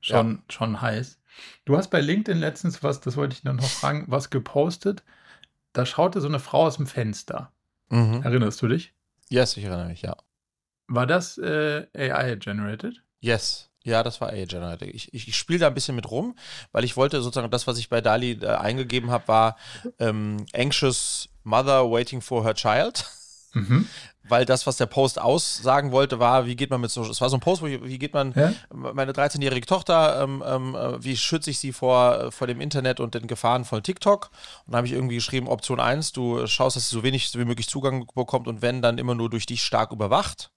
schon, 0.02 0.38
ja. 0.38 0.44
schon 0.50 0.82
heiß. 0.82 1.20
Du 1.66 1.78
hast 1.78 1.90
bei 1.90 2.02
LinkedIn 2.02 2.40
letztens 2.40 2.82
was, 2.82 3.02
das 3.02 3.18
wollte 3.18 3.36
ich 3.36 3.44
dann 3.44 3.58
noch 3.58 3.70
fragen, 3.70 4.06
was 4.08 4.32
gepostet 4.32 5.04
da 5.78 5.86
schaute 5.86 6.22
so 6.22 6.28
eine 6.28 6.40
Frau 6.40 6.66
aus 6.66 6.78
dem 6.78 6.88
Fenster. 6.88 7.52
Mhm. 7.90 8.22
Erinnerst 8.24 8.62
du 8.62 8.68
dich? 8.68 8.94
Yes, 9.30 9.56
ich 9.58 9.66
erinnere 9.66 9.88
mich, 9.88 10.02
ja. 10.02 10.16
War 10.88 11.06
das 11.06 11.38
äh, 11.38 11.86
AI-generated? 11.96 13.04
Yes. 13.20 13.70
Ja, 13.84 14.04
das 14.04 14.20
war 14.20 14.30
AI-generated. 14.30 14.94
Ich, 14.94 15.14
ich, 15.14 15.28
ich 15.28 15.38
spiele 15.38 15.60
da 15.60 15.68
ein 15.68 15.74
bisschen 15.74 15.96
mit 15.96 16.10
rum, 16.10 16.36
weil 16.72 16.84
ich 16.84 16.98
wollte 16.98 17.22
sozusagen, 17.22 17.52
das, 17.52 17.68
was 17.68 17.78
ich 17.78 17.90
bei 17.90 18.02
Dali 18.02 18.32
äh, 18.42 18.48
eingegeben 18.48 19.12
habe, 19.12 19.28
war 19.28 19.58
ähm, 20.00 20.46
Anxious 20.54 21.30
Mother 21.44 21.90
Waiting 21.92 22.22
for 22.22 22.44
Her 22.44 22.56
Child. 22.56 23.06
Mhm 23.54 23.88
weil 24.30 24.46
das, 24.46 24.68
was 24.68 24.78
der 24.78 24.86
Post 24.86 25.20
aussagen 25.20 25.92
wollte, 25.92 26.20
war, 26.20 26.46
wie 26.46 26.56
geht 26.56 26.70
man 26.70 26.82
mit 26.82 26.92
so, 26.92 27.04
es 27.04 27.22
war 27.22 27.30
so 27.30 27.38
ein 27.38 27.42
Post, 27.42 27.62
wo 27.62 27.68
ich, 27.68 27.84
wie 27.84 28.00
geht 28.00 28.14
man, 28.14 28.34
ja? 28.36 28.54
meine 28.72 29.12
13-jährige 29.12 29.66
Tochter, 29.66 30.22
ähm, 30.24 30.44
ähm, 30.46 30.76
äh, 30.76 31.04
wie 31.04 31.18
schütze 31.18 31.50
ich 31.50 31.60
sie 31.60 31.74
vor, 31.74 32.32
vor 32.32 32.48
dem 32.48 32.62
Internet 32.62 33.00
und 33.00 33.16
den 33.16 33.28
Gefahren 33.28 33.66
von 33.66 33.84
TikTok? 33.84 34.30
Und 34.66 34.74
da 34.74 34.78
habe 34.78 34.88
ich 34.88 34.94
irgendwie 34.94 35.16
geschrieben, 35.16 35.48
Option 35.48 35.80
1, 35.80 36.12
du 36.12 36.46
schaust, 36.48 36.76
dass 36.76 36.90
sie 36.90 36.96
so 36.96 37.04
wenig 37.04 37.34
wie 37.34 37.46
möglich 37.46 37.68
Zugang 37.68 38.08
bekommt 38.16 38.48
und 38.48 38.62
wenn, 38.62 38.82
dann 38.82 38.98
immer 38.98 39.16
nur 39.16 39.30
durch 39.30 39.46
dich 39.46 39.64
stark 39.64 39.92
überwacht. 39.92 40.52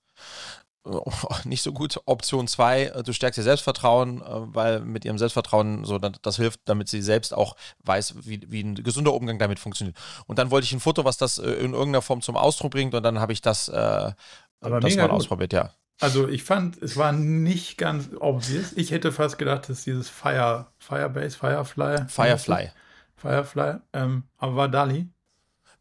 nicht 1.45 1.63
so 1.63 1.73
gut. 1.73 2.01
Option 2.07 2.49
2, 2.49 2.83
äh, 2.83 3.03
du 3.03 3.13
stärkst 3.13 3.39
ihr 3.39 3.45
Selbstvertrauen, 3.45 4.23
äh, 4.23 4.25
weil 4.27 4.81
mit 4.81 5.05
ihrem 5.05 5.19
Selbstvertrauen 5.19 5.85
so 5.85 5.99
das 5.99 6.37
hilft, 6.37 6.61
damit 6.65 6.89
sie 6.89 7.03
selbst 7.03 7.35
auch 7.35 7.57
weiß, 7.85 8.15
wie, 8.27 8.41
wie 8.51 8.63
ein 8.63 8.75
gesunder 8.77 9.13
Umgang 9.13 9.39
damit 9.39 9.59
funktioniert. 9.59 9.97
Und 10.27 10.39
dann 10.39 10.51
wollte 10.51 10.65
ich 10.65 10.73
ein 10.73 10.81
Foto, 10.81 11.05
was 11.05 11.17
das 11.17 11.39
äh, 11.39 11.51
in 11.51 11.73
irgendeiner 11.73 12.03
Form 12.03 12.23
zum 12.23 12.37
Ausdruck 12.37 12.73
bringt 12.73 12.95
und 12.95 13.03
dann 13.03 13.21
habe 13.21 13.33
ich 13.33 13.43
das, 13.43 13.69
äh, 13.69 14.13
das 14.61 14.97
mal 14.97 15.11
ausprobiert, 15.11 15.53
ja. 15.53 15.71
Also 16.01 16.29
ich 16.29 16.45
fand, 16.45 16.81
es 16.83 16.97
war 16.97 17.13
nicht 17.13 17.77
ganz 17.77 18.09
obvious. 18.19 18.73
Ich 18.73 18.91
hätte 18.91 19.13
fast 19.13 19.37
gedacht, 19.37 19.69
dass 19.69 19.85
dieses 19.85 20.09
Fire, 20.09 20.67
Firebase, 20.79 21.37
Firefly. 21.37 22.09
Firefly. 22.09 22.71
Firefly, 23.17 23.81
ähm, 23.93 24.25
aber 24.39 24.57
war 24.57 24.69
Dali. 24.69 25.09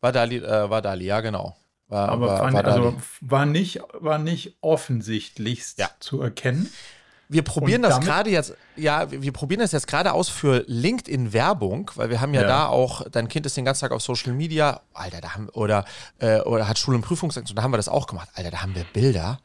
War 0.01 0.11
Dali, 0.11 0.37
äh, 0.37 0.69
war 0.69 0.81
Dali, 0.81 1.05
ja 1.05 1.21
genau. 1.21 1.55
War, 1.89 2.09
aber 2.09 2.27
war, 2.27 2.53
war, 2.53 2.65
also 2.65 2.95
war, 3.21 3.45
nicht, 3.47 3.81
war 3.93 4.19
nicht 4.19 4.55
offensichtlichst 4.61 5.79
ja. 5.79 5.89
zu 5.99 6.21
erkennen. 6.21 6.71
wir 7.29 7.41
probieren 7.41 7.81
das 7.81 7.99
gerade 7.99 8.29
jetzt, 8.29 8.53
ja, 8.75 9.09
wir, 9.09 9.33
probieren 9.33 9.59
das 9.59 9.71
jetzt 9.71 9.87
gerade 9.87 10.13
aus 10.13 10.29
für 10.29 10.63
LinkedIn-Werbung, 10.67 11.89
weil 11.95 12.11
wir 12.11 12.21
haben 12.21 12.33
ja, 12.35 12.41
ja, 12.41 12.47
da 12.47 12.67
auch, 12.67 13.09
dein 13.09 13.27
Kind 13.27 13.47
ist 13.47 13.57
den 13.57 13.65
ganzen 13.65 13.81
Tag 13.81 13.91
auf 13.91 14.03
Social 14.03 14.33
Media, 14.33 14.81
Alter, 14.93 15.19
da 15.19 15.33
haben, 15.33 15.49
oder, 15.49 15.83
äh, 16.19 16.41
oder 16.41 16.67
hat 16.67 16.77
Schul- 16.77 16.93
und 16.93 17.01
Prüfungsangst, 17.01 17.57
da 17.57 17.63
haben 17.63 17.73
wir 17.73 17.77
das 17.77 17.89
auch 17.89 18.05
gemacht. 18.05 18.29
Alter, 18.35 18.51
da 18.51 18.61
haben 18.61 18.75
wir 18.75 18.83
Bilder. 18.93 19.39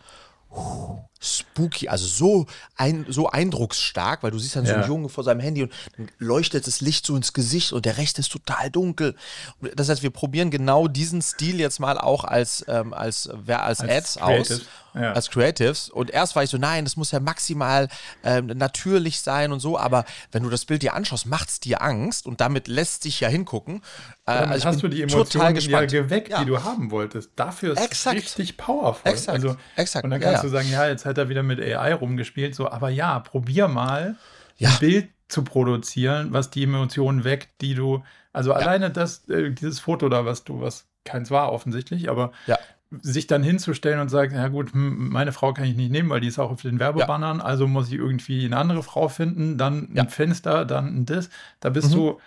Uh, 0.51 0.99
spooky, 1.25 1.89
also 1.89 2.07
so, 2.07 2.47
ein, 2.77 3.07
so 3.09 3.29
eindrucksstark, 3.29 4.23
weil 4.23 4.31
du 4.31 4.39
siehst 4.39 4.57
dann 4.57 4.65
ja. 4.65 4.75
so 4.75 4.79
einen 4.81 4.89
Jungen 4.89 5.09
vor 5.09 5.25
seinem 5.25 5.41
Handy 5.41 5.63
und 5.63 5.73
dann 5.97 6.09
leuchtet 6.19 6.67
das 6.67 6.81
Licht 6.81 7.07
so 7.07 7.17
ins 7.17 7.33
Gesicht 7.33 7.73
und 7.73 7.85
der 7.85 7.97
rechte 7.99 8.21
ist 8.21 8.31
total 8.31 8.71
dunkel. 8.71 9.15
Das 9.75 9.89
heißt, 9.89 10.03
wir 10.03 10.11
probieren 10.11 10.51
genau 10.51 10.89
diesen 10.89 11.23
Stil 11.23 11.61
jetzt 11.61 11.81
mal 11.81 11.99
auch 11.99 12.25
als, 12.25 12.65
ähm, 12.69 12.93
als, 12.93 13.29
als, 13.29 13.81
als 13.81 13.81
Ads 13.81 14.15
Creative. 14.17 14.55
aus. 14.55 14.61
Ja. 14.95 15.13
Als 15.13 15.29
Creatives. 15.29 15.91
Und 15.91 16.11
erst 16.11 16.37
war 16.37 16.45
ich 16.45 16.51
so, 16.51 16.57
nein, 16.57 16.85
das 16.85 16.97
muss 16.97 17.11
ja 17.11 17.19
maximal 17.19 17.89
ähm, 18.23 18.47
natürlich 18.47 19.21
sein 19.21 19.51
und 19.51 19.59
so, 19.59 19.77
aber 19.77 20.05
wenn 20.31 20.45
du 20.45 20.51
das 20.51 20.67
Bild 20.67 20.83
dir 20.83 20.95
anschaust, 20.95 21.27
macht 21.27 21.49
es 21.49 21.59
dir 21.59 21.83
Angst 21.83 22.27
und 22.27 22.41
damit 22.41 22.69
lässt 22.69 23.03
sich 23.03 23.19
ja 23.19 23.29
hingucken. 23.29 23.83
Äh, 24.27 24.31
also 24.31 24.67
hast 24.67 24.83
du 24.83 24.89
die 24.89 25.03
Emotionen 25.03 25.57
ja 25.57 25.85
geweckt, 25.85 26.29
ja. 26.29 26.39
die 26.39 26.47
du 26.47 26.63
haben 26.63 26.93
wolltest. 26.93 27.31
Dafür 27.35 27.73
ist 27.73 27.93
es 27.93 28.07
richtig 28.07 28.57
powerful. 28.57 29.11
Exakt. 29.11 29.31
Also, 29.31 29.57
Exakt. 29.75 30.05
Und 30.05 30.11
dann 30.11 30.21
kannst 30.21 30.45
du 30.45 30.49
sagen, 30.49 30.71
ja, 30.71 30.87
jetzt 30.87 31.05
hat 31.05 31.14
er 31.19 31.29
wieder 31.29 31.43
mit 31.43 31.61
AI 31.61 31.95
rumgespielt, 31.95 32.55
so, 32.55 32.71
aber 32.71 32.89
ja, 32.89 33.19
probier 33.21 33.69
mal 33.69 34.17
ein 34.61 34.79
Bild 34.81 35.09
zu 35.29 35.43
produzieren, 35.43 36.33
was 36.33 36.51
die 36.51 36.65
Emotionen 36.65 37.25
weckt, 37.25 37.61
die 37.61 37.75
du, 37.75 38.05
also 38.33 38.53
alleine 38.53 38.91
das, 38.91 39.29
äh, 39.29 39.51
dieses 39.51 39.81
Foto 39.81 40.09
da, 40.09 40.25
was 40.25 40.45
du, 40.45 40.61
was 40.61 40.87
keins 41.05 41.31
war 41.31 41.53
offensichtlich, 41.53 42.09
aber 42.09 42.33
ja 42.47 42.59
sich 43.03 43.27
dann 43.27 43.43
hinzustellen 43.43 44.01
und 44.01 44.09
sagen, 44.09 44.35
ja 44.35 44.49
gut, 44.49 44.73
hm, 44.73 45.09
meine 45.11 45.33
Frau 45.33 45.53
kann 45.53 45.65
ich 45.65 45.77
nicht 45.77 45.91
nehmen, 45.91 46.11
weil 46.11 46.21
die 46.21 46.29
ist 46.29 46.39
auch 46.39 46.51
auf 46.51 46.63
den 46.63 46.79
Werbebannern, 46.79 47.39
ja. 47.39 47.45
also 47.45 47.67
muss 47.67 47.89
ich 47.89 47.95
irgendwie 47.95 48.45
eine 48.45 48.57
andere 48.57 48.83
Frau 48.83 49.09
finden, 49.09 49.59
dann 49.59 49.89
ja. 49.95 50.03
ein 50.03 50.09
Fenster, 50.09 50.65
dann 50.65 50.87
ein 50.99 51.07
das. 51.07 51.31
Da 51.61 51.71
bist 51.71 51.91
mhm. 51.91 51.95
du 51.95 52.21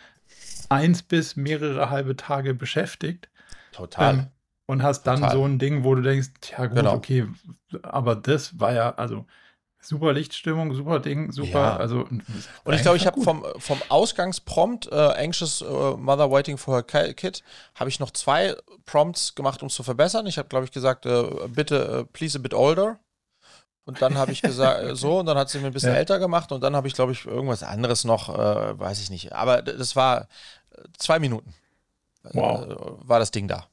eins 0.70 1.04
bis 1.04 1.36
mehrere 1.36 1.90
halbe 1.90 2.16
Tage 2.16 2.54
beschäftigt. 2.54 3.30
Total. 3.72 4.14
Ähm, 4.14 4.28
und 4.68 4.84
hast 4.84 5.04
dann 5.04 5.22
Total. 5.22 5.36
so 5.36 5.46
ein 5.46 5.58
Ding, 5.58 5.84
wo 5.84 5.96
du 5.96 6.02
denkst, 6.02 6.30
ja 6.52 6.68
gut, 6.68 6.76
genau. 6.76 6.94
okay, 6.94 7.26
aber 7.82 8.16
das 8.16 8.60
war 8.60 8.74
ja, 8.74 8.94
also 8.96 9.26
super 9.80 10.12
Lichtstimmung, 10.12 10.74
super 10.74 11.00
Ding, 11.00 11.32
super. 11.32 11.60
Ja. 11.60 11.78
Also, 11.78 12.02
und 12.02 12.74
ich 12.74 12.82
glaube, 12.82 12.98
ich 12.98 13.08
habe 13.08 13.22
vom, 13.22 13.46
vom 13.58 13.82
Ausgangsprompt, 13.90 14.92
äh, 14.92 14.96
Anxious 14.96 15.62
uh, 15.62 15.96
Mother 15.98 16.30
Waiting 16.30 16.58
for 16.58 16.84
Her 16.92 17.14
Kid, 17.14 17.44
habe 17.76 17.90
ich 17.90 18.00
noch 18.00 18.12
zwei 18.12 18.56
Prompts 18.86 19.36
gemacht, 19.36 19.62
um 19.62 19.68
es 19.68 19.76
zu 19.76 19.84
verbessern. 19.84 20.28
Ich 20.28 20.38
habe, 20.38 20.50
glaube 20.50 20.66
ich, 20.66 20.72
gesagt, 20.72 21.06
äh, 21.06 21.24
bitte, 21.48 22.02
uh, 22.02 22.06
please 22.12 22.38
a 22.38 22.42
bit 22.42 22.54
older. 22.54 23.00
Und 23.86 24.02
dann 24.02 24.18
habe 24.18 24.34
ich 24.34 24.42
gesagt, 24.42 24.84
so, 24.98 25.20
und 25.20 25.28
dann 25.28 25.38
hat 25.38 25.50
sie 25.50 25.60
mir 25.60 25.68
ein 25.68 25.74
bisschen 25.74 25.94
ja. 25.94 25.98
älter 25.98 26.20
gemacht 26.20 26.52
und 26.52 26.62
dann 26.62 26.76
habe 26.76 26.90
ich, 26.90 26.94
glaube 26.94 27.14
ich, 27.14 27.26
irgendwas 27.26 27.64
anderes 27.64 28.04
noch, 28.04 28.28
äh, 28.28 28.78
weiß 28.78 29.02
ich 29.02 29.10
nicht. 29.10 29.32
Aber 29.32 29.62
das 29.62 29.96
war 29.96 30.28
zwei 30.98 31.20
Minuten. 31.20 31.54
Wow. 32.34 32.98
war 33.04 33.20
das 33.20 33.32
Ding 33.32 33.48
da. 33.48 33.68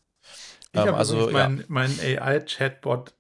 Ich 0.75 0.81
ähm, 0.81 0.89
habe 0.89 0.97
also 0.99 1.31
mein, 1.31 1.59
ja. 1.59 1.65
mein 1.69 1.91
AI-Chatbot 2.01 3.15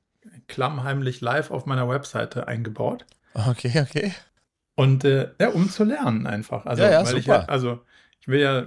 klammheimlich 0.48 1.20
live 1.20 1.50
auf 1.50 1.66
meiner 1.66 1.88
Webseite 1.88 2.48
eingebaut. 2.48 3.06
Okay, 3.32 3.80
okay. 3.80 4.12
Und 4.74 5.04
äh, 5.04 5.30
ja, 5.40 5.50
um 5.50 5.70
zu 5.70 5.84
lernen 5.84 6.26
einfach. 6.26 6.66
Also, 6.66 6.82
ja, 6.82 6.90
ja, 6.90 7.04
super. 7.06 7.42
Ich 7.42 7.48
also 7.48 7.80
ich 8.20 8.28
will 8.28 8.40
ja 8.40 8.64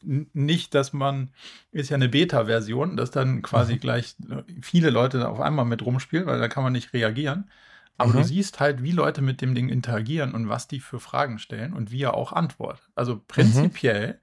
nicht, 0.00 0.74
dass 0.74 0.92
man, 0.92 1.30
ist 1.72 1.90
ja 1.90 1.96
eine 1.96 2.08
Beta-Version, 2.08 2.96
dass 2.96 3.10
dann 3.10 3.42
quasi 3.42 3.74
mhm. 3.74 3.80
gleich 3.80 4.14
viele 4.60 4.90
Leute 4.90 5.28
auf 5.28 5.40
einmal 5.40 5.64
mit 5.64 5.84
rumspielen, 5.84 6.26
weil 6.26 6.38
da 6.38 6.48
kann 6.48 6.62
man 6.62 6.72
nicht 6.72 6.92
reagieren. 6.92 7.50
Aber 7.96 8.10
mhm. 8.12 8.18
du 8.18 8.24
siehst 8.24 8.60
halt, 8.60 8.82
wie 8.82 8.90
Leute 8.90 9.22
mit 9.22 9.40
dem 9.40 9.54
Ding 9.54 9.68
interagieren 9.68 10.34
und 10.34 10.48
was 10.48 10.68
die 10.68 10.80
für 10.80 11.00
Fragen 11.00 11.38
stellen 11.38 11.72
und 11.72 11.90
wie 11.90 12.02
er 12.02 12.14
auch 12.14 12.32
antwortet. 12.32 12.84
Also 12.94 13.20
prinzipiell 13.26 14.08
mhm. 14.08 14.18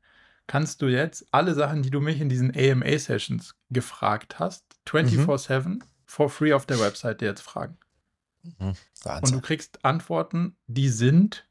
Kannst 0.51 0.81
du 0.81 0.87
jetzt 0.87 1.25
alle 1.31 1.53
Sachen, 1.53 1.81
die 1.81 1.91
du 1.91 2.01
mich 2.01 2.19
in 2.19 2.29
diesen 2.29 2.51
AMA-Sessions 2.55 3.55
gefragt 3.69 4.39
hast, 4.39 4.65
24-7 4.87 5.67
mhm 5.67 5.83
for 6.11 6.29
free 6.29 6.51
auf 6.51 6.65
der 6.65 6.79
Webseite 6.79 7.25
jetzt 7.25 7.41
fragen. 7.41 7.77
Mhm, 8.43 8.73
und 9.05 9.31
du 9.31 9.39
kriegst 9.39 9.85
Antworten, 9.85 10.57
die 10.67 10.89
sind 10.89 11.47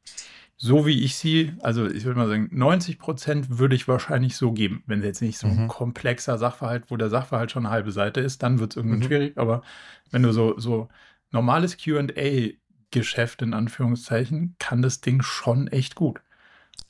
so 0.55 0.85
wie 0.85 1.03
ich 1.03 1.15
sie, 1.15 1.53
also 1.61 1.87
ich 1.87 2.05
würde 2.05 2.19
mal 2.19 2.27
sagen, 2.27 2.47
90 2.51 2.99
Prozent 2.99 3.57
würde 3.57 3.73
ich 3.73 3.87
wahrscheinlich 3.87 4.37
so 4.37 4.51
geben. 4.51 4.83
Wenn 4.85 4.99
es 4.99 5.05
jetzt 5.05 5.21
nicht 5.23 5.39
so 5.39 5.47
ein 5.47 5.63
mhm. 5.63 5.67
komplexer 5.67 6.37
Sachverhalt, 6.37 6.91
wo 6.91 6.97
der 6.97 7.09
Sachverhalt 7.09 7.49
schon 7.49 7.65
eine 7.65 7.73
halbe 7.73 7.91
Seite 7.91 8.19
ist, 8.19 8.43
dann 8.43 8.59
wird 8.59 8.73
es 8.73 8.77
irgendwann 8.77 8.99
mhm. 8.99 9.03
schwierig. 9.05 9.37
Aber 9.39 9.63
wenn 10.11 10.21
du 10.21 10.31
so, 10.31 10.59
so 10.59 10.87
normales 11.31 11.77
QA-Geschäft 11.77 13.41
in 13.41 13.55
Anführungszeichen, 13.55 14.55
kann 14.59 14.83
das 14.83 15.01
Ding 15.01 15.23
schon 15.23 15.67
echt 15.67 15.95
gut. 15.95 16.21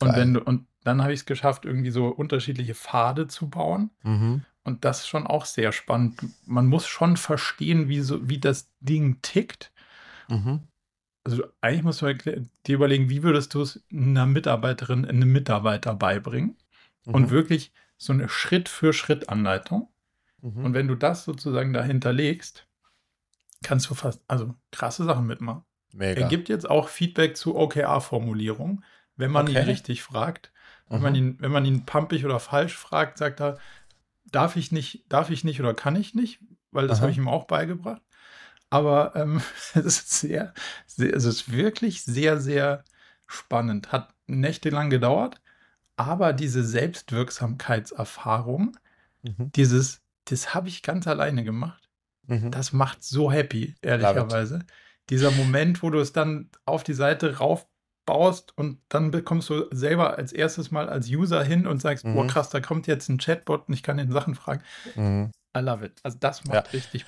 Und 0.01 0.15
wenn 0.15 0.33
du, 0.33 0.41
und 0.41 0.67
dann 0.83 1.01
habe 1.01 1.13
ich 1.13 1.21
es 1.21 1.25
geschafft, 1.25 1.65
irgendwie 1.65 1.91
so 1.91 2.07
unterschiedliche 2.07 2.75
Pfade 2.75 3.27
zu 3.27 3.49
bauen. 3.49 3.91
Mhm. 4.03 4.43
Und 4.63 4.85
das 4.85 4.99
ist 4.99 5.07
schon 5.07 5.27
auch 5.27 5.45
sehr 5.45 5.71
spannend. 5.71 6.19
Man 6.45 6.67
muss 6.67 6.87
schon 6.87 7.17
verstehen, 7.17 7.87
wie, 7.87 8.01
so, 8.01 8.27
wie 8.29 8.39
das 8.39 8.71
Ding 8.79 9.21
tickt. 9.21 9.71
Mhm. 10.29 10.67
Also 11.23 11.43
eigentlich 11.61 11.83
musst 11.83 12.01
du 12.01 12.13
dir 12.13 12.75
überlegen, 12.75 13.09
wie 13.09 13.23
würdest 13.23 13.53
du 13.53 13.61
es 13.61 13.83
einer 13.91 14.25
Mitarbeiterin, 14.25 15.05
einem 15.05 15.31
Mitarbeiter 15.31 15.93
beibringen? 15.93 16.57
Mhm. 17.05 17.13
Und 17.13 17.29
wirklich 17.29 17.71
so 17.97 18.13
eine 18.13 18.29
Schritt-für-Schritt-Anleitung. 18.29 19.89
Mhm. 20.41 20.65
Und 20.65 20.73
wenn 20.73 20.87
du 20.87 20.95
das 20.95 21.23
sozusagen 21.23 21.73
dahinter 21.73 22.13
legst, 22.13 22.67
kannst 23.63 23.89
du 23.89 23.93
fast, 23.93 24.23
also 24.27 24.55
krasse 24.71 25.03
Sachen 25.03 25.27
mitmachen. 25.27 25.63
Mega. 25.93 26.21
Er 26.21 26.27
gibt 26.27 26.49
jetzt 26.49 26.69
auch 26.69 26.87
Feedback 26.87 27.37
zu 27.37 27.55
OKR-Formulierung, 27.55 28.83
wenn 29.21 29.31
man 29.31 29.47
okay. 29.47 29.61
ihn 29.61 29.65
richtig 29.65 30.03
fragt. 30.03 30.51
Wenn, 30.89 31.01
man 31.01 31.13
mhm. 31.13 31.19
ihn, 31.19 31.37
wenn 31.39 31.51
man 31.51 31.63
ihn 31.63 31.85
pumpig 31.85 32.25
oder 32.25 32.41
falsch 32.41 32.75
fragt, 32.75 33.17
sagt 33.17 33.39
er, 33.39 33.57
darf 34.25 34.57
ich 34.57 34.73
nicht, 34.73 35.05
darf 35.07 35.29
ich 35.29 35.45
nicht 35.45 35.61
oder 35.61 35.73
kann 35.73 35.95
ich 35.95 36.13
nicht, 36.13 36.41
weil 36.71 36.87
das 36.87 36.99
habe 36.99 37.11
ich 37.11 37.17
ihm 37.17 37.29
auch 37.29 37.45
beigebracht. 37.45 38.01
Aber 38.69 39.15
ähm, 39.15 39.41
es 39.73 39.85
ist 39.85 40.11
sehr, 40.11 40.53
sehr, 40.87 41.15
es 41.15 41.23
ist 41.25 41.49
wirklich 41.51 42.03
sehr, 42.03 42.41
sehr 42.41 42.83
spannend. 43.27 43.93
Hat 43.93 44.13
nächtelang 44.27 44.89
gedauert, 44.89 45.39
aber 45.95 46.33
diese 46.33 46.63
Selbstwirksamkeitserfahrung, 46.63 48.77
mhm. 49.21 49.51
dieses, 49.55 50.01
das 50.25 50.53
habe 50.53 50.67
ich 50.67 50.83
ganz 50.83 51.07
alleine 51.07 51.45
gemacht. 51.45 51.89
Mhm. 52.27 52.51
Das 52.51 52.73
macht 52.73 53.03
so 53.03 53.31
happy, 53.31 53.75
ehrlicherweise. 53.81 54.65
Dieser 55.09 55.31
Moment, 55.31 55.81
wo 55.83 55.89
du 55.89 55.99
es 55.99 56.11
dann 56.11 56.49
auf 56.65 56.83
die 56.83 56.93
Seite 56.93 57.37
rauf 57.37 57.65
baust 58.11 58.57
und 58.57 58.79
dann 58.89 59.11
bekommst 59.11 59.49
du 59.49 59.65
selber 59.71 60.17
als 60.17 60.33
erstes 60.33 60.69
mal 60.69 60.89
als 60.89 61.07
User 61.07 61.43
hin 61.43 61.65
und 61.65 61.81
sagst, 61.81 62.05
mhm. 62.05 62.15
boah 62.15 62.27
krass, 62.27 62.49
da 62.49 62.59
kommt 62.59 62.85
jetzt 62.87 63.07
ein 63.07 63.17
Chatbot 63.17 63.67
und 63.67 63.73
ich 63.73 63.83
kann 63.83 63.97
den 63.97 64.11
Sachen 64.11 64.35
fragen. 64.35 64.61
Mhm. 64.95 65.31
I 65.55 65.59
love 65.61 65.85
it. 65.85 65.93
Also 66.03 66.17
das 66.19 66.43
macht 66.43 66.67
ja. 66.67 66.71
richtig. 66.73 67.05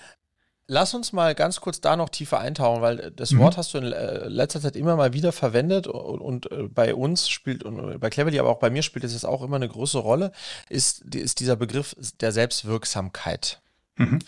Lass 0.67 0.93
uns 0.93 1.11
mal 1.11 1.35
ganz 1.35 1.59
kurz 1.59 1.81
da 1.81 1.97
noch 1.97 2.07
tiefer 2.07 2.39
eintauchen, 2.39 2.81
weil 2.81 3.11
das 3.11 3.31
mhm. 3.31 3.39
Wort 3.39 3.57
hast 3.57 3.73
du 3.73 3.79
in 3.79 3.91
äh, 3.91 4.29
letzter 4.29 4.61
Zeit 4.61 4.77
immer 4.77 4.95
mal 4.95 5.11
wieder 5.11 5.33
verwendet 5.33 5.87
und, 5.87 6.21
und 6.21 6.51
äh, 6.51 6.69
bei 6.69 6.95
uns 6.95 7.27
spielt, 7.27 7.63
und 7.63 7.99
bei 7.99 8.09
Cleverly, 8.09 8.39
aber 8.39 8.49
auch 8.49 8.59
bei 8.59 8.69
mir 8.69 8.81
spielt 8.81 9.03
es 9.03 9.11
jetzt 9.11 9.25
auch 9.25 9.41
immer 9.41 9.57
eine 9.57 9.67
große 9.67 9.97
Rolle, 9.97 10.31
ist, 10.69 11.01
ist 11.13 11.41
dieser 11.41 11.57
Begriff 11.57 11.95
der 12.21 12.31
Selbstwirksamkeit. 12.31 13.61
Mhm. 13.97 14.19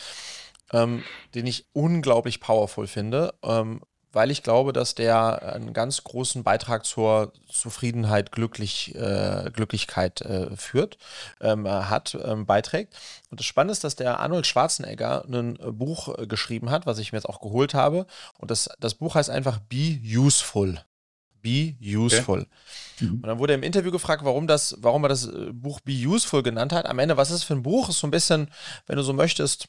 Ähm, 0.73 1.03
den 1.35 1.47
ich 1.47 1.67
unglaublich 1.73 2.41
powerful 2.41 2.87
finde. 2.87 3.33
Ähm, 3.43 3.81
weil 4.15 4.31
ich 4.31 4.43
glaube, 4.43 4.71
dass 4.71 4.95
der 4.95 5.53
einen 5.55 5.73
ganz 5.73 6.05
großen 6.05 6.43
Beitrag 6.43 6.85
zur 6.85 7.33
Zufriedenheit, 7.51 8.31
Glücklich, 8.31 8.95
äh, 8.95 9.51
Glücklichkeit 9.51 10.21
äh, 10.21 10.55
führt, 10.55 10.97
ähm, 11.41 11.67
hat, 11.67 12.17
ähm, 12.23 12.45
beiträgt. 12.45 12.95
Und 13.29 13.41
das 13.41 13.45
Spannende 13.45 13.73
ist, 13.73 13.83
dass 13.83 13.97
der 13.97 14.21
Arnold 14.21 14.47
Schwarzenegger 14.47 15.25
ein 15.25 15.59
äh, 15.59 15.69
Buch 15.69 16.17
äh, 16.17 16.27
geschrieben 16.27 16.69
hat, 16.69 16.85
was 16.85 16.97
ich 16.97 17.11
mir 17.11 17.17
jetzt 17.17 17.27
auch 17.27 17.41
geholt 17.41 17.73
habe. 17.73 18.07
Und 18.37 18.51
das, 18.51 18.69
das 18.79 18.95
Buch 18.95 19.15
heißt 19.15 19.29
einfach 19.29 19.59
Be 19.59 19.99
Useful. 20.01 20.79
Be 21.41 21.75
Useful. 21.81 22.47
Okay. 22.95 23.05
Mhm. 23.05 23.15
Und 23.15 23.27
dann 23.27 23.39
wurde 23.39 23.51
er 23.51 23.57
im 23.57 23.63
Interview 23.63 23.91
gefragt, 23.91 24.23
warum, 24.23 24.47
das, 24.47 24.77
warum 24.79 25.03
er 25.03 25.09
das 25.09 25.27
äh, 25.27 25.51
Buch 25.51 25.81
Be 25.81 25.91
Useful 25.91 26.41
genannt 26.41 26.71
hat. 26.71 26.85
Am 26.85 26.99
Ende, 26.99 27.17
was 27.17 27.31
ist 27.31 27.41
das 27.41 27.43
für 27.43 27.55
ein 27.55 27.63
Buch? 27.63 27.89
Ist 27.89 27.99
so 27.99 28.07
ein 28.07 28.11
bisschen, 28.11 28.49
wenn 28.87 28.95
du 28.95 29.03
so 29.03 29.11
möchtest, 29.11 29.67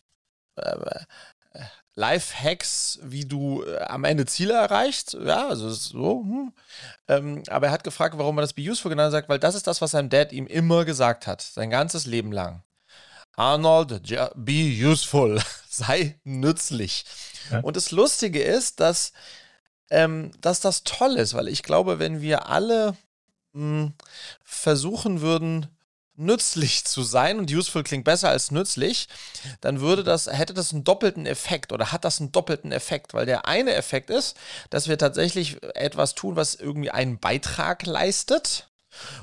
Life-Hacks, 1.96 2.98
wie 3.02 3.24
du 3.24 3.64
äh, 3.64 3.78
am 3.84 4.04
Ende 4.04 4.26
Ziele 4.26 4.52
erreichst. 4.52 5.14
Ja, 5.14 5.48
also 5.48 5.70
so. 5.70 6.22
Hm. 6.22 6.52
Ähm, 7.08 7.42
aber 7.48 7.66
er 7.66 7.72
hat 7.72 7.84
gefragt, 7.84 8.16
warum 8.18 8.38
er 8.38 8.42
das 8.42 8.52
Be 8.52 8.62
Useful 8.62 8.90
genannt 8.90 9.12
sagt, 9.12 9.28
weil 9.28 9.38
das 9.38 9.54
ist 9.54 9.66
das, 9.66 9.80
was 9.80 9.92
sein 9.92 10.10
Dad 10.10 10.30
ihm 10.32 10.46
immer 10.46 10.84
gesagt 10.84 11.26
hat, 11.26 11.40
sein 11.40 11.70
ganzes 11.70 12.06
Leben 12.06 12.32
lang. 12.32 12.62
Arnold, 13.36 14.02
be 14.34 14.52
useful, 14.52 15.40
sei 15.68 16.18
nützlich. 16.24 17.04
Ja. 17.50 17.60
Und 17.60 17.76
das 17.76 17.90
Lustige 17.90 18.42
ist, 18.42 18.80
dass, 18.80 19.12
ähm, 19.90 20.32
dass 20.40 20.60
das 20.60 20.84
toll 20.84 21.16
ist, 21.16 21.34
weil 21.34 21.48
ich 21.48 21.62
glaube, 21.62 21.98
wenn 21.98 22.20
wir 22.20 22.48
alle 22.48 22.96
mh, 23.52 23.84
hm, 23.84 23.94
versuchen 24.42 25.20
würden, 25.22 25.75
nützlich 26.16 26.84
zu 26.84 27.02
sein 27.02 27.38
und 27.38 27.52
useful 27.52 27.82
klingt 27.82 28.04
besser 28.04 28.30
als 28.30 28.50
nützlich, 28.50 29.08
dann 29.60 29.80
würde 29.80 30.02
das, 30.02 30.26
hätte 30.26 30.54
das 30.54 30.72
einen 30.72 30.84
doppelten 30.84 31.26
Effekt 31.26 31.72
oder 31.72 31.92
hat 31.92 32.04
das 32.04 32.20
einen 32.20 32.32
doppelten 32.32 32.72
Effekt, 32.72 33.14
weil 33.14 33.26
der 33.26 33.46
eine 33.46 33.74
Effekt 33.74 34.10
ist, 34.10 34.36
dass 34.70 34.88
wir 34.88 34.98
tatsächlich 34.98 35.62
etwas 35.74 36.14
tun, 36.14 36.36
was 36.36 36.54
irgendwie 36.54 36.90
einen 36.90 37.18
Beitrag 37.18 37.84
leistet 37.86 38.68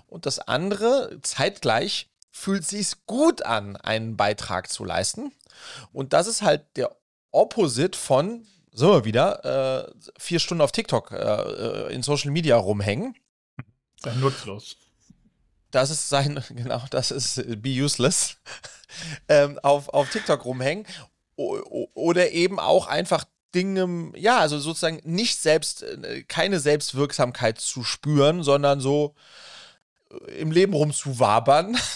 und 0.07 0.25
das 0.25 0.39
andere 0.39 1.19
zeitgleich 1.21 2.09
fühlt 2.31 2.65
sich 2.65 3.05
gut 3.05 3.43
an, 3.43 3.75
einen 3.77 4.17
Beitrag 4.17 4.69
zu 4.69 4.83
leisten 4.83 5.31
und 5.91 6.13
das 6.13 6.27
ist 6.27 6.41
halt 6.41 6.63
der 6.75 6.95
Opposite 7.31 7.97
von, 7.97 8.45
so 8.71 9.05
wieder, 9.05 9.87
äh, 9.87 9.91
vier 10.17 10.39
Stunden 10.39 10.61
auf 10.61 10.71
TikTok 10.71 11.11
äh, 11.11 11.15
äh 11.15 11.93
in 11.93 12.03
Social 12.03 12.31
Media 12.31 12.57
rumhängen. 12.57 13.15
Sehr 14.01 14.15
nutzlos 14.15 14.77
das 15.74 15.89
ist 15.89 16.07
sein, 16.07 16.41
genau, 16.49 16.82
das 16.89 17.11
ist 17.11 17.39
äh, 17.39 17.55
Be 17.55 17.69
Useless, 17.69 18.38
ähm, 19.28 19.59
auf, 19.63 19.89
auf 19.89 20.09
TikTok 20.09 20.45
rumhängen. 20.45 20.86
O 21.36 21.89
oder 21.95 22.32
eben 22.32 22.59
auch 22.59 22.86
einfach 22.86 23.26
Dinge, 23.55 24.11
ja, 24.15 24.38
also 24.38 24.59
sozusagen 24.59 25.01
nicht 25.03 25.39
selbst, 25.39 25.84
äh, 25.84 26.24
keine 26.24 26.59
Selbstwirksamkeit 26.59 27.59
zu 27.59 27.84
spüren, 27.84 28.43
sondern 28.43 28.80
so 28.80 29.15
äh, 30.11 30.39
im 30.39 30.51
Leben 30.51 30.74
rumzuwabern. 30.74 31.78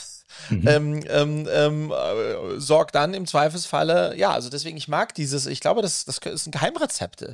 Mhm. 0.49 0.67
ähm, 0.67 1.03
ähm, 1.07 1.47
ähm, 1.51 1.91
äh, 1.91 2.59
sorgt 2.59 2.93
dann 2.93 3.15
im 3.15 3.25
Zweifelsfalle, 3.25 4.15
ja, 4.17 4.31
also 4.31 4.51
deswegen, 4.51 4.77
ich 4.77 4.87
mag 4.87 5.15
dieses, 5.15 5.47
ich 5.47 5.61
glaube, 5.61 5.81
das, 5.81 6.05
das 6.05 6.19
ist 6.19 6.45
ein 6.45 6.51
Geheimrezept. 6.51 7.25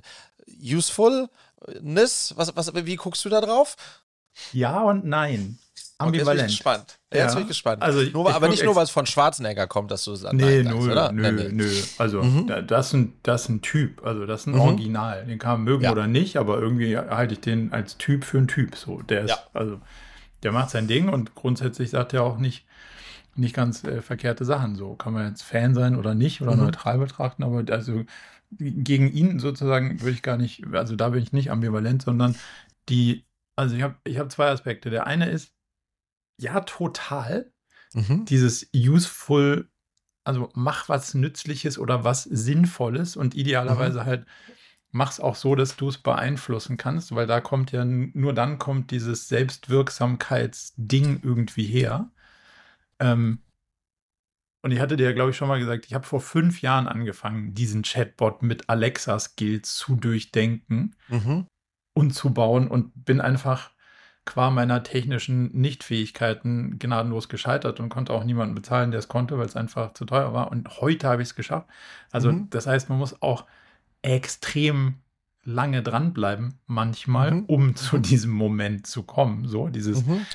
Usefulness, 0.48 2.34
was, 2.38 2.56
was, 2.56 2.74
wie 2.74 2.96
guckst 2.96 3.26
du 3.26 3.30
da 3.30 3.41
drauf? 3.41 3.76
Ja 4.54 4.82
und 4.84 5.04
nein. 5.04 5.60
Ambivalent. 6.04 6.30
Okay, 6.30 6.38
jetzt 6.38 6.38
bin 6.38 6.45
ich 6.45 6.58
gespannt. 6.58 6.99
Ja. 7.14 7.20
Jetzt 7.20 7.34
bin 7.34 7.41
ich 7.43 7.47
gespannt. 7.47 7.82
Also, 7.82 8.01
nur, 8.01 8.30
ich 8.30 8.36
aber 8.36 8.49
nicht 8.49 8.64
nur, 8.64 8.76
weil 8.76 8.84
es 8.84 8.89
von 8.89 9.06
Schwarzenegger 9.06 9.68
kommt, 9.68 9.91
dass 9.91 10.04
du 10.04 10.14
es 10.14 10.26
an 10.26 10.38
Nee, 10.38 10.64
nö, 10.64 10.91
oder? 10.91 11.12
nö, 11.12 11.32
nee, 11.32 11.43
nee. 11.43 11.49
nö. 11.51 11.72
Also, 11.97 12.24
mhm. 12.24 12.51
das, 12.68 12.88
ist 12.88 12.93
ein, 12.93 13.14
das 13.24 13.43
ist 13.43 13.49
ein 13.49 13.62
Typ. 13.62 14.06
Also, 14.06 14.26
das 14.26 14.41
ist 14.41 14.47
ein 14.47 14.54
mhm. 14.54 14.62
Original. 14.62 15.26
Den 15.26 15.39
kann 15.39 15.54
man 15.54 15.64
mögen 15.64 15.84
ja. 15.84 15.91
oder 15.91 16.08
nicht, 16.08 16.38
aber 16.38 16.60
irgendwie 16.60 16.97
halte 16.97 17.34
ich 17.34 17.41
den 17.41 17.74
als 17.74 17.97
Typ 17.97 18.24
für 18.24 18.38
einen 18.38 18.47
Typ. 18.47 18.76
So, 18.76 19.01
der 19.01 19.24
ist, 19.24 19.30
ja. 19.30 19.38
also, 19.54 19.80
der 20.43 20.51
macht 20.51 20.70
sein 20.70 20.88
Ding 20.88 21.10
und 21.10 21.36
grundsätzlich 21.36 21.89
sagt 21.89 22.14
er 22.14 22.24
auch 22.24 22.38
nicht, 22.38 22.66
nicht 23.36 23.56
ganz 23.56 23.84
äh, 23.84 24.01
verkehrte 24.01 24.45
Sachen. 24.45 24.76
So 24.76 24.95
kann 24.95 25.14
man 25.14 25.28
jetzt 25.28 25.43
Fan 25.43 25.74
sein 25.74 25.95
oder 25.95 26.14
nicht 26.14 26.41
oder 26.41 26.56
mhm. 26.56 26.64
neutral 26.64 26.97
betrachten, 26.99 27.43
aber 27.43 27.64
also 27.72 28.04
gegen 28.60 29.12
ihn 29.12 29.39
sozusagen 29.39 30.01
würde 30.01 30.12
ich 30.12 30.22
gar 30.22 30.38
nicht, 30.38 30.66
also 30.74 30.95
da 30.95 31.10
bin 31.10 31.24
ich 31.24 31.34
nicht 31.34 31.51
ambivalent, 31.51 32.04
sondern 32.04 32.36
die, 32.89 33.26
also 33.56 33.76
ich 33.76 33.82
habe 33.82 33.95
ich 34.04 34.20
hab 34.20 34.32
zwei 34.32 34.49
Aspekte. 34.49 34.89
Der 34.89 35.08
eine 35.08 35.30
ist, 35.30 35.54
ja, 36.38 36.60
total. 36.62 37.52
Mhm. 37.94 38.26
Dieses 38.26 38.70
useful, 38.76 39.70
also 40.24 40.50
mach 40.54 40.90
was 40.90 41.14
Nützliches 41.14 41.78
oder 41.78 42.04
was 42.04 42.24
Sinnvolles 42.24 43.16
und 43.16 43.36
idealerweise 43.36 44.02
mhm. 44.02 44.06
halt 44.06 44.26
mach's 44.94 45.20
auch 45.20 45.36
so, 45.36 45.56
dass 45.56 45.76
du 45.76 45.90
es 45.90 45.98
beeinflussen 45.98 46.78
kannst, 46.78 47.14
weil 47.14 47.28
da 47.28 47.42
kommt 47.42 47.72
ja 47.72 47.84
nur 47.84 48.32
dann 48.34 48.60
kommt 48.60 48.92
dieses 48.92 49.28
Selbstwirksamkeitsding 49.28 51.22
irgendwie 51.24 51.66
her. 51.66 52.12
Ähm, 53.00 53.40
und 54.62 54.72
ich 54.72 54.80
hatte 54.80 54.96
dir 54.96 55.06
ja, 55.08 55.12
glaube 55.12 55.32
ich, 55.32 55.38
schon 55.38 55.50
mal 55.50 55.60
gesagt, 55.60 55.88
ich 55.88 55.94
habe 55.94 56.06
vor 56.06 56.22
fünf 56.22 56.62
Jahren 56.62 56.88
angefangen, 56.88 57.54
diesen 57.54 57.82
Chatbot 57.82 58.44
mit 58.44 58.70
Alexa-Skills 58.70 59.76
zu 59.76 59.96
durchdenken 59.96 60.96
mhm. 61.10 61.48
und 61.94 62.12
zu 62.12 62.34
bauen 62.34 62.70
und 62.70 62.92
bin 63.04 63.20
einfach 63.20 63.72
qua 64.26 64.49
meiner 64.49 64.84
technischen 64.84 65.51
Nichtfähigkeiten 65.51 66.80
gnadenlos 66.80 67.28
gescheitert 67.28 67.80
und 67.80 67.89
konnte 67.89 68.13
auch 68.13 68.24
niemanden 68.24 68.55
bezahlen, 68.55 68.91
der 68.91 68.99
es 68.99 69.07
konnte, 69.07 69.38
weil 69.38 69.45
es 69.45 69.55
einfach 69.55 69.93
zu 69.93 70.05
teuer 70.05 70.34
war. 70.34 70.51
Und 70.51 70.82
heute 70.82 71.07
habe 71.07 71.21
ich 71.21 71.30
es 71.30 71.36
geschafft. 71.36 71.67
Also 72.11 72.32
mhm. 72.32 72.49
das 72.49 72.67
heißt, 72.67 72.89
man 72.89 72.99
muss 72.99 73.21
auch 73.21 73.45
extrem 74.01 74.95
lange 75.43 75.84
dranbleiben, 75.84 76.59
manchmal, 76.67 77.32
mhm. 77.32 77.45
um 77.45 77.76
zu 77.76 77.97
mhm. 77.97 78.01
diesem 78.03 78.32
Moment 78.32 78.88
zu 78.88 79.03
kommen. 79.03 79.45
So, 79.47 79.67
dieses 79.67 80.05
mhm. 80.05 80.26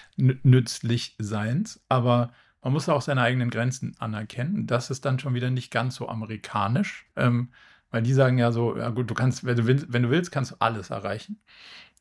Nützlichseins. 0.43 1.81
Aber 1.89 2.31
man 2.63 2.75
muss 2.75 2.89
auch 2.89 3.03
seine 3.03 3.23
eigenen 3.23 3.49
Grenzen 3.49 3.97
anerkennen. 3.99 4.67
Das 4.67 4.91
ist 4.91 5.05
dann 5.05 5.19
schon 5.19 5.35
wieder 5.35 5.51
nicht 5.51 5.71
ganz 5.71 5.95
so 5.95 6.09
amerikanisch. 6.09 7.07
Ähm, 7.17 7.49
weil 7.91 8.03
die 8.03 8.13
sagen 8.13 8.37
ja 8.39 8.53
so, 8.53 8.77
ja 8.77 8.91
gut, 8.91 9.09
du 9.09 9.15
kannst, 9.15 9.45
wenn 9.45 9.57
du 9.57 9.67
willst, 9.67 9.87
wenn 9.91 10.03
du 10.03 10.11
willst 10.11 10.31
kannst 10.31 10.51
du 10.53 10.57
alles 10.59 10.91
erreichen. 10.91 11.41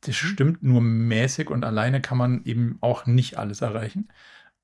Das 0.02 0.22
mhm. 0.22 0.28
stimmt 0.28 0.64
nur 0.64 0.82
mäßig 0.82 1.50
und 1.50 1.64
alleine 1.64 2.02
kann 2.02 2.18
man 2.18 2.43
eben 2.45 2.78
auch 2.82 3.06
nicht 3.06 3.38
alles 3.38 3.62
erreichen. 3.62 4.10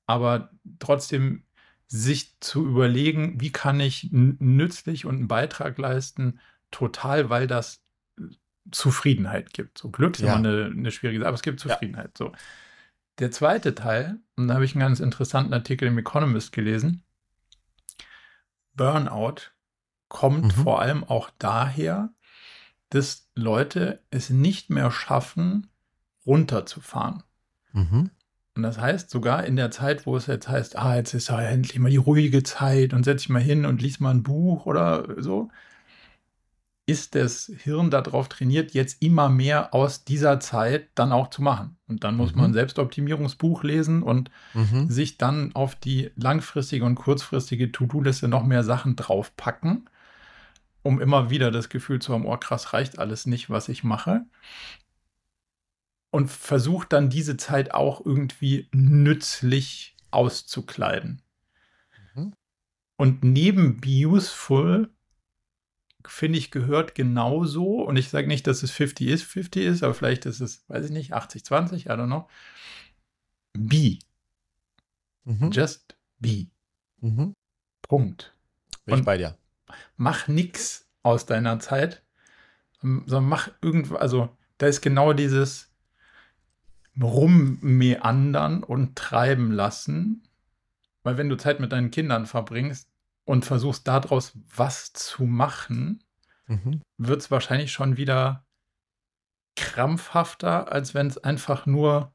Aber 0.06 0.50
trotzdem 0.78 1.44
sich 1.86 2.38
zu 2.40 2.66
überlegen, 2.66 3.40
wie 3.40 3.52
kann 3.52 3.80
ich 3.80 4.08
nützlich 4.10 5.06
und 5.06 5.16
einen 5.16 5.28
Beitrag 5.28 5.78
leisten, 5.78 6.40
total, 6.70 7.30
weil 7.30 7.46
das 7.46 7.82
Zufriedenheit 8.70 9.52
gibt. 9.52 9.78
So 9.78 9.90
Glück 9.90 10.14
ist 10.14 10.22
ja. 10.22 10.34
immer 10.34 10.48
eine, 10.48 10.66
eine 10.66 10.90
schwierige 10.90 11.20
Sache, 11.20 11.28
aber 11.28 11.34
es 11.34 11.42
gibt 11.42 11.60
Zufriedenheit. 11.60 12.18
Ja. 12.18 12.26
So. 12.26 12.32
Der 13.18 13.30
zweite 13.30 13.74
Teil, 13.74 14.18
und 14.36 14.48
da 14.48 14.54
habe 14.54 14.64
ich 14.64 14.74
einen 14.74 14.80
ganz 14.80 15.00
interessanten 15.00 15.52
Artikel 15.52 15.86
im 15.86 15.98
Economist 15.98 16.52
gelesen. 16.52 17.02
Burnout 18.74 19.52
kommt 20.08 20.44
mhm. 20.44 20.50
vor 20.50 20.80
allem 20.80 21.04
auch 21.04 21.30
daher, 21.38 22.13
dass 22.90 23.28
Leute 23.34 24.00
es 24.10 24.30
nicht 24.30 24.70
mehr 24.70 24.90
schaffen, 24.90 25.68
runterzufahren. 26.26 27.22
Mhm. 27.72 28.10
Und 28.56 28.62
das 28.62 28.78
heißt, 28.78 29.10
sogar 29.10 29.44
in 29.44 29.56
der 29.56 29.72
Zeit, 29.72 30.06
wo 30.06 30.16
es 30.16 30.26
jetzt 30.26 30.48
heißt, 30.48 30.78
ah, 30.78 30.94
jetzt 30.94 31.12
ist 31.12 31.28
ja 31.28 31.40
endlich 31.40 31.78
mal 31.78 31.90
die 31.90 31.96
ruhige 31.96 32.44
Zeit 32.44 32.94
und 32.94 33.04
setz 33.04 33.22
dich 33.22 33.28
mal 33.28 33.42
hin 33.42 33.66
und 33.66 33.82
lies 33.82 33.98
mal 33.98 34.10
ein 34.10 34.22
Buch 34.22 34.66
oder 34.66 35.20
so, 35.20 35.50
ist 36.86 37.14
das 37.14 37.50
Hirn 37.62 37.90
darauf 37.90 38.28
trainiert, 38.28 38.72
jetzt 38.74 39.02
immer 39.02 39.28
mehr 39.28 39.72
aus 39.74 40.04
dieser 40.04 40.38
Zeit 40.38 40.88
dann 40.94 41.12
auch 41.12 41.30
zu 41.30 41.42
machen. 41.42 41.76
Und 41.88 42.04
dann 42.04 42.16
muss 42.16 42.32
mhm. 42.32 42.42
man 42.42 42.50
ein 42.50 42.54
Selbstoptimierungsbuch 42.54 43.64
lesen 43.64 44.02
und 44.02 44.30
mhm. 44.52 44.88
sich 44.88 45.16
dann 45.16 45.54
auf 45.54 45.74
die 45.74 46.10
langfristige 46.14 46.84
und 46.84 46.94
kurzfristige 46.94 47.72
To-Do-Liste 47.72 48.28
noch 48.28 48.44
mehr 48.44 48.62
Sachen 48.62 48.96
draufpacken 48.96 49.88
um 50.84 51.00
immer 51.00 51.30
wieder 51.30 51.50
das 51.50 51.70
Gefühl 51.70 52.00
zu 52.00 52.12
haben, 52.12 52.26
oh 52.26 52.36
krass, 52.36 52.72
reicht 52.72 52.98
alles 52.98 53.26
nicht, 53.26 53.50
was 53.50 53.68
ich 53.68 53.82
mache. 53.82 54.26
Und 56.10 56.30
versucht 56.30 56.92
dann 56.92 57.10
diese 57.10 57.36
Zeit 57.36 57.72
auch 57.74 58.04
irgendwie 58.04 58.68
nützlich 58.70 59.96
auszukleiden. 60.12 61.22
Mhm. 62.14 62.34
Und 62.96 63.24
neben 63.24 63.80
Be 63.80 64.06
Useful, 64.06 64.90
finde 66.06 66.38
ich, 66.38 66.50
gehört 66.50 66.94
genauso, 66.94 67.82
und 67.82 67.96
ich 67.96 68.10
sage 68.10 68.28
nicht, 68.28 68.46
dass 68.46 68.62
es 68.62 68.70
50 68.70 69.08
ist, 69.08 69.22
50 69.24 69.64
ist, 69.64 69.82
aber 69.82 69.94
vielleicht 69.94 70.26
ist 70.26 70.40
es, 70.40 70.68
weiß 70.68 70.84
ich 70.84 70.92
nicht, 70.92 71.14
80, 71.14 71.44
20, 71.44 71.86
I 71.86 71.88
don't 71.88 72.06
know. 72.06 72.28
Be. 73.54 73.98
Mhm. 75.24 75.50
Just 75.50 75.96
be. 76.18 76.48
Mhm. 77.00 77.34
Punkt. 77.88 78.36
Bin 78.84 78.98
ich 78.98 79.04
bei 79.04 79.16
dir 79.16 79.38
mach 79.96 80.28
nichts 80.28 80.88
aus 81.02 81.26
deiner 81.26 81.58
Zeit, 81.60 82.02
sondern 82.80 83.24
mach 83.24 83.48
irgendwo, 83.62 83.96
also 83.96 84.28
da 84.58 84.66
ist 84.66 84.80
genau 84.80 85.12
dieses 85.12 85.72
Rummeandern 87.00 88.62
und 88.62 88.96
treiben 88.96 89.52
lassen, 89.52 90.22
weil 91.02 91.16
wenn 91.16 91.28
du 91.28 91.36
Zeit 91.36 91.60
mit 91.60 91.72
deinen 91.72 91.90
Kindern 91.90 92.26
verbringst 92.26 92.88
und 93.24 93.44
versuchst 93.44 93.86
daraus 93.88 94.32
was 94.54 94.92
zu 94.92 95.24
machen, 95.24 96.02
mhm. 96.46 96.82
wird 96.98 97.20
es 97.20 97.30
wahrscheinlich 97.30 97.72
schon 97.72 97.96
wieder 97.96 98.44
krampfhafter, 99.56 100.72
als 100.72 100.94
wenn 100.94 101.06
es 101.06 101.18
einfach 101.18 101.66
nur 101.66 102.12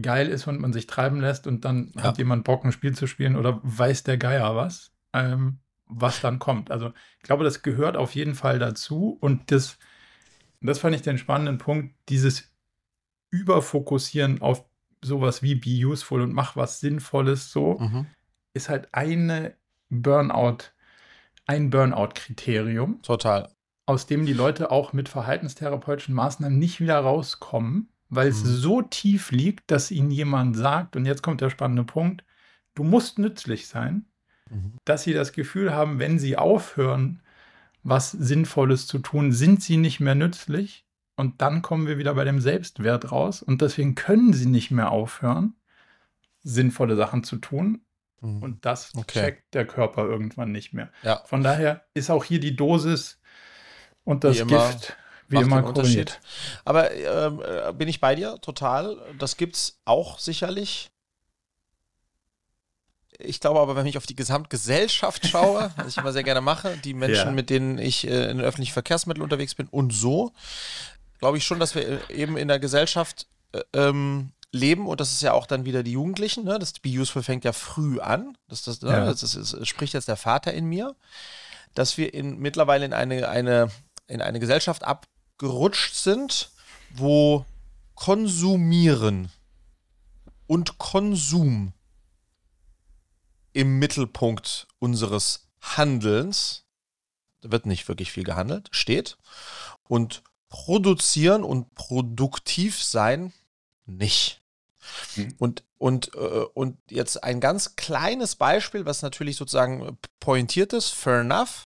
geil 0.00 0.28
ist 0.28 0.46
und 0.46 0.60
man 0.60 0.72
sich 0.72 0.86
treiben 0.86 1.20
lässt 1.20 1.46
und 1.46 1.64
dann 1.64 1.92
ja. 1.96 2.04
hat 2.04 2.18
jemand 2.18 2.44
Bock, 2.44 2.64
ein 2.64 2.72
Spiel 2.72 2.94
zu 2.94 3.06
spielen 3.06 3.36
oder 3.36 3.60
weiß 3.62 4.04
der 4.04 4.18
Geier 4.18 4.54
was. 4.56 4.92
Ähm, 5.12 5.58
was 5.86 6.20
dann 6.20 6.38
kommt. 6.38 6.70
Also 6.70 6.92
ich 7.18 7.22
glaube, 7.22 7.44
das 7.44 7.62
gehört 7.62 7.96
auf 7.96 8.14
jeden 8.14 8.34
Fall 8.34 8.58
dazu. 8.58 9.16
Und 9.20 9.50
das, 9.50 9.78
das 10.60 10.78
fand 10.78 10.94
ich 10.94 11.02
den 11.02 11.18
spannenden 11.18 11.58
Punkt, 11.58 11.94
dieses 12.08 12.50
Überfokussieren 13.30 14.40
auf 14.40 14.64
sowas 15.02 15.42
wie 15.42 15.54
Be 15.54 15.86
Useful 15.86 16.22
und 16.22 16.32
mach 16.32 16.56
was 16.56 16.80
Sinnvolles 16.80 17.50
so, 17.52 17.78
mhm. 17.78 18.06
ist 18.54 18.68
halt 18.68 18.88
eine 18.92 19.54
Burnout, 19.88 20.58
ein 21.46 21.70
Burnout-Kriterium. 21.70 23.02
Total. 23.02 23.48
Aus 23.86 24.06
dem 24.06 24.26
die 24.26 24.32
Leute 24.32 24.70
auch 24.70 24.92
mit 24.92 25.08
verhaltenstherapeutischen 25.08 26.14
Maßnahmen 26.14 26.58
nicht 26.58 26.80
wieder 26.80 26.98
rauskommen, 26.98 27.88
weil 28.08 28.28
es 28.28 28.42
mhm. 28.42 28.48
so 28.48 28.82
tief 28.82 29.30
liegt, 29.30 29.70
dass 29.70 29.90
ihnen 29.90 30.10
jemand 30.10 30.56
sagt, 30.56 30.96
und 30.96 31.06
jetzt 31.06 31.22
kommt 31.22 31.40
der 31.40 31.50
spannende 31.50 31.84
Punkt, 31.84 32.24
du 32.74 32.82
musst 32.82 33.18
nützlich 33.18 33.68
sein, 33.68 34.06
dass 34.84 35.02
sie 35.02 35.12
das 35.12 35.32
Gefühl 35.32 35.74
haben, 35.74 35.98
wenn 35.98 36.18
sie 36.18 36.36
aufhören, 36.36 37.20
was 37.82 38.10
Sinnvolles 38.10 38.86
zu 38.86 38.98
tun, 38.98 39.32
sind 39.32 39.62
sie 39.62 39.76
nicht 39.76 40.00
mehr 40.00 40.14
nützlich. 40.14 40.84
Und 41.16 41.40
dann 41.40 41.62
kommen 41.62 41.86
wir 41.86 41.98
wieder 41.98 42.14
bei 42.14 42.24
dem 42.24 42.40
Selbstwert 42.40 43.10
raus. 43.10 43.42
Und 43.42 43.62
deswegen 43.62 43.94
können 43.94 44.32
sie 44.32 44.46
nicht 44.46 44.70
mehr 44.70 44.90
aufhören, 44.90 45.54
sinnvolle 46.42 46.96
Sachen 46.96 47.24
zu 47.24 47.36
tun. 47.36 47.80
Mhm. 48.20 48.42
Und 48.42 48.64
das 48.64 48.92
Okay. 48.94 49.20
checkt 49.20 49.54
der 49.54 49.66
Körper 49.66 50.04
irgendwann 50.04 50.52
nicht 50.52 50.72
mehr. 50.72 50.90
Ja. 51.02 51.22
Von 51.24 51.42
daher 51.42 51.84
ist 51.94 52.10
auch 52.10 52.24
hier 52.24 52.40
die 52.40 52.54
Dosis 52.56 53.18
und 54.04 54.24
das 54.24 54.40
Wie 54.40 54.44
Gift 54.46 54.96
wie 55.28 55.36
immer 55.38 55.64
Unterschied. 55.64 55.74
korreliert. 55.74 56.20
Aber 56.64 56.92
ähm, 56.92 57.42
äh, 57.44 57.72
bin 57.72 57.88
ich 57.88 58.00
bei 58.00 58.14
dir, 58.14 58.36
total. 58.40 58.96
Das 59.18 59.36
gibt's 59.36 59.80
auch 59.84 60.18
sicherlich. 60.18 60.90
Ich 63.18 63.40
glaube 63.40 63.60
aber, 63.60 63.76
wenn 63.76 63.86
ich 63.86 63.96
auf 63.96 64.06
die 64.06 64.16
Gesamtgesellschaft 64.16 65.26
schaue, 65.26 65.70
was 65.76 65.88
ich 65.88 65.96
immer 65.98 66.12
sehr 66.12 66.22
gerne 66.24 66.40
mache, 66.40 66.76
die 66.78 66.94
Menschen, 66.94 67.28
Ja. 67.28 67.32
mit 67.32 67.50
denen 67.50 67.78
ich 67.78 68.06
äh, 68.06 68.30
in 68.30 68.38
den 68.38 68.46
öffentlichen 68.46 68.72
Verkehrsmitteln 68.72 69.22
unterwegs 69.22 69.54
bin 69.54 69.68
und 69.68 69.92
so, 69.92 70.32
glaube 71.18 71.38
ich 71.38 71.44
schon, 71.44 71.58
dass 71.60 71.74
wir 71.74 72.10
äh, 72.10 72.14
eben 72.14 72.36
in 72.36 72.48
der 72.48 72.58
Gesellschaft 72.58 73.26
äh, 73.52 73.62
ähm, 73.72 74.32
leben 74.52 74.86
und 74.86 75.00
das 75.00 75.12
ist 75.12 75.22
ja 75.22 75.32
auch 75.32 75.46
dann 75.46 75.64
wieder 75.64 75.82
die 75.82 75.92
Jugendlichen, 75.92 76.44
ne? 76.44 76.58
das 76.58 76.72
Be 76.74 76.88
Useful 76.88 77.22
fängt 77.22 77.44
ja 77.44 77.52
früh 77.52 78.00
an, 78.00 78.36
das, 78.48 78.62
das, 78.62 78.80
ne? 78.82 78.90
Ja. 78.90 79.04
das, 79.06 79.22
ist, 79.22 79.52
das 79.52 79.68
spricht 79.68 79.92
jetzt 79.94 80.08
der 80.08 80.16
Vater 80.16 80.52
in 80.52 80.66
mir, 80.66 80.94
dass 81.74 81.98
wir 81.98 82.14
in, 82.14 82.38
mittlerweile 82.38 82.84
in 82.86 82.92
eine, 82.92 83.28
eine, 83.28 83.70
in 84.06 84.22
eine 84.22 84.40
Gesellschaft 84.40 84.84
abgerutscht 84.84 85.94
sind, 85.94 86.50
wo 86.94 87.44
Konsumieren 87.94 89.30
und 90.46 90.78
Konsum 90.78 91.72
im 93.56 93.78
Mittelpunkt 93.78 94.68
unseres 94.78 95.48
Handelns, 95.62 96.66
da 97.40 97.50
wird 97.50 97.64
nicht 97.64 97.88
wirklich 97.88 98.12
viel 98.12 98.22
gehandelt, 98.22 98.68
steht. 98.70 99.16
Und 99.88 100.22
produzieren 100.50 101.42
und 101.42 101.74
produktiv 101.74 102.82
sein 102.82 103.32
nicht. 103.86 104.42
Mhm. 105.16 105.34
Und, 105.38 105.64
und, 105.78 106.14
äh, 106.14 106.18
und 106.52 106.76
jetzt 106.90 107.24
ein 107.24 107.40
ganz 107.40 107.76
kleines 107.76 108.36
Beispiel, 108.36 108.84
was 108.84 109.00
natürlich 109.00 109.36
sozusagen 109.36 109.96
pointiert 110.20 110.74
ist, 110.74 110.90
fair 110.90 111.20
enough. 111.20 111.64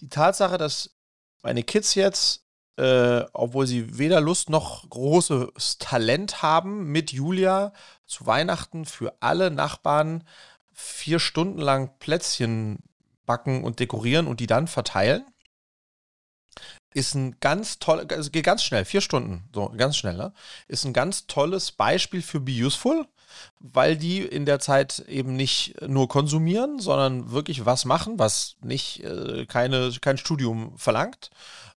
Die 0.00 0.08
Tatsache, 0.08 0.58
dass 0.58 0.96
meine 1.42 1.62
Kids 1.62 1.94
jetzt, 1.94 2.42
äh, 2.76 3.22
obwohl 3.32 3.68
sie 3.68 3.98
weder 3.98 4.20
Lust 4.20 4.50
noch 4.50 4.90
großes 4.90 5.78
Talent 5.78 6.42
haben, 6.42 6.90
mit 6.90 7.12
Julia 7.12 7.72
zu 8.04 8.26
Weihnachten 8.26 8.84
für 8.84 9.14
alle 9.20 9.52
Nachbarn 9.52 10.24
vier 10.74 11.18
Stunden 11.18 11.60
lang 11.60 11.98
Plätzchen 11.98 12.78
backen 13.26 13.64
und 13.64 13.80
dekorieren 13.80 14.26
und 14.26 14.40
die 14.40 14.46
dann 14.46 14.66
verteilen, 14.66 15.24
ist 16.92 17.14
ein 17.14 17.38
ganz 17.40 17.78
toll, 17.78 18.06
also 18.08 18.30
geht 18.30 18.44
ganz 18.44 18.62
schnell, 18.62 18.84
vier 18.84 19.00
Stunden, 19.00 19.48
so 19.52 19.68
ganz 19.76 19.96
schnell, 19.96 20.16
ne? 20.16 20.32
ist 20.68 20.84
ein 20.84 20.92
ganz 20.92 21.26
tolles 21.26 21.72
Beispiel 21.72 22.22
für 22.22 22.40
Be 22.40 22.52
Useful, 22.52 23.06
weil 23.58 23.96
die 23.96 24.20
in 24.20 24.46
der 24.46 24.60
Zeit 24.60 25.00
eben 25.08 25.34
nicht 25.34 25.74
nur 25.86 26.08
konsumieren, 26.08 26.78
sondern 26.78 27.32
wirklich 27.32 27.66
was 27.66 27.84
machen, 27.84 28.18
was 28.18 28.56
nicht 28.62 29.02
äh, 29.02 29.44
keine, 29.46 29.90
kein 30.00 30.18
Studium 30.18 30.78
verlangt. 30.78 31.30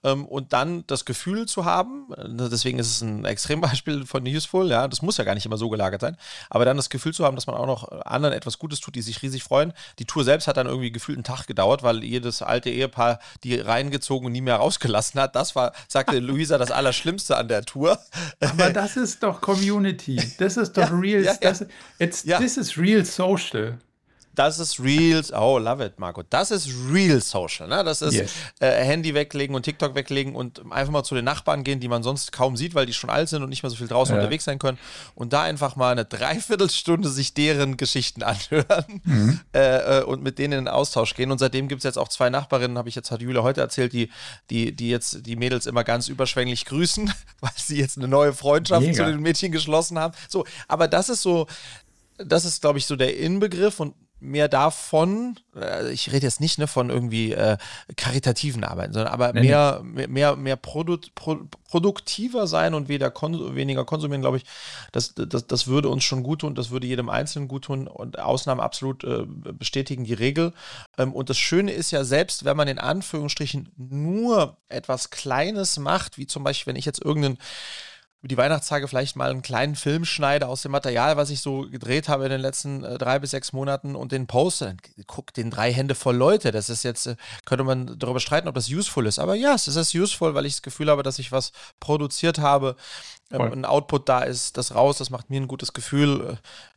Ähm, 0.05 0.27
und 0.27 0.53
dann 0.53 0.85
das 0.87 1.05
Gefühl 1.05 1.47
zu 1.47 1.65
haben, 1.65 2.13
äh, 2.17 2.49
deswegen 2.49 2.79
ist 2.79 2.89
es 2.89 3.01
ein 3.01 3.25
Extrembeispiel 3.25 4.07
von 4.07 4.23
Useful, 4.27 4.71
ja, 4.71 4.87
das 4.87 5.03
muss 5.03 5.17
ja 5.17 5.25
gar 5.25 5.35
nicht 5.35 5.47
immer 5.47 5.57
so 5.57 5.69
gelagert 5.71 6.03
sein, 6.03 6.17
aber 6.51 6.65
dann 6.65 6.77
das 6.77 6.91
Gefühl 6.91 7.15
zu 7.15 7.25
haben, 7.25 7.35
dass 7.35 7.47
man 7.47 7.57
auch 7.57 7.67
noch 7.67 7.91
anderen 8.05 8.35
etwas 8.35 8.59
Gutes 8.59 8.81
tut, 8.81 8.95
die 8.95 9.03
sich 9.03 9.23
riesig 9.23 9.43
freuen. 9.43 9.73
Die 9.99 10.05
Tour 10.05 10.23
selbst 10.25 10.47
hat 10.47 10.57
dann 10.59 10.67
irgendwie 10.67 10.93
gefühlt 10.93 11.17
einen 11.17 11.25
Tag 11.25 11.47
gedauert, 11.47 11.83
weil 11.83 12.05
jedes 12.05 12.43
alte 12.43 12.71
Ehepaar 12.71 13.19
die 13.43 13.59
reingezogen 13.59 14.27
und 14.27 14.33
nie 14.33 14.41
mehr 14.43 14.57
rausgelassen 14.57 15.21
hat. 15.21 15.35
Das 15.35 15.57
war, 15.57 15.73
sagte 15.89 16.19
Luisa, 16.21 16.59
das 16.59 16.71
Allerschlimmste 16.71 17.37
an 17.37 17.49
der 17.49 17.65
Tour. 17.65 17.99
Aber 18.41 18.71
das 18.71 18.97
ist 18.97 19.23
doch 19.23 19.41
Community. 19.41 20.21
Das 20.39 20.57
ist 20.57 20.77
doch 20.77 20.85
Ja, 20.91 20.97
real. 20.99 21.23
ja, 21.25 21.33
ja. 21.33 21.39
Das, 21.41 21.65
it's, 21.99 22.25
Ja. 22.25 22.39
This 22.39 22.57
is 22.57 22.77
real 22.77 23.05
social. 23.05 23.79
Das 24.35 24.59
ist 24.59 24.81
real, 24.81 25.23
oh, 25.33 25.59
love 25.59 25.85
it, 25.85 25.99
Marco. 25.99 26.23
Das 26.29 26.51
ist 26.51 26.69
real 26.91 27.21
social, 27.21 27.69
ne? 27.69 27.85
Das 27.85 28.03
ist 28.03 28.15
Yes. 28.15 28.33
äh, 28.61 28.71
Handy 28.85 29.15
weglegen 29.15 29.55
und 29.55 29.63
TikTok 29.63 29.95
weglegen 29.95 30.35
und 30.35 30.61
einfach 30.73 30.93
mal 30.93 31.05
zu 31.05 31.15
den 31.15 31.25
Nachbarn 31.25 31.63
gehen, 31.65 31.79
die 31.81 31.89
man 31.89 32.03
sonst 32.03 32.33
kaum 32.33 32.57
sieht, 32.57 32.75
weil 32.75 32.87
die 32.87 32.93
schon 32.93 33.11
alt 33.11 33.29
sind 33.29 33.43
und 33.43 33.49
nicht 33.49 33.63
mehr 33.63 33.71
so 33.71 33.77
viel 33.77 33.87
draußen 33.89 34.15
Ja. 34.15 34.21
unterwegs 34.21 34.45
sein 34.45 34.59
können. 34.59 34.79
Und 35.15 35.33
da 35.33 35.43
einfach 35.43 35.77
mal 35.77 35.93
eine 35.93 36.05
Dreiviertelstunde 36.05 37.09
sich 37.09 37.35
deren 37.35 37.77
Geschichten 37.77 38.23
anhören 38.23 39.01
Mhm. 39.05 39.41
äh, 39.55 39.99
äh, 40.01 40.03
und 40.05 40.23
mit 40.23 40.39
denen 40.39 40.53
in 40.59 40.65
den 40.65 40.69
Austausch 40.69 41.15
gehen. 41.15 41.31
Und 41.31 41.39
seitdem 41.39 41.69
gibt 41.69 41.81
es 41.81 41.85
jetzt 41.85 41.99
auch 41.99 42.09
zwei 42.09 42.31
Nachbarinnen, 42.31 42.77
habe 42.79 42.89
ich 42.89 42.95
jetzt, 42.95 43.11
hat 43.11 43.21
Julia 43.23 43.43
heute 43.43 43.61
erzählt, 43.61 43.93
die, 43.93 44.11
die, 44.51 44.73
die 44.75 44.89
jetzt 44.91 45.27
die 45.27 45.37
Mädels 45.37 45.67
immer 45.67 45.85
ganz 45.85 46.09
überschwänglich 46.09 46.65
grüßen, 46.65 47.13
weil 47.41 47.51
sie 47.57 47.79
jetzt 47.79 47.99
eine 47.99 48.09
neue 48.09 48.33
Freundschaft 48.33 48.83
Mega. 48.87 49.05
zu 49.05 49.11
den 49.13 49.21
Mädchen 49.21 49.53
geschlossen 49.53 49.99
haben. 49.99 50.15
So, 50.29 50.45
aber 50.69 50.89
das 50.89 51.09
ist 51.09 51.23
so, 51.23 51.47
das 52.19 52.45
ist, 52.45 52.61
glaube 52.61 52.79
ich, 52.79 52.87
so 52.87 52.97
der 52.97 53.17
Inbegriff 53.19 53.81
und 53.81 53.95
mehr 54.25 54.49
davon, 54.49 55.39
äh, 55.55 55.93
ich 55.93 56.13
rede 56.13 56.27
jetzt 56.27 56.41
nicht 56.41 56.59
ne, 56.59 56.67
von 56.67 56.91
irgendwie 56.91 57.33
äh, 57.33 57.57
karitativen 57.97 58.65
Arbeiten, 58.65 58.93
sondern 58.93 59.13
aber 59.13 59.33
Nee, 59.33 59.41
nee. 59.41 59.47
mehr, 59.49 59.81
mehr, 59.83 60.09
mehr, 60.09 60.37
mehr 60.37 60.57
produ 60.57 60.99
pro 61.15 61.39
produktiver 61.69 62.47
sein 62.47 62.73
und 62.73 62.89
weder 62.89 63.11
kon 63.11 63.57
weniger 63.57 63.85
konsumieren, 63.85 64.21
glaube 64.23 64.37
ich, 64.37 64.45
das, 64.93 65.15
das, 65.17 65.49
das 65.49 65.67
würde 65.67 65.89
uns 65.89 66.05
schon 66.05 66.23
gut 66.23 66.43
tun, 66.43 66.55
das 66.55 66.71
würde 66.71 66.87
jedem 66.87 67.09
Einzelnen 67.09 67.49
gut 67.49 67.65
tun 67.65 67.89
und 67.89 68.21
Ausnahmen 68.21 68.61
absolut 68.61 69.03
äh, 69.03 69.25
bestätigen 69.27 70.05
die 70.05 70.15
Regel. 70.15 70.53
Ähm, 70.99 71.13
und 71.13 71.31
das 71.31 71.39
Schöne 71.39 71.73
ist 71.73 71.91
ja, 71.91 72.05
selbst 72.05 72.45
wenn 72.45 72.57
man 72.57 72.69
in 72.69 72.79
Anführungsstrichen 72.79 73.71
nur 73.77 74.57
etwas 74.69 75.11
Kleines 75.11 75.79
macht, 75.79 76.17
wie 76.17 76.29
zum 76.29 76.45
Beispiel, 76.45 76.73
wenn 76.73 76.79
ich 76.79 76.85
jetzt 76.85 77.03
irgendeinen 77.05 77.39
über 78.25 78.29
die 78.29 78.39
Weihnachtstage 78.39 78.89
vielleicht 78.89 79.17
mal 79.17 79.31
einen 79.31 79.43
kleinen 79.43 79.75
Film 79.75 80.07
schneide 80.07 80.49
aus 80.49 80.63
dem 80.63 80.73
Material, 80.73 81.19
was 81.19 81.29
ich 81.29 81.43
so 81.43 81.69
gedreht 81.69 82.09
habe 82.09 82.25
in 82.25 82.31
den 82.31 82.41
letzten 82.41 82.83
äh, 82.83 82.97
drei 82.97 83.19
bis 83.19 83.33
sechs 83.33 83.53
Monaten 83.53 83.95
und 83.95 84.13
den 84.13 84.27
poste, 84.27 84.65
dann 84.65 84.79
guckt 85.07 85.37
den 85.37 85.51
drei 85.51 85.71
Hände 85.71 85.95
voll 85.95 86.17
Leute. 86.17 86.51
Das 86.51 86.71
ist 86.71 86.85
jetzt, 86.85 87.07
äh, 87.07 87.17
könnte 87.45 87.65
man 87.65 87.99
darüber 87.99 88.21
streiten, 88.21 88.49
ob 88.49 88.55
das 88.55 88.71
useful 88.71 89.07
ist. 89.07 89.19
Aber 89.19 89.35
ja, 89.35 89.53
es 89.53 89.69
ist 89.69 89.95
useful, 89.95 90.35
weil 90.35 90.47
ich 90.47 90.55
das 90.55 90.63
Gefühl 90.63 90.89
habe, 90.89 91.03
dass 91.03 91.19
ich 91.19 91.33
was 91.33 91.53
produziert 91.81 92.39
habe, 92.39 92.77
Voll. 93.31 93.51
ein 93.53 93.65
Output 93.65 94.09
da 94.09 94.21
ist, 94.21 94.57
das 94.59 94.75
raus, 94.75 94.99
das 94.99 95.11
macht 95.11 95.31
mir 95.31 95.41
ein 95.41 95.49
gutes 95.49 95.73
Gefühl. 95.73 96.21
Äh, 96.33 96.37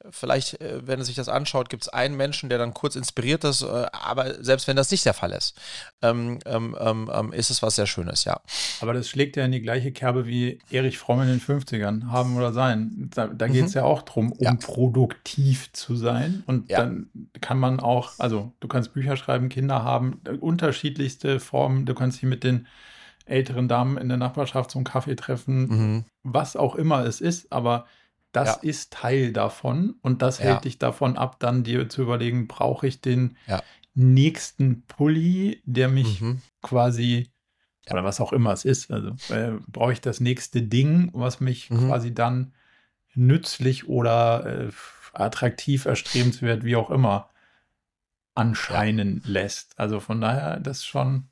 Vielleicht, 0.10 0.62
äh, 0.62 0.88
wenn 0.88 1.00
er 1.00 1.06
sich 1.06 1.16
das 1.18 1.28
anschaut, 1.28 1.70
gibt 1.70 1.84
es 1.84 1.90
einen 1.90 2.16
Menschen, 2.16 2.48
der 2.48 2.58
dann 2.58 2.74
kurz 2.74 2.96
inspiriert 2.96 3.44
ist, 3.44 3.62
äh, 3.62 3.86
aber 3.92 4.42
selbst 4.42 4.66
wenn 4.68 4.78
das 4.78 4.90
nicht 4.90 5.06
der 5.06 5.14
Fall 5.14 5.32
ist, 5.34 5.60
ähm, 6.02 6.40
ähm, 6.46 6.78
ähm, 6.80 7.12
ähm, 7.14 7.34
ist 7.34 7.50
es 7.50 7.62
was 7.62 7.76
sehr 7.76 7.88
Schönes, 7.88 8.24
ja. 8.24 8.40
Aber 8.80 8.94
das 8.94 9.10
schlägt 9.10 9.36
ja 9.36 9.44
in 9.44 9.52
die 9.52 9.62
gleiche 9.62 9.92
Kerbe 9.92 10.26
wie 10.26 10.60
Erich 10.72 10.98
Fromm 10.98 11.22
in 11.24 11.28
den 11.28 11.42
50ern, 11.42 12.10
haben 12.10 12.38
oder 12.38 12.54
sein. 12.54 13.10
Da, 13.14 13.28
da 13.28 13.48
geht 13.48 13.66
es 13.66 13.74
ja 13.74 13.84
auch 13.84 14.04
drum, 14.04 14.32
um 14.32 14.46
Ja. 14.46 14.54
produktiv 14.54 15.74
zu 15.74 15.98
sein. 15.98 16.44
Und 16.48 16.70
Ja. 16.70 16.80
dann 16.80 17.10
kann 17.42 17.60
man 17.60 17.82
auch, 17.82 18.14
also 18.18 18.54
du 18.62 18.70
kannst 18.70 18.94
Bücher 18.94 19.18
schreiben, 19.18 19.50
Kinder 19.50 19.84
haben, 19.84 20.22
unterschiedlichste 20.40 21.42
Formen. 21.42 21.86
Du 21.86 21.94
kannst 21.94 22.22
dich 22.22 22.30
mit 22.30 22.46
den 22.46 22.68
älteren 23.30 23.68
Damen 23.68 23.98
in 23.98 24.10
der 24.10 24.18
Nachbarschaft 24.18 24.72
zum 24.72 24.84
Kaffee 24.84 25.16
treffen, 25.16 25.68
Mhm. 25.70 26.06
was 26.24 26.56
auch 26.56 26.76
immer 26.76 27.06
es 27.06 27.22
ist, 27.22 27.52
aber 27.52 27.86
das 28.32 28.56
Ja. 28.56 28.62
ist 28.70 28.94
Teil 28.94 29.32
davon 29.34 29.96
und 30.02 30.22
das 30.22 30.40
Ja. 30.40 30.46
hält 30.46 30.66
dich 30.66 30.78
davon 30.80 31.18
ab, 31.18 31.40
dann 31.40 31.64
dir 31.64 31.90
zu 31.90 32.02
überlegen, 32.04 32.48
brauche 32.48 32.88
ich 32.88 33.02
den 33.02 33.38
Ja. 33.48 33.62
nächsten 33.94 34.84
Pulli, 34.84 35.62
der 35.66 35.88
mich 35.88 36.22
Mhm. 36.22 36.42
quasi 36.62 37.32
oder 37.90 38.04
was 38.04 38.20
auch 38.20 38.34
immer 38.34 38.52
es 38.52 38.66
ist. 38.66 38.92
Also 38.92 39.12
äh, 39.30 39.54
brauche 39.68 39.94
ich 39.94 40.02
das 40.02 40.20
nächste 40.20 40.62
Ding, 40.62 41.10
was 41.14 41.40
mich 41.40 41.70
Mhm. 41.70 41.88
quasi 41.88 42.14
dann 42.14 42.54
nützlich 43.16 43.88
oder 43.88 44.46
äh, 44.68 44.72
attraktiv, 45.14 45.86
erstrebenswert, 45.86 46.64
wie 46.64 46.76
auch 46.76 46.90
immer, 46.92 47.30
anscheinen 48.36 49.22
lässt. 49.26 49.78
Also 49.80 50.00
von 50.00 50.22
daher, 50.22 50.60
das 50.60 50.78
ist 50.80 50.86
schon. 50.86 51.30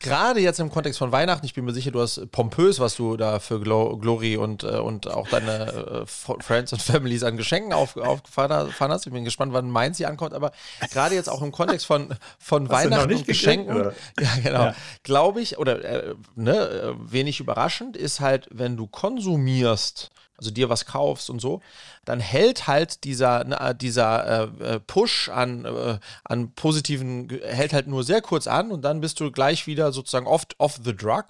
Gerade 0.00 0.40
jetzt 0.40 0.60
im 0.60 0.70
Kontext 0.70 0.98
von 0.98 1.10
Weihnachten, 1.10 1.46
ich 1.46 1.54
bin 1.54 1.64
mir 1.64 1.72
sicher, 1.72 1.90
du 1.90 2.00
hast 2.02 2.30
pompös, 2.32 2.80
was 2.80 2.96
du 2.96 3.16
da 3.16 3.38
für 3.38 3.60
Glo 3.60 3.96
Glory 3.96 4.36
und, 4.36 4.62
äh, 4.62 4.76
und 4.78 5.08
auch 5.08 5.26
deine 5.28 6.04
äh, 6.04 6.06
Friends 6.06 6.72
und 6.74 6.82
Families 6.82 7.22
an 7.22 7.38
Geschenken 7.38 7.72
auf, 7.72 7.96
aufgefahren 7.96 8.52
ha- 8.52 8.64
gefahren 8.64 8.90
hast. 8.92 9.06
Ich 9.06 9.12
bin 9.12 9.24
gespannt, 9.24 9.54
wann 9.54 9.70
meins 9.70 9.96
hier 9.96 10.08
ankommt, 10.08 10.34
aber 10.34 10.52
gerade 10.92 11.14
jetzt 11.14 11.30
auch 11.30 11.40
im 11.40 11.50
Kontext 11.50 11.86
von, 11.86 12.14
von 12.38 12.68
Hast 12.68 12.84
Weihnachten 12.84 13.08
nicht 13.08 13.20
und 13.20 13.26
Geschenken, 13.26 13.74
oder? 13.74 13.92
ja 14.20 14.28
genau, 14.42 14.64
Ja. 14.66 14.74
glaube 15.02 15.40
ich, 15.40 15.56
oder 15.58 15.82
äh, 15.82 16.14
ne, 16.34 16.54
äh, 16.56 16.92
wenig 17.10 17.40
überraschend 17.40 17.96
ist 17.96 18.20
halt, 18.20 18.48
wenn 18.52 18.76
du 18.76 18.86
konsumierst, 18.86 20.10
also 20.38 20.50
dir 20.50 20.68
was 20.68 20.86
kaufst 20.86 21.30
und 21.30 21.40
so, 21.40 21.60
dann 22.04 22.20
hält 22.20 22.66
halt 22.68 23.04
dieser, 23.04 23.74
dieser 23.74 24.60
äh, 24.60 24.74
äh, 24.74 24.80
Push 24.80 25.28
an, 25.28 25.64
äh, 25.64 25.98
an 26.24 26.52
positiven, 26.54 27.28
hält 27.44 27.72
halt 27.72 27.88
nur 27.88 28.04
sehr 28.04 28.22
kurz 28.22 28.46
an 28.46 28.70
und 28.70 28.82
dann 28.82 29.00
bist 29.00 29.18
du 29.20 29.30
gleich 29.32 29.66
wieder 29.66 29.92
sozusagen 29.92 30.26
oft 30.26 30.54
off 30.58 30.78
the 30.82 30.96
drug 30.96 31.24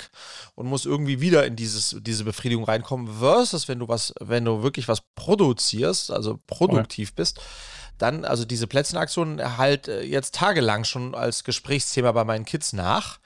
und 0.54 0.66
musst 0.66 0.84
irgendwie 0.86 1.20
wieder 1.20 1.46
in 1.46 1.56
dieses, 1.56 1.96
diese 2.00 2.24
Befriedigung 2.24 2.64
reinkommen, 2.64 3.18
versus 3.18 3.66
wenn 3.66 3.78
du 3.78 3.88
was, 3.88 4.12
wenn 4.20 4.44
du 4.44 4.62
wirklich 4.62 4.88
was 4.88 5.00
produzierst, 5.14 6.11
also 6.11 6.38
produktiv 6.46 7.14
bist, 7.14 7.40
dann, 7.99 8.24
also 8.24 8.44
diese 8.44 8.66
Plätzchenaktion 8.66 9.59
halt 9.59 9.88
äh, 9.88 10.03
jetzt 10.03 10.34
tagelang 10.34 10.84
schon 10.84 11.14
als 11.14 11.44
Gesprächsthema 11.44 12.12
bei 12.12 12.24
meinen 12.24 12.44
Kids 12.44 12.72
nach. 12.72 13.18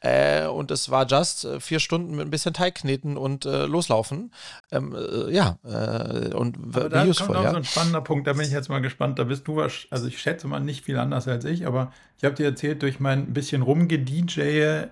Äh, 0.00 0.46
und 0.46 0.70
es 0.70 0.90
war 0.90 1.06
just 1.06 1.44
äh, 1.44 1.60
vier 1.60 1.80
Stunden 1.80 2.16
mit 2.16 2.26
ein 2.26 2.30
bisschen 2.30 2.54
Teig 2.54 2.76
kneten 2.76 3.16
und 3.16 3.46
äh, 3.46 3.66
loslaufen. 3.66 4.32
Ähm, 4.70 4.94
äh, 4.94 5.32
ja, 5.32 5.58
äh, 5.64 6.34
und 6.34 6.56
aber 6.76 6.88
da 6.88 7.04
kommt 7.04 7.36
auch 7.36 7.42
ja. 7.42 7.50
so 7.50 7.56
ein 7.56 7.64
spannender 7.64 8.00
Punkt, 8.00 8.26
da 8.26 8.34
bin 8.34 8.42
ich 8.42 8.52
jetzt 8.52 8.68
mal 8.68 8.80
gespannt. 8.80 9.18
Da 9.18 9.24
bist 9.24 9.48
du, 9.48 9.60
also 9.60 10.06
ich 10.06 10.20
schätze 10.20 10.46
mal 10.46 10.60
nicht 10.60 10.84
viel 10.84 10.98
anders 10.98 11.26
als 11.26 11.44
ich, 11.44 11.66
aber 11.66 11.92
ich 12.18 12.24
habe 12.24 12.34
dir 12.34 12.46
erzählt, 12.46 12.82
durch 12.82 13.00
mein 13.00 13.32
bisschen 13.32 13.62
rumgedj, 13.62 14.40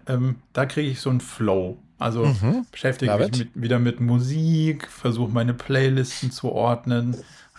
ähm, 0.08 0.36
da 0.52 0.66
kriege 0.66 0.90
ich 0.90 1.00
so 1.00 1.10
einen 1.10 1.20
Flow. 1.20 1.78
Also 1.98 2.26
mhm. 2.26 2.66
beschäftige 2.70 3.16
mich 3.16 3.38
mit, 3.38 3.48
wieder 3.54 3.78
mit 3.78 4.00
Musik, 4.00 4.88
versuche 4.88 5.32
meine 5.32 5.54
Playlisten 5.54 6.30
zu 6.30 6.52
ordnen, 6.52 7.16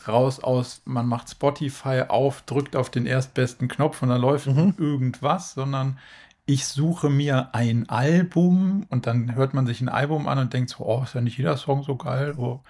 raus 0.07 0.39
aus, 0.39 0.81
man 0.85 1.07
macht 1.07 1.29
Spotify 1.29 2.03
auf, 2.07 2.41
drückt 2.43 2.75
auf 2.75 2.89
den 2.89 3.05
erstbesten 3.05 3.67
Knopf 3.67 4.01
und 4.01 4.09
dann 4.09 4.21
läuft 4.21 4.47
mhm. 4.47 4.75
irgendwas, 4.77 5.53
sondern 5.53 5.99
ich 6.45 6.65
suche 6.65 7.09
mir 7.09 7.53
ein 7.53 7.89
Album 7.89 8.85
und 8.89 9.05
dann 9.05 9.35
hört 9.35 9.53
man 9.53 9.67
sich 9.67 9.81
ein 9.81 9.89
Album 9.89 10.27
an 10.27 10.39
und 10.39 10.53
denkt 10.53 10.69
so, 10.69 10.85
oh, 10.85 11.03
ist 11.03 11.13
ja 11.13 11.21
nicht 11.21 11.37
jeder 11.37 11.57
Song 11.57 11.83
so 11.83 11.97
geil. 11.97 12.35
Oh. 12.37 12.61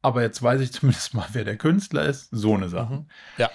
Aber 0.00 0.22
jetzt 0.22 0.42
weiß 0.42 0.60
ich 0.62 0.72
zumindest 0.72 1.14
mal, 1.14 1.26
wer 1.32 1.44
der 1.44 1.58
Künstler 1.58 2.06
ist. 2.06 2.30
So 2.30 2.54
eine 2.54 2.68
Sache. 2.68 2.94
Mhm. 2.94 3.06
Ja. 3.36 3.50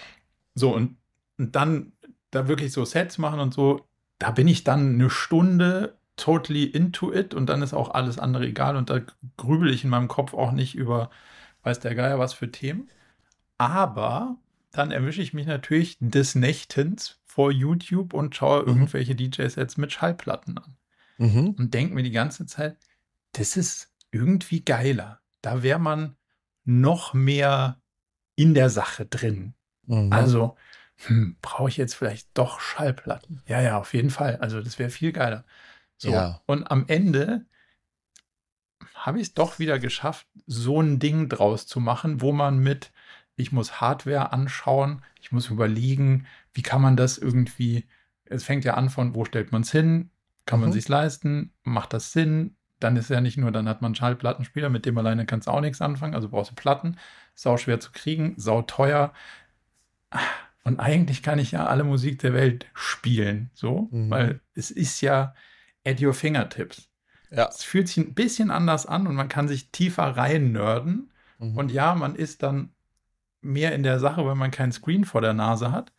So, 0.54 0.74
und, 0.74 0.98
und 1.38 1.56
dann 1.56 1.94
da 2.30 2.48
wirklich 2.48 2.72
so 2.72 2.86
Sets 2.86 3.18
machen 3.18 3.40
und 3.40 3.54
so, 3.54 3.88
da 4.20 4.32
bin 4.32 4.48
ich 4.48 4.64
dann 4.64 4.96
eine 4.96 5.10
Stunde 5.10 5.98
totally 6.16 6.66
into 6.66 7.12
it 7.12 7.34
und 7.34 7.48
dann 7.48 7.62
ist 7.62 7.74
auch 7.74 7.94
alles 7.94 8.20
andere 8.20 8.46
egal 8.46 8.78
und 8.78 8.90
da 8.90 9.02
grübel 9.36 9.70
ich 9.74 9.84
in 9.84 9.90
meinem 9.90 10.08
Kopf 10.08 10.34
auch 10.34 10.52
nicht 10.52 10.76
über, 10.76 11.10
weiß 11.64 11.80
der 11.80 11.96
Geier 11.96 12.20
was 12.20 12.34
für 12.34 12.52
Themen. 12.52 12.90
Aber 13.58 14.38
dann 14.72 14.92
erwische 14.92 15.22
ich 15.22 15.34
mich 15.34 15.48
natürlich 15.48 15.98
des 16.00 16.36
Nächtens 16.36 17.20
vor 17.26 17.52
YouTube 17.52 18.14
und 18.14 18.36
schaue 18.36 18.62
mhm. 18.62 18.68
irgendwelche 18.68 19.16
DJ-Sets 19.16 19.78
mit 19.78 19.92
Schallplatten 19.92 20.58
an. 20.58 20.78
Mhm. 21.18 21.50
Und 21.58 21.74
denke 21.74 21.96
mir 21.96 22.04
die 22.04 22.12
ganze 22.12 22.46
Zeit, 22.46 22.78
das 23.34 23.58
ist 23.58 23.92
irgendwie 24.12 24.62
geiler. 24.62 25.20
Da 25.42 25.64
wäre 25.64 25.80
man 25.80 26.16
noch 26.64 27.14
mehr 27.14 27.80
in 28.36 28.54
der 28.54 28.70
Sache 28.70 29.06
drin. 29.06 29.54
Mhm. 29.86 30.12
Also, 30.12 30.56
hm, 31.06 31.38
brauche 31.42 31.70
ich 31.70 31.78
jetzt 31.78 31.96
vielleicht 31.96 32.30
doch 32.34 32.60
Schallplatten? 32.60 33.42
Ja, 33.48 33.62
ja, 33.62 33.78
auf 33.80 33.94
jeden 33.94 34.10
Fall. 34.10 34.38
Also, 34.38 34.62
das 34.62 34.80
wäre 34.80 34.90
viel 34.90 35.12
geiler. 35.12 35.46
So. 35.98 36.12
Ja. 36.12 36.42
Und 36.46 36.70
am 36.70 36.86
Ende 36.88 37.46
habe 38.94 39.20
ich 39.20 39.28
es 39.28 39.34
doch 39.34 39.60
wieder 39.60 39.80
geschafft, 39.80 40.28
so 40.48 40.82
ein 40.82 41.00
Ding 41.00 41.30
draus 41.30 41.68
zu 41.68 41.80
machen, 41.80 42.22
wo 42.22 42.32
man 42.32 42.58
mit, 42.58 42.92
ich 43.36 43.52
muss 43.52 43.82
Hardware 43.82 44.32
anschauen, 44.32 45.02
ich 45.22 45.32
muss 45.32 45.50
überlegen, 45.50 46.28
wie 46.54 46.62
kann 46.62 46.82
man 46.82 46.96
das 46.96 47.18
irgendwie, 47.18 47.86
es 48.26 48.44
fängt 48.44 48.66
ja 48.66 48.76
an 48.76 48.90
von, 48.90 49.16
wo 49.16 49.26
stellt 49.26 49.52
man 49.52 49.62
es 49.62 49.72
hin, 49.72 50.10
kann 50.46 50.60
mhm. 50.60 50.66
man 50.66 50.74
sich 50.74 50.88
leisten, 50.88 51.54
macht 51.64 51.94
das 51.94 52.12
Sinn, 52.12 52.56
dann 52.80 52.96
ist 52.98 53.10
ja 53.10 53.22
nicht 53.22 53.38
nur, 53.38 53.52
dann 53.52 53.68
hat 53.68 53.82
man 53.82 53.90
einen 53.90 53.96
Schallplattenspieler, 53.96 54.70
mit 54.70 54.86
dem 54.86 54.98
alleine 54.98 55.26
kannst 55.26 55.48
du 55.48 55.52
auch 55.52 55.62
nichts 55.62 55.82
anfangen, 55.82 56.16
also 56.16 56.30
brauchst 56.30 56.52
du 56.52 56.56
Platten, 56.56 56.98
sau 57.34 57.58
schwer 57.58 57.80
zu 57.80 57.92
kriegen, 57.92 58.34
sau 58.38 58.62
teuer. 58.62 59.14
Und 60.64 60.80
eigentlich 60.80 61.24
kann 61.24 61.40
ich 61.40 61.52
ja 61.52 61.66
alle 61.66 61.84
Musik 61.84 62.20
der 62.20 62.34
Welt 62.34 62.68
spielen, 62.74 63.50
so, 63.54 63.90
mhm. 63.92 64.10
weil 64.10 64.42
es 64.54 64.72
ist 64.72 65.02
ja, 65.02 65.34
at 65.86 66.02
your 66.02 66.14
fingertips. 66.14 66.90
Ja. 67.32 67.48
Es 67.48 67.64
fühlt 67.64 67.88
sich 67.88 67.98
ein 67.98 68.14
bisschen 68.14 68.52
anders 68.52 68.86
an 68.86 69.08
und 69.08 69.16
man 69.16 69.30
kann 69.30 69.48
sich 69.48 69.72
tiefer 69.72 70.04
rein 70.04 70.52
nerden. 70.52 71.12
Mhm. 71.40 71.58
Und 71.58 71.72
ja, 71.72 71.96
man 71.96 72.16
ist 72.16 72.44
dann 72.44 72.75
mehr 73.46 73.74
in 73.74 73.84
der 73.84 74.00
Sache, 74.00 74.26
weil 74.26 74.36
man 74.36 74.52
keinen 74.52 74.72
Screen 74.72 75.06
vor 75.06 75.22
der 75.22 75.34
Nase 75.34 75.72
hat. 75.72 75.92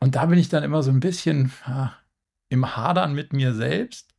Und 0.00 0.16
da 0.16 0.26
bin 0.26 0.38
ich 0.38 0.48
dann 0.48 0.64
immer 0.64 0.82
so 0.82 0.90
ein 0.90 1.00
bisschen 1.00 1.52
ha, 1.66 1.94
im 2.48 2.76
Hadern 2.76 3.14
mit 3.14 3.32
mir 3.32 3.54
selbst, 3.54 4.10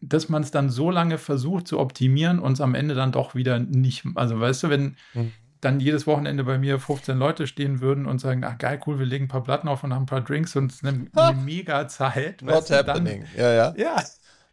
dass 0.00 0.28
man 0.28 0.42
es 0.42 0.50
dann 0.50 0.70
so 0.70 0.90
lange 0.90 1.18
versucht 1.18 1.66
zu 1.66 1.78
optimieren 1.78 2.38
und 2.38 2.52
es 2.52 2.60
am 2.60 2.74
Ende 2.74 2.94
dann 2.94 3.12
doch 3.12 3.34
wieder 3.34 3.58
nicht. 3.58 4.04
Also, 4.14 4.38
weißt 4.38 4.64
du, 4.64 4.70
wenn, 4.70 4.96
mhm 5.14 5.32
dann 5.60 5.80
jedes 5.80 6.06
Wochenende 6.06 6.44
bei 6.44 6.58
mir 6.58 6.78
15 6.78 7.18
Leute 7.18 7.46
stehen 7.46 7.80
würden 7.80 8.06
und 8.06 8.20
sagen, 8.20 8.44
ach 8.44 8.58
geil, 8.58 8.80
cool, 8.86 8.98
wir 8.98 9.06
legen 9.06 9.24
ein 9.24 9.28
paar 9.28 9.42
Platten 9.42 9.68
auf 9.68 9.82
und 9.84 9.92
haben 9.94 10.04
ein 10.04 10.06
paar 10.06 10.20
Drinks 10.20 10.54
und 10.56 10.70
es 10.70 10.82
nimmt 10.82 11.16
eine 11.16 11.36
mega 11.44 11.88
Zeit. 11.88 12.42
Not 12.42 12.70
happening. 12.70 13.24
Dann, 13.34 13.42
ja, 13.42 13.52
ja. 13.52 13.74
Ja, 13.76 14.04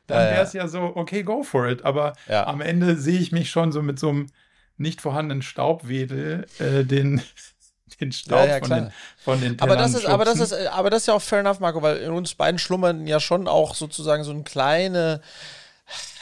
dann 0.07 0.25
ja, 0.25 0.31
wäre 0.31 0.43
es 0.43 0.53
ja. 0.53 0.63
ja 0.63 0.67
so, 0.67 0.95
okay, 0.95 1.23
go 1.23 1.43
for 1.43 1.67
it. 1.67 1.85
Aber 1.85 2.13
ja. 2.27 2.47
am 2.47 2.61
Ende 2.61 2.97
sehe 2.97 3.19
ich 3.19 3.31
mich 3.31 3.49
schon 3.49 3.71
so 3.71 3.81
mit 3.81 3.99
so 3.99 4.09
einem 4.09 4.27
nicht 4.77 5.01
vorhandenen 5.01 5.41
Staubwedel 5.41 6.47
äh, 6.59 6.83
den, 6.83 7.21
den 7.99 8.11
Staub 8.11 8.39
ja, 8.39 8.57
ja, 8.57 8.59
von, 8.59 8.69
den, 8.69 8.91
von 9.23 9.41
den 9.41 9.59
aber 9.59 9.75
das 9.75 9.93
ist, 9.93 10.05
aber 10.05 10.25
das 10.25 10.39
ist, 10.39 10.53
aber 10.53 10.89
das 10.89 11.03
ist 11.03 11.07
ja 11.07 11.13
auch 11.13 11.21
fair 11.21 11.39
enough, 11.39 11.59
Marco, 11.59 11.81
weil 11.81 11.97
in 11.97 12.11
uns 12.11 12.35
beiden 12.35 12.59
schlummern 12.59 13.07
ja 13.07 13.19
schon 13.19 13.47
auch 13.47 13.75
sozusagen 13.75 14.23
so 14.23 14.31
eine 14.31 14.43
kleine 14.43 15.21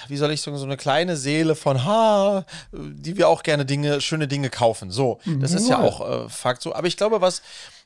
wie 0.07 0.17
soll 0.17 0.31
ich 0.31 0.41
sagen, 0.41 0.57
so 0.57 0.65
eine 0.65 0.77
kleine 0.77 1.15
Seele 1.15 1.55
von, 1.55 1.85
ha, 1.85 2.45
die 2.71 3.17
wir 3.17 3.29
auch 3.29 3.43
gerne 3.43 3.65
Dinge, 3.65 4.01
schöne 4.01 4.27
Dinge 4.27 4.49
kaufen. 4.49 4.91
So, 4.91 5.19
das 5.25 5.53
ist 5.53 5.69
ja 5.69 5.79
auch 5.79 6.25
äh, 6.25 6.29
Fakt 6.29 6.61
so. 6.61 6.73
Aber 6.73 6.87
ich 6.87 6.97
glaube, 6.97 7.21
was, 7.21 7.41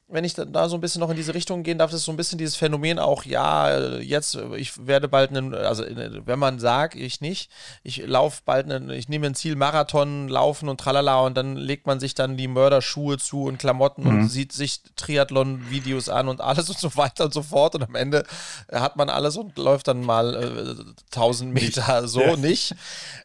wenn 0.07 0.23
ich 0.23 0.35
da 0.35 0.69
so 0.69 0.77
ein 0.77 0.81
bisschen 0.81 0.99
noch 0.99 1.09
in 1.09 1.15
diese 1.15 1.33
Richtung 1.33 1.63
gehen 1.63 1.79
darf, 1.79 1.89
das 1.89 2.01
ist 2.01 2.05
so 2.05 2.11
ein 2.11 2.17
bisschen 2.17 2.37
dieses 2.37 2.55
Phänomen 2.55 2.99
auch, 2.99 3.25
ja, 3.25 3.97
jetzt, 3.97 4.37
ich 4.55 4.85
werde 4.85 5.07
bald 5.07 5.31
einen, 5.31 5.55
also 5.55 5.83
wenn 5.83 6.37
man 6.37 6.59
sagt, 6.59 6.95
ich 6.95 7.21
nicht, 7.21 7.49
ich 7.81 8.05
laufe 8.05 8.43
bald 8.45 8.71
einen, 8.71 8.91
ich 8.91 9.09
nehme 9.09 9.25
ein 9.25 9.33
Ziel, 9.33 9.55
Marathon 9.55 10.27
laufen 10.27 10.69
und 10.69 10.79
tralala 10.79 11.21
und 11.21 11.35
dann 11.35 11.55
legt 11.55 11.87
man 11.87 11.99
sich 11.99 12.13
dann 12.13 12.37
die 12.37 12.47
Mörderschuhe 12.47 13.17
zu 13.17 13.45
und 13.45 13.57
Klamotten 13.57 14.03
mhm. 14.03 14.09
und 14.09 14.29
sieht 14.29 14.53
sich 14.53 14.81
Triathlon-Videos 14.95 16.09
an 16.09 16.27
und 16.27 16.39
alles 16.39 16.69
und 16.69 16.77
so 16.77 16.95
weiter 16.95 17.25
und 17.25 17.33
so 17.33 17.41
fort 17.41 17.73
und 17.73 17.81
am 17.81 17.95
Ende 17.95 18.25
hat 18.71 18.97
man 18.97 19.09
alles 19.09 19.37
und 19.37 19.57
läuft 19.57 19.87
dann 19.87 20.01
mal 20.01 20.35
äh, 20.35 21.15
1000 21.15 21.51
Meter 21.51 22.07
so 22.07 22.21
ja. 22.21 22.37
nicht. 22.37 22.75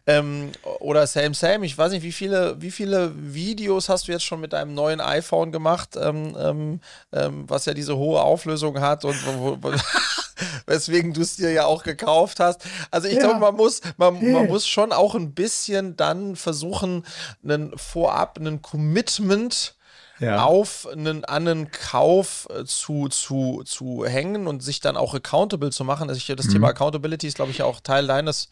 Ähm, 0.07 0.53
oder 0.79 1.07
Same 1.07 1.35
Same, 1.35 1.67
ich 1.67 1.77
weiß 1.77 1.93
nicht, 1.93 2.03
wie 2.03 2.13
viele, 2.13 2.61
wie 2.63 2.71
viele 2.71 3.13
Videos 3.17 3.91
hast 3.91 4.09
du 4.09 4.13
jetzt 4.13 4.25
schon 4.25 4.41
mit 4.41 4.55
deinem 4.55 4.73
neuen 4.73 5.03
iPhone 5.03 5.53
gemacht? 5.53 5.91
Ähm, 6.01 6.35
ähm, 6.41 6.70
ähm, 7.13 7.45
was 7.49 7.65
ja 7.65 7.75
diese 7.75 7.97
hohe 7.97 8.21
Auflösung 8.21 8.81
hat 8.81 9.05
und 9.05 9.17
weswegen 10.67 11.13
du 11.13 11.23
es 11.23 11.37
dir 11.37 11.51
ja 11.51 11.65
auch 11.65 11.83
gekauft 11.83 12.39
hast. 12.39 12.63
Also 12.91 13.09
ich 13.09 13.15
ja. 13.15 13.21
glaube, 13.21 13.41
man 13.41 13.57
muss, 13.57 13.81
man, 13.97 14.33
man 14.33 14.47
muss 14.47 14.67
schon 14.67 14.93
auch 14.93 15.15
ein 15.15 15.33
bisschen 15.35 15.97
dann 15.97 16.37
versuchen, 16.37 17.05
einen 17.43 17.77
vorab, 17.77 18.39
einen 18.39 18.63
Commitment 18.63 19.75
ja. 20.21 20.45
auf 20.45 20.87
einen, 20.87 21.25
an 21.25 21.49
einen 21.49 21.71
Kauf 21.71 22.47
äh, 22.51 22.65
zu, 22.65 23.09
zu, 23.09 23.63
zu 23.65 24.05
hängen 24.05 24.47
und 24.47 24.63
sich 24.63 24.81
dann 24.81 24.97
auch 24.97 25.15
accountable 25.15 25.71
zu 25.71 25.85
machen. 25.85 26.09
Also 26.09 26.19
ich, 26.19 26.27
das 26.37 26.47
mhm. 26.47 26.53
Thema 26.53 26.69
Accountability 26.69 27.27
ist, 27.27 27.37
glaube 27.37 27.51
ich, 27.51 27.63
auch 27.63 27.81
Teil 27.81 28.07
deines, 28.07 28.49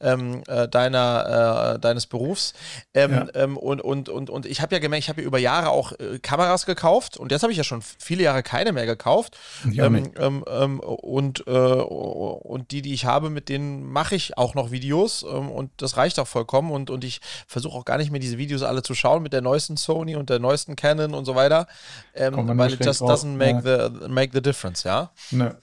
ähm, 0.00 0.42
äh, 0.48 0.66
deiner, 0.68 1.74
äh, 1.74 1.78
deines 1.78 2.06
Berufs. 2.06 2.54
Ähm, 2.94 3.12
ja. 3.12 3.26
ähm, 3.34 3.56
und, 3.56 3.80
und, 3.80 4.08
und, 4.08 4.30
und 4.30 4.46
ich 4.46 4.62
habe 4.62 4.74
ja 4.74 4.80
gemerkt, 4.80 5.04
ich 5.04 5.08
habe 5.08 5.20
ja 5.20 5.26
über 5.26 5.38
Jahre 5.38 5.70
auch 5.70 5.92
äh, 5.92 6.18
Kameras 6.18 6.66
gekauft 6.66 7.16
und 7.16 7.30
jetzt 7.30 7.42
habe 7.42 7.52
ich 7.52 7.58
ja 7.58 7.64
schon 7.64 7.82
viele 7.82 8.22
Jahre 8.22 8.42
keine 8.42 8.72
mehr 8.72 8.86
gekauft. 8.86 9.36
Ähm, 9.64 10.12
ähm, 10.16 10.44
ähm, 10.48 10.80
und, 10.80 11.46
äh, 11.46 11.50
und 11.50 12.70
die, 12.70 12.82
die 12.82 12.94
ich 12.94 13.04
habe, 13.04 13.30
mit 13.30 13.48
denen 13.48 13.84
mache 13.84 14.14
ich 14.14 14.38
auch 14.38 14.54
noch 14.54 14.70
Videos 14.70 15.22
und 15.22 15.70
das 15.76 15.96
reicht 15.96 16.18
auch 16.18 16.26
vollkommen. 16.26 16.70
Und, 16.70 16.90
und 16.90 17.04
ich 17.04 17.20
versuche 17.46 17.76
auch 17.76 17.84
gar 17.84 17.98
nicht 17.98 18.10
mehr 18.10 18.20
diese 18.20 18.38
Videos 18.38 18.62
alle 18.62 18.82
zu 18.82 18.94
schauen 18.94 19.22
mit 19.22 19.32
der 19.32 19.42
neuesten 19.42 19.76
Sony 19.76 20.16
und 20.16 20.30
der 20.30 20.38
neuesten 20.38 20.76
Canon 20.76 21.09
Rennen 21.10 21.14
und 21.18 21.24
so 21.24 21.34
weiter, 21.34 21.66
ähm, 22.14 22.58
weil 22.58 22.72
it 22.72 22.84
just 22.84 23.02
doesn't 23.02 23.36
make, 23.36 23.66
ja. 23.68 23.88
the, 23.88 24.08
make 24.08 24.30
the 24.32 24.42
difference, 24.42 24.84
ja. 24.84 25.10
Ne. 25.30 25.56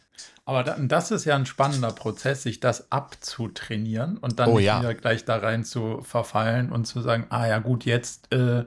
Aber 0.46 0.64
da, 0.64 0.78
das 0.80 1.12
ist 1.12 1.26
ja 1.26 1.36
ein 1.36 1.46
spannender 1.46 1.92
Prozess, 1.92 2.44
sich 2.44 2.62
das 2.62 2.92
abzutrainieren 2.92 4.18
und 4.18 4.40
dann 4.40 4.50
oh, 4.50 4.60
ja. 4.60 4.80
wieder 4.80 4.94
gleich 4.94 5.26
da 5.26 5.38
rein 5.38 5.66
zu 5.66 6.02
verfallen 6.04 6.72
und 6.72 6.86
zu 6.86 7.02
sagen, 7.02 7.26
ah 7.30 7.46
ja 7.48 7.60
gut, 7.60 7.84
jetzt 7.84 8.32
äh, 8.34 8.64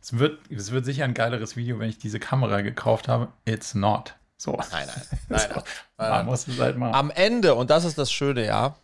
es 0.00 0.18
wird, 0.18 0.40
es 0.50 0.72
wird 0.72 0.84
sicher 0.84 1.04
ein 1.04 1.14
geileres 1.14 1.54
Video, 1.54 1.78
wenn 1.78 1.88
ich 1.88 1.98
diese 1.98 2.18
Kamera 2.18 2.60
gekauft 2.62 3.06
habe. 3.06 3.28
It's 3.44 3.74
not. 3.74 4.16
So. 4.36 4.58
Nein, 4.72 4.88
nein, 4.88 5.20
nein. 5.28 5.40
so, 5.54 5.62
nein. 5.96 6.26
muss 6.26 6.48
es 6.48 6.58
halt 6.58 6.76
mal. 6.76 6.92
Am 6.92 7.10
Ende, 7.12 7.54
und 7.54 7.70
das 7.70 7.84
ist 7.84 7.98
das 7.98 8.10
Schöne, 8.10 8.44
ja, 8.44 8.74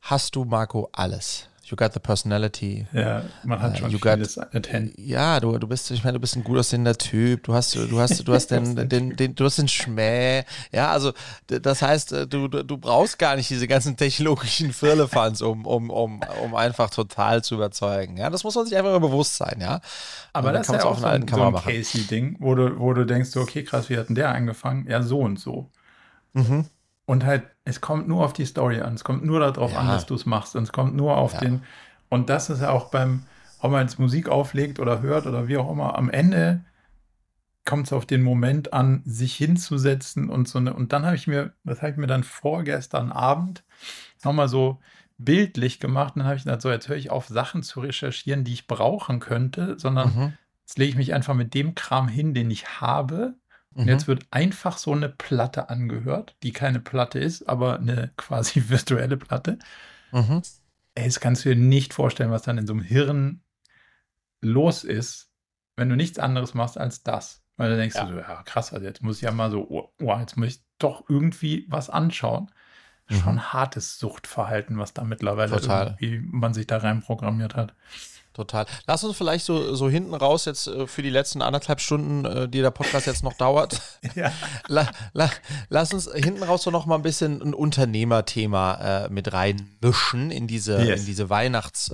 hast 0.00 0.34
du, 0.34 0.44
Marco, 0.44 0.88
alles 0.92 1.48
you 1.72 1.76
got 1.76 1.94
the 1.94 2.00
personality. 2.00 2.86
Ja, 2.92 3.24
man 3.42 3.60
hat 3.60 3.72
uh, 3.72 3.76
schon 3.76 3.98
vieles 3.98 4.38
attend. 4.38 4.92
Ja, 4.98 5.40
du, 5.40 5.58
du 5.58 5.66
bist, 5.66 5.90
ich 5.90 6.04
meine, 6.04 6.14
du 6.14 6.20
bist 6.20 6.36
ein 6.36 6.44
gut 6.44 6.58
aussehender 6.58 6.96
Typ. 6.96 7.44
Du 7.44 7.54
hast, 7.54 7.74
du 7.74 7.98
hast, 7.98 8.28
du 8.28 8.34
hast 8.34 8.50
den, 8.50 8.76
den, 8.88 9.16
den, 9.16 9.34
du 9.34 9.44
hast 9.44 9.58
den 9.58 9.68
Schmäh. 9.68 10.44
Ja, 10.70 10.92
also 10.92 11.12
das 11.46 11.82
heißt, 11.82 12.12
äh, 12.12 12.26
du, 12.26 12.48
du 12.48 12.76
brauchst 12.76 13.18
gar 13.18 13.36
nicht 13.36 13.48
diese 13.48 13.66
ganzen 13.66 13.96
technologischen 13.96 14.72
Firlefanz, 14.72 15.40
um, 15.40 15.66
um, 15.66 15.90
um, 15.90 16.20
um 16.44 16.54
einfach 16.54 16.90
total 16.90 17.42
zu 17.42 17.54
überzeugen. 17.54 18.18
Ja, 18.18 18.28
das 18.28 18.44
muss 18.44 18.54
man 18.54 18.66
sich 18.66 18.76
einfach 18.76 18.90
immer 18.90 19.00
bewusst 19.00 19.36
sein, 19.36 19.58
ja. 19.60 19.80
Aber 20.34 20.52
das 20.52 20.68
ist 20.68 20.74
ja 20.74 20.84
auch 20.84 20.98
so 20.98 21.06
ein, 21.06 21.26
so 21.26 21.42
ein 21.42 21.54
Casey-Ding, 21.54 22.36
wo 22.40 22.54
du, 22.54 22.78
wo 22.78 22.92
du 22.92 23.06
denkst, 23.06 23.34
okay, 23.36 23.64
krass, 23.64 23.88
wie 23.88 23.96
hat 23.96 24.08
denn 24.08 24.14
der 24.14 24.30
angefangen? 24.34 24.86
Ja, 24.88 25.02
so 25.02 25.20
und 25.20 25.40
so. 25.40 25.70
Mhm. 26.34 26.66
Und 27.06 27.24
halt, 27.24 27.44
es 27.64 27.80
kommt 27.80 28.08
nur 28.08 28.24
auf 28.24 28.32
die 28.32 28.44
Story 28.44 28.80
an. 28.80 28.94
Es 28.94 29.04
kommt 29.04 29.24
nur 29.24 29.40
darauf 29.40 29.72
ja. 29.72 29.78
an, 29.78 29.88
dass 29.88 30.06
du 30.06 30.14
es 30.14 30.26
machst. 30.26 30.56
Und 30.56 30.64
es 30.64 30.72
kommt 30.72 30.94
nur 30.94 31.16
auf 31.16 31.34
ja. 31.34 31.40
den. 31.40 31.62
Und 32.08 32.28
das 32.28 32.50
ist 32.50 32.60
ja 32.60 32.70
auch 32.70 32.90
beim, 32.90 33.24
ob 33.60 33.70
man 33.72 33.82
jetzt 33.82 33.98
Musik 33.98 34.28
auflegt 34.28 34.80
oder 34.80 35.00
hört 35.00 35.26
oder 35.26 35.48
wie 35.48 35.56
auch 35.56 35.70
immer, 35.70 35.96
am 35.96 36.10
Ende 36.10 36.64
kommt 37.64 37.86
es 37.86 37.92
auf 37.92 38.06
den 38.06 38.22
Moment 38.22 38.72
an, 38.72 39.02
sich 39.04 39.36
hinzusetzen 39.36 40.28
und 40.28 40.48
so 40.48 40.58
eine. 40.58 40.74
Und 40.74 40.92
dann 40.92 41.06
habe 41.06 41.14
ich 41.14 41.28
mir, 41.28 41.52
das 41.62 41.80
habe 41.80 41.92
ich 41.92 41.96
mir 41.96 42.08
dann 42.08 42.24
vorgestern 42.24 43.12
Abend 43.12 43.62
nochmal 44.24 44.48
so 44.48 44.80
bildlich 45.18 45.78
gemacht. 45.78 46.16
Und 46.16 46.20
dann 46.20 46.26
habe 46.26 46.36
ich 46.36 46.42
gesagt, 46.42 46.62
so, 46.62 46.70
jetzt 46.70 46.88
höre 46.88 46.96
ich 46.96 47.10
auf, 47.10 47.28
Sachen 47.28 47.62
zu 47.62 47.80
recherchieren, 47.80 48.42
die 48.42 48.54
ich 48.54 48.66
brauchen 48.66 49.20
könnte, 49.20 49.78
sondern 49.78 50.14
mhm. 50.14 50.32
jetzt 50.62 50.78
lege 50.78 50.90
ich 50.90 50.96
mich 50.96 51.14
einfach 51.14 51.34
mit 51.34 51.54
dem 51.54 51.76
Kram 51.76 52.08
hin, 52.08 52.34
den 52.34 52.50
ich 52.50 52.80
habe. 52.80 53.34
Und 53.74 53.84
mhm. 53.84 53.88
jetzt 53.88 54.06
wird 54.06 54.26
einfach 54.30 54.78
so 54.78 54.92
eine 54.92 55.08
Platte 55.08 55.68
angehört, 55.68 56.36
die 56.42 56.52
keine 56.52 56.80
Platte 56.80 57.18
ist, 57.18 57.48
aber 57.48 57.78
eine 57.78 58.10
quasi 58.16 58.68
virtuelle 58.68 59.16
Platte. 59.16 59.58
Mhm. 60.12 60.42
Ey, 60.94 61.06
das 61.06 61.20
kannst 61.20 61.44
du 61.44 61.50
dir 61.50 61.60
nicht 61.60 61.94
vorstellen, 61.94 62.30
was 62.30 62.42
dann 62.42 62.58
in 62.58 62.66
so 62.66 62.74
einem 62.74 62.82
Hirn 62.82 63.42
los 64.42 64.84
ist, 64.84 65.30
wenn 65.76 65.88
du 65.88 65.96
nichts 65.96 66.18
anderes 66.18 66.54
machst 66.54 66.76
als 66.76 67.02
das. 67.02 67.42
Weil 67.56 67.70
dann 67.70 67.78
denkst 67.78 67.96
ja. 67.96 68.04
du 68.04 68.14
so, 68.14 68.18
ja 68.18 68.42
krass, 68.42 68.72
also 68.72 68.84
jetzt 68.84 69.02
muss 69.02 69.16
ich 69.16 69.22
ja 69.22 69.30
mal 69.30 69.50
so, 69.50 69.66
oh, 69.68 69.92
oh 70.00 70.18
jetzt 70.18 70.36
muss 70.36 70.48
ich 70.48 70.62
doch 70.78 71.08
irgendwie 71.08 71.66
was 71.68 71.90
anschauen. 71.90 72.50
Mhm. 73.08 73.14
Schon 73.14 73.52
hartes 73.52 73.98
Suchtverhalten, 73.98 74.78
was 74.78 74.94
da 74.94 75.04
mittlerweile 75.04 75.52
Total. 75.52 75.96
irgendwie 76.00 76.28
man 76.30 76.54
sich 76.54 76.66
da 76.66 76.78
reinprogrammiert 76.78 77.54
hat. 77.54 77.74
Total. 78.32 78.66
Lass 78.86 79.04
uns 79.04 79.16
vielleicht 79.16 79.44
so, 79.44 79.74
so 79.74 79.90
hinten 79.90 80.14
raus 80.14 80.46
jetzt 80.46 80.66
äh, 80.66 80.86
für 80.86 81.02
die 81.02 81.10
letzten 81.10 81.42
anderthalb 81.42 81.80
Stunden, 81.80 82.24
äh, 82.24 82.48
die 82.48 82.60
der 82.60 82.70
Podcast 82.70 83.06
jetzt 83.06 83.22
noch 83.22 83.34
dauert. 83.34 83.80
ja. 84.14 84.32
la, 84.68 84.90
la, 85.12 85.30
lass 85.68 85.92
uns 85.92 86.10
hinten 86.12 86.42
raus 86.42 86.62
so 86.62 86.70
noch 86.70 86.86
mal 86.86 86.96
ein 86.96 87.02
bisschen 87.02 87.42
ein 87.42 87.52
Unternehmerthema 87.52 89.04
äh, 89.04 89.08
mit 89.10 89.32
reinmischen 89.32 90.30
in 90.30 90.46
diese, 90.46 90.82
yes. 90.82 91.00
in 91.00 91.06
diese 91.06 91.28
Weihnachts- 91.28 91.92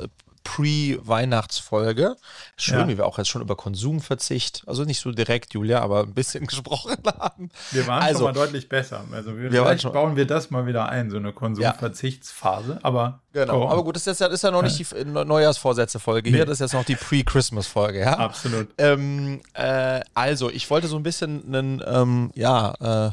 Pre-Weihnachtsfolge. 0.48 2.16
Schön, 2.56 2.78
ja. 2.78 2.88
wie 2.88 2.96
wir 2.96 3.06
auch 3.06 3.18
jetzt 3.18 3.28
schon 3.28 3.42
über 3.42 3.54
Konsumverzicht, 3.54 4.62
also 4.66 4.84
nicht 4.84 4.98
so 4.98 5.12
direkt, 5.12 5.52
Julia, 5.52 5.80
aber 5.80 6.00
ein 6.00 6.14
bisschen 6.14 6.46
gesprochen 6.46 6.96
haben. 7.06 7.50
Wir 7.70 7.86
waren 7.86 8.02
also, 8.02 8.20
schon 8.20 8.28
mal 8.28 8.32
deutlich 8.32 8.66
besser. 8.68 9.04
Also 9.12 9.36
wir, 9.36 9.52
wir 9.52 9.62
vielleicht 9.62 9.92
bauen 9.92 10.16
wir 10.16 10.26
das 10.26 10.50
mal 10.50 10.66
wieder 10.66 10.88
ein, 10.88 11.10
so 11.10 11.18
eine 11.18 11.34
Konsumverzichtsphase. 11.34 12.72
Ja. 12.72 12.78
Aber 12.82 13.20
genau. 13.34 13.68
Aber 13.68 13.84
gut, 13.84 13.96
das 13.96 14.06
ist, 14.06 14.20
ja, 14.20 14.28
ist 14.28 14.42
ja 14.42 14.50
noch 14.50 14.62
nicht 14.62 14.78
die 14.78 15.04
Neujahrsvorsätze-Folge 15.04 16.30
nee. 16.30 16.38
hier, 16.38 16.46
das 16.46 16.54
ist 16.54 16.60
jetzt 16.60 16.72
noch 16.72 16.84
die 16.84 16.96
Pre-Christmas-Folge, 16.96 18.00
ja? 18.00 18.14
Absolut. 18.14 18.68
Ähm, 18.78 19.42
äh, 19.52 20.00
also, 20.14 20.48
ich 20.48 20.70
wollte 20.70 20.88
so 20.88 20.96
ein 20.96 21.02
bisschen 21.02 21.44
einen, 21.46 21.82
ähm, 21.86 22.30
ja, 22.34 23.08
äh, 23.08 23.12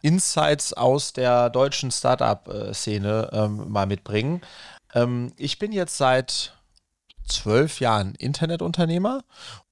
Insights 0.00 0.72
aus 0.74 1.12
der 1.12 1.50
deutschen 1.50 1.90
Startup-Szene 1.90 3.30
ähm, 3.32 3.64
mal 3.68 3.86
mitbringen. 3.86 4.42
Ähm, 4.94 5.32
ich 5.36 5.58
bin 5.58 5.72
jetzt 5.72 5.96
seit 5.96 6.54
zwölf 7.28 7.80
Jahren 7.80 8.14
Internetunternehmer 8.14 9.22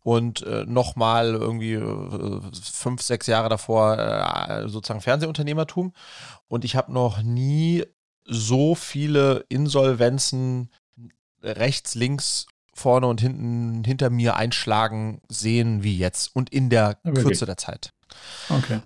und 0.01 0.43
äh, 0.43 0.65
nochmal 0.67 1.35
irgendwie 1.35 1.75
äh, 1.75 2.41
fünf, 2.63 3.03
sechs 3.03 3.27
Jahre 3.27 3.49
davor 3.49 3.99
äh, 3.99 4.69
sozusagen 4.69 5.01
Fernsehunternehmertum. 5.01 5.93
Und 6.49 6.65
ich 6.65 6.77
habe 6.77 6.93
noch 6.93 7.23
nie 7.23 7.85
so 8.25 8.75
viele 8.75 9.45
Insolvenzen 9.49 10.71
rechts, 11.43 11.95
links, 11.95 12.47
vorne 12.75 13.07
und 13.07 13.21
hinten 13.21 13.85
hinter 13.85 14.11
mir 14.11 14.37
einschlagen 14.37 15.23
sehen 15.29 15.83
wie 15.83 15.97
jetzt 15.97 16.35
und 16.37 16.51
in 16.51 16.69
der 16.69 16.99
okay. 17.05 17.23
Kürze 17.23 17.47
der 17.47 17.57
Zeit. 17.57 17.93
Okay. 18.49 18.81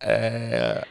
Äh, 0.00 0.82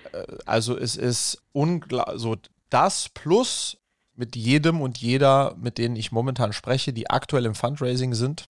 also 0.46 0.78
es 0.78 0.96
ist 0.96 1.44
unglaublich, 1.52 2.20
so 2.22 2.38
das 2.70 3.10
plus 3.10 3.78
mit 4.16 4.36
jedem 4.36 4.82
und 4.82 4.98
jeder, 4.98 5.56
mit 5.58 5.78
denen 5.78 5.96
ich 5.96 6.12
momentan 6.12 6.54
spreche, 6.54 6.94
die 6.94 7.10
aktuell 7.10 7.46
im 7.46 7.56
Fundraising 7.56 8.14
sind. 8.14 8.46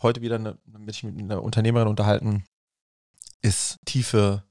Heute 0.00 0.20
wieder 0.20 0.36
eine, 0.36 0.58
mit, 0.66 1.02
mit 1.02 1.18
einer 1.20 1.42
Unternehmerin 1.42 1.88
unterhalten, 1.88 2.44
ist 3.42 3.78
tiefe 3.84 4.44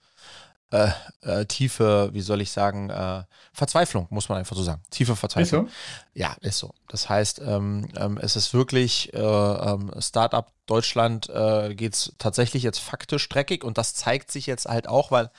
äh, 0.72 0.90
äh, 1.22 1.46
tiefe, 1.46 2.10
wie 2.14 2.22
soll 2.22 2.42
ich 2.42 2.52
sagen, 2.52 2.90
äh, 2.90 3.24
Verzweiflung, 3.54 4.08
muss 4.10 4.30
man 4.30 4.38
einfach 4.38 4.56
so 4.56 4.64
sagen. 4.64 4.82
Tiefe 4.90 5.16
Verzweiflung. 5.16 5.68
Ist 5.68 5.72
so? 5.72 5.78
Ja, 6.14 6.36
ist 6.42 6.58
so. 6.58 6.74
Das 6.88 7.10
heißt, 7.10 7.42
ähm, 7.46 7.90
ähm, 7.98 8.18
es 8.22 8.36
ist 8.36 8.54
wirklich 8.54 9.14
äh, 9.14 9.18
ähm, 9.20 9.92
Startup 10.00 10.48
Deutschland 10.68 11.30
äh, 11.30 11.76
geht 11.76 11.94
es 11.94 12.14
tatsächlich 12.18 12.64
jetzt 12.64 12.80
faktisch 12.80 13.28
dreckig 13.28 13.66
und 13.66 13.78
das 13.78 13.94
zeigt 13.94 14.32
sich 14.32 14.46
jetzt 14.46 14.68
halt 14.68 14.88
auch, 14.88 15.12
weil 15.12 15.30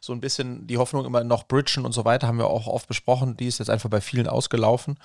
so 0.00 0.12
ein 0.12 0.20
bisschen 0.20 0.66
die 0.66 0.76
Hoffnung 0.76 1.06
immer 1.06 1.24
noch 1.24 1.44
Bridgen 1.44 1.86
und 1.86 1.92
so 1.92 2.04
weiter 2.04 2.26
haben 2.26 2.36
wir 2.36 2.48
auch 2.48 2.66
oft 2.66 2.88
besprochen, 2.88 3.36
die 3.36 3.46
ist 3.46 3.58
jetzt 3.58 3.70
einfach 3.70 3.88
bei 3.88 4.02
vielen 4.02 4.28
ausgelaufen 4.28 4.98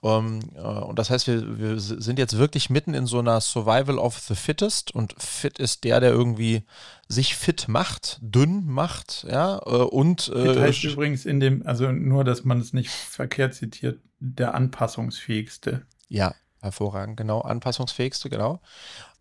um, 0.00 0.10
ähm, 0.10 0.40
äh, 0.54 0.60
und 0.60 0.98
das 0.98 1.10
heißt, 1.10 1.26
wir, 1.26 1.58
wir 1.58 1.80
sind 1.80 2.20
jetzt 2.20 2.38
wirklich 2.38 2.70
mitten 2.70 2.94
in 2.94 3.06
so 3.06 3.18
einer 3.18 3.40
Survival 3.40 3.98
of 3.98 4.16
the 4.18 4.36
Fittest 4.36 4.94
und 4.94 5.14
fit 5.20 5.58
ist 5.58 5.82
der, 5.82 5.98
der 5.98 6.10
irgendwie 6.10 6.62
sich 7.08 7.34
fit 7.34 7.66
macht, 7.66 8.18
dünn 8.20 8.64
macht, 8.66 9.26
ja, 9.28 9.58
äh, 9.66 9.82
und 9.82 10.28
äh, 10.28 10.54
fit 10.54 10.62
heißt 10.62 10.84
übrigens 10.84 11.26
in 11.26 11.40
dem, 11.40 11.66
also 11.66 11.90
nur, 11.90 12.22
dass 12.22 12.44
man 12.44 12.60
es 12.60 12.72
nicht 12.72 12.90
verkehrt 12.90 13.54
zitiert, 13.54 13.98
der 14.20 14.54
anpassungsfähigste. 14.54 15.84
Ja, 16.08 16.32
hervorragend, 16.60 17.16
genau, 17.16 17.40
anpassungsfähigste, 17.40 18.30
genau. 18.30 18.60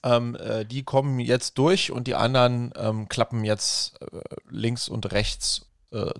Ähm, 0.03 0.35
äh, 0.35 0.63
die 0.63 0.83
kommen 0.83 1.19
jetzt 1.19 1.57
durch 1.57 1.91
und 1.91 2.05
die 2.05 2.15
anderen 2.15 2.71
ähm, 2.75 3.09
klappen 3.09 3.43
jetzt 3.43 3.99
äh, 4.01 4.19
links 4.49 4.89
und 4.89 5.11
rechts 5.11 5.66
äh, 5.91 6.11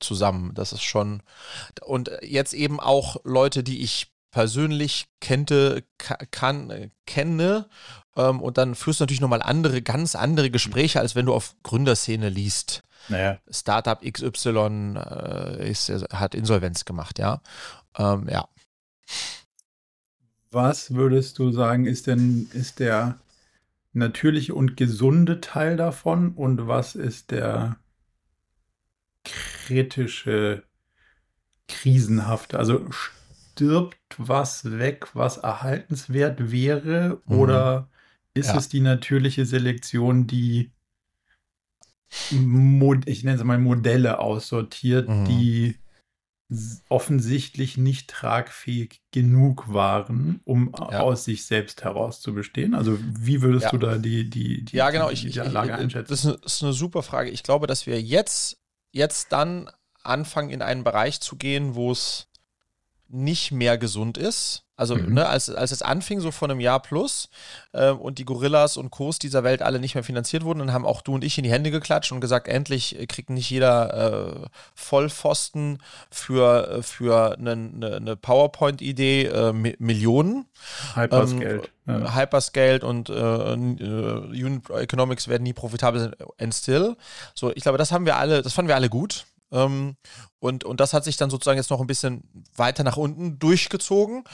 zusammen. 0.00 0.52
Das 0.54 0.72
ist 0.72 0.82
schon. 0.82 1.22
Und 1.82 2.10
jetzt 2.22 2.54
eben 2.54 2.80
auch 2.80 3.16
Leute, 3.24 3.62
die 3.62 3.82
ich 3.82 4.10
persönlich 4.30 5.08
kennte, 5.20 5.84
kann, 6.30 6.70
äh, 6.70 6.90
kenne. 7.06 7.68
Ähm, 8.16 8.40
und 8.40 8.58
dann 8.58 8.74
führst 8.74 9.00
du 9.00 9.04
natürlich 9.04 9.20
nochmal 9.20 9.42
andere, 9.42 9.82
ganz 9.82 10.14
andere 10.14 10.50
Gespräche, 10.50 11.00
als 11.00 11.14
wenn 11.14 11.26
du 11.26 11.34
auf 11.34 11.54
Gründerszene 11.62 12.28
liest. 12.28 12.82
Naja. 13.08 13.38
Startup 13.50 14.00
XY 14.00 14.94
äh, 14.96 15.70
ist, 15.70 15.90
hat 16.12 16.34
Insolvenz 16.34 16.84
gemacht, 16.84 17.18
ja. 17.18 17.40
Ähm, 17.98 18.28
ja. 18.30 18.48
Was 20.50 20.94
würdest 20.94 21.38
du 21.38 21.52
sagen, 21.52 21.86
ist 21.86 22.06
denn, 22.06 22.48
ist 22.52 22.78
der 22.78 23.18
natürliche 23.92 24.54
und 24.54 24.76
gesunde 24.76 25.40
Teil 25.40 25.76
davon 25.76 26.32
und 26.34 26.66
was 26.66 26.94
ist 26.94 27.30
der 27.30 27.76
kritische, 29.24 30.64
krisenhafte. 31.68 32.58
Also 32.58 32.86
stirbt 32.90 33.96
was 34.16 34.78
weg, 34.78 35.08
was 35.14 35.38
erhaltenswert 35.38 36.50
wäre? 36.50 37.20
Mhm. 37.26 37.38
Oder 37.38 37.88
ist 38.34 38.48
ja. 38.48 38.56
es 38.56 38.68
die 38.68 38.80
natürliche 38.80 39.44
Selektion, 39.46 40.26
die 40.26 40.72
ich 43.06 43.22
nenne 43.22 43.36
es 43.36 43.44
mal 43.44 43.58
Modelle 43.58 44.18
aussortiert, 44.18 45.08
mhm. 45.08 45.24
die 45.26 45.76
offensichtlich 46.88 47.76
nicht 47.76 48.10
tragfähig 48.10 49.02
genug 49.12 49.72
waren, 49.72 50.40
um 50.44 50.72
ja. 50.76 51.00
aus 51.00 51.24
sich 51.24 51.44
selbst 51.46 51.84
heraus 51.84 52.20
zu 52.20 52.34
bestehen? 52.34 52.74
Also 52.74 52.98
wie 53.00 53.42
würdest 53.42 53.66
ja. 53.66 53.70
du 53.70 53.78
da 53.78 53.98
die, 53.98 54.28
die, 54.28 54.64
die, 54.64 54.76
ja, 54.76 54.90
genau. 54.90 55.10
die, 55.10 55.14
die 55.14 55.28
ich, 55.28 55.36
Lage 55.36 55.76
einschätzen? 55.76 56.10
Das 56.10 56.24
ist, 56.24 56.26
eine, 56.26 56.38
das 56.38 56.54
ist 56.56 56.62
eine 56.64 56.72
super 56.72 57.04
Frage. 57.04 57.30
Ich 57.30 57.44
glaube, 57.44 57.68
dass 57.68 57.86
wir 57.86 58.00
jetzt 58.00 58.59
jetzt 58.92 59.32
dann 59.32 59.70
anfangen, 60.02 60.50
in 60.50 60.62
einen 60.62 60.84
Bereich 60.84 61.20
zu 61.20 61.36
gehen, 61.36 61.74
wo 61.74 61.92
es 61.92 62.29
nicht 63.10 63.52
mehr 63.52 63.78
gesund 63.78 64.18
ist. 64.18 64.64
Also, 64.80 64.96
mhm. 64.96 65.12
ne, 65.12 65.28
als, 65.28 65.50
als 65.50 65.72
es 65.72 65.82
anfing, 65.82 66.20
so 66.20 66.30
vor 66.30 66.48
einem 66.48 66.58
Jahr 66.58 66.80
plus, 66.80 67.28
äh, 67.72 67.90
und 67.90 68.18
die 68.18 68.24
Gorillas 68.24 68.78
und 68.78 68.90
Kurs 68.90 69.18
dieser 69.18 69.44
Welt 69.44 69.60
alle 69.60 69.78
nicht 69.78 69.94
mehr 69.94 70.02
finanziert 70.02 70.42
wurden, 70.42 70.60
dann 70.60 70.72
haben 70.72 70.86
auch 70.86 71.02
du 71.02 71.12
und 71.14 71.22
ich 71.22 71.36
in 71.36 71.44
die 71.44 71.50
Hände 71.50 71.70
geklatscht 71.70 72.12
und 72.12 72.22
gesagt, 72.22 72.48
endlich 72.48 72.96
kriegt 73.06 73.28
nicht 73.28 73.50
jeder 73.50 74.42
äh, 74.42 74.46
Vollpfosten 74.74 75.82
für, 76.10 76.78
äh, 76.78 76.82
für 76.82 77.36
eine, 77.36 77.52
eine, 77.52 77.96
eine 77.96 78.16
PowerPoint-Idee 78.16 79.26
äh, 79.26 79.52
Millionen. 79.52 80.46
Hyperscaled. 80.94 81.70
Ähm, 81.86 82.02
ja. 82.02 82.14
Hyperscaled 82.14 82.82
und 82.82 83.10
äh, 83.10 83.12
äh, 83.12 84.44
Unit 84.44 84.70
Economics 84.70 85.28
werden 85.28 85.42
nie 85.42 85.52
profitabel 85.52 86.00
sein, 86.00 86.14
and 86.38 86.54
still. 86.54 86.96
So, 87.34 87.52
ich 87.54 87.64
glaube, 87.64 87.76
das 87.76 87.92
haben 87.92 88.06
wir 88.06 88.16
alle, 88.16 88.40
das 88.40 88.54
fanden 88.54 88.68
wir 88.68 88.76
alle 88.76 88.88
gut. 88.88 89.26
Ähm, 89.52 89.96
und, 90.38 90.64
und 90.64 90.80
das 90.80 90.92
hat 90.92 91.04
sich 91.04 91.16
dann 91.16 91.30
sozusagen 91.30 91.58
jetzt 91.58 91.70
noch 91.70 91.80
ein 91.80 91.86
bisschen 91.86 92.22
weiter 92.56 92.84
nach 92.84 92.96
unten 92.96 93.38
durchgezogen. 93.38 94.24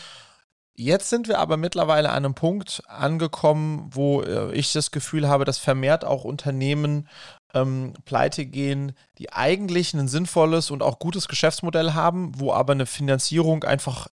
Jetzt 0.79 1.09
sind 1.09 1.27
wir 1.27 1.39
aber 1.39 1.57
mittlerweile 1.57 2.11
an 2.11 2.17
einem 2.17 2.35
Punkt 2.35 2.83
angekommen, 2.87 3.89
wo 3.93 4.21
äh, 4.23 4.53
ich 4.53 4.73
das 4.73 4.91
Gefühl 4.91 5.27
habe, 5.27 5.47
dass 5.47 5.57
vermehrt 5.57 6.05
auch 6.05 6.25
Unternehmen 6.25 7.09
ähm, 7.55 7.95
pleite 8.05 8.45
gehen, 8.45 8.93
die 9.17 9.33
eigentlich 9.33 9.95
ein 9.95 10.07
sinnvolles 10.07 10.71
und 10.71 10.83
auch 10.83 10.99
gutes 10.99 11.29
Geschäftsmodell 11.29 11.95
haben, 11.95 12.39
wo 12.39 12.53
aber 12.53 12.75
eine 12.75 12.85
Finanzierung 12.85 13.65
einfach 13.65 14.09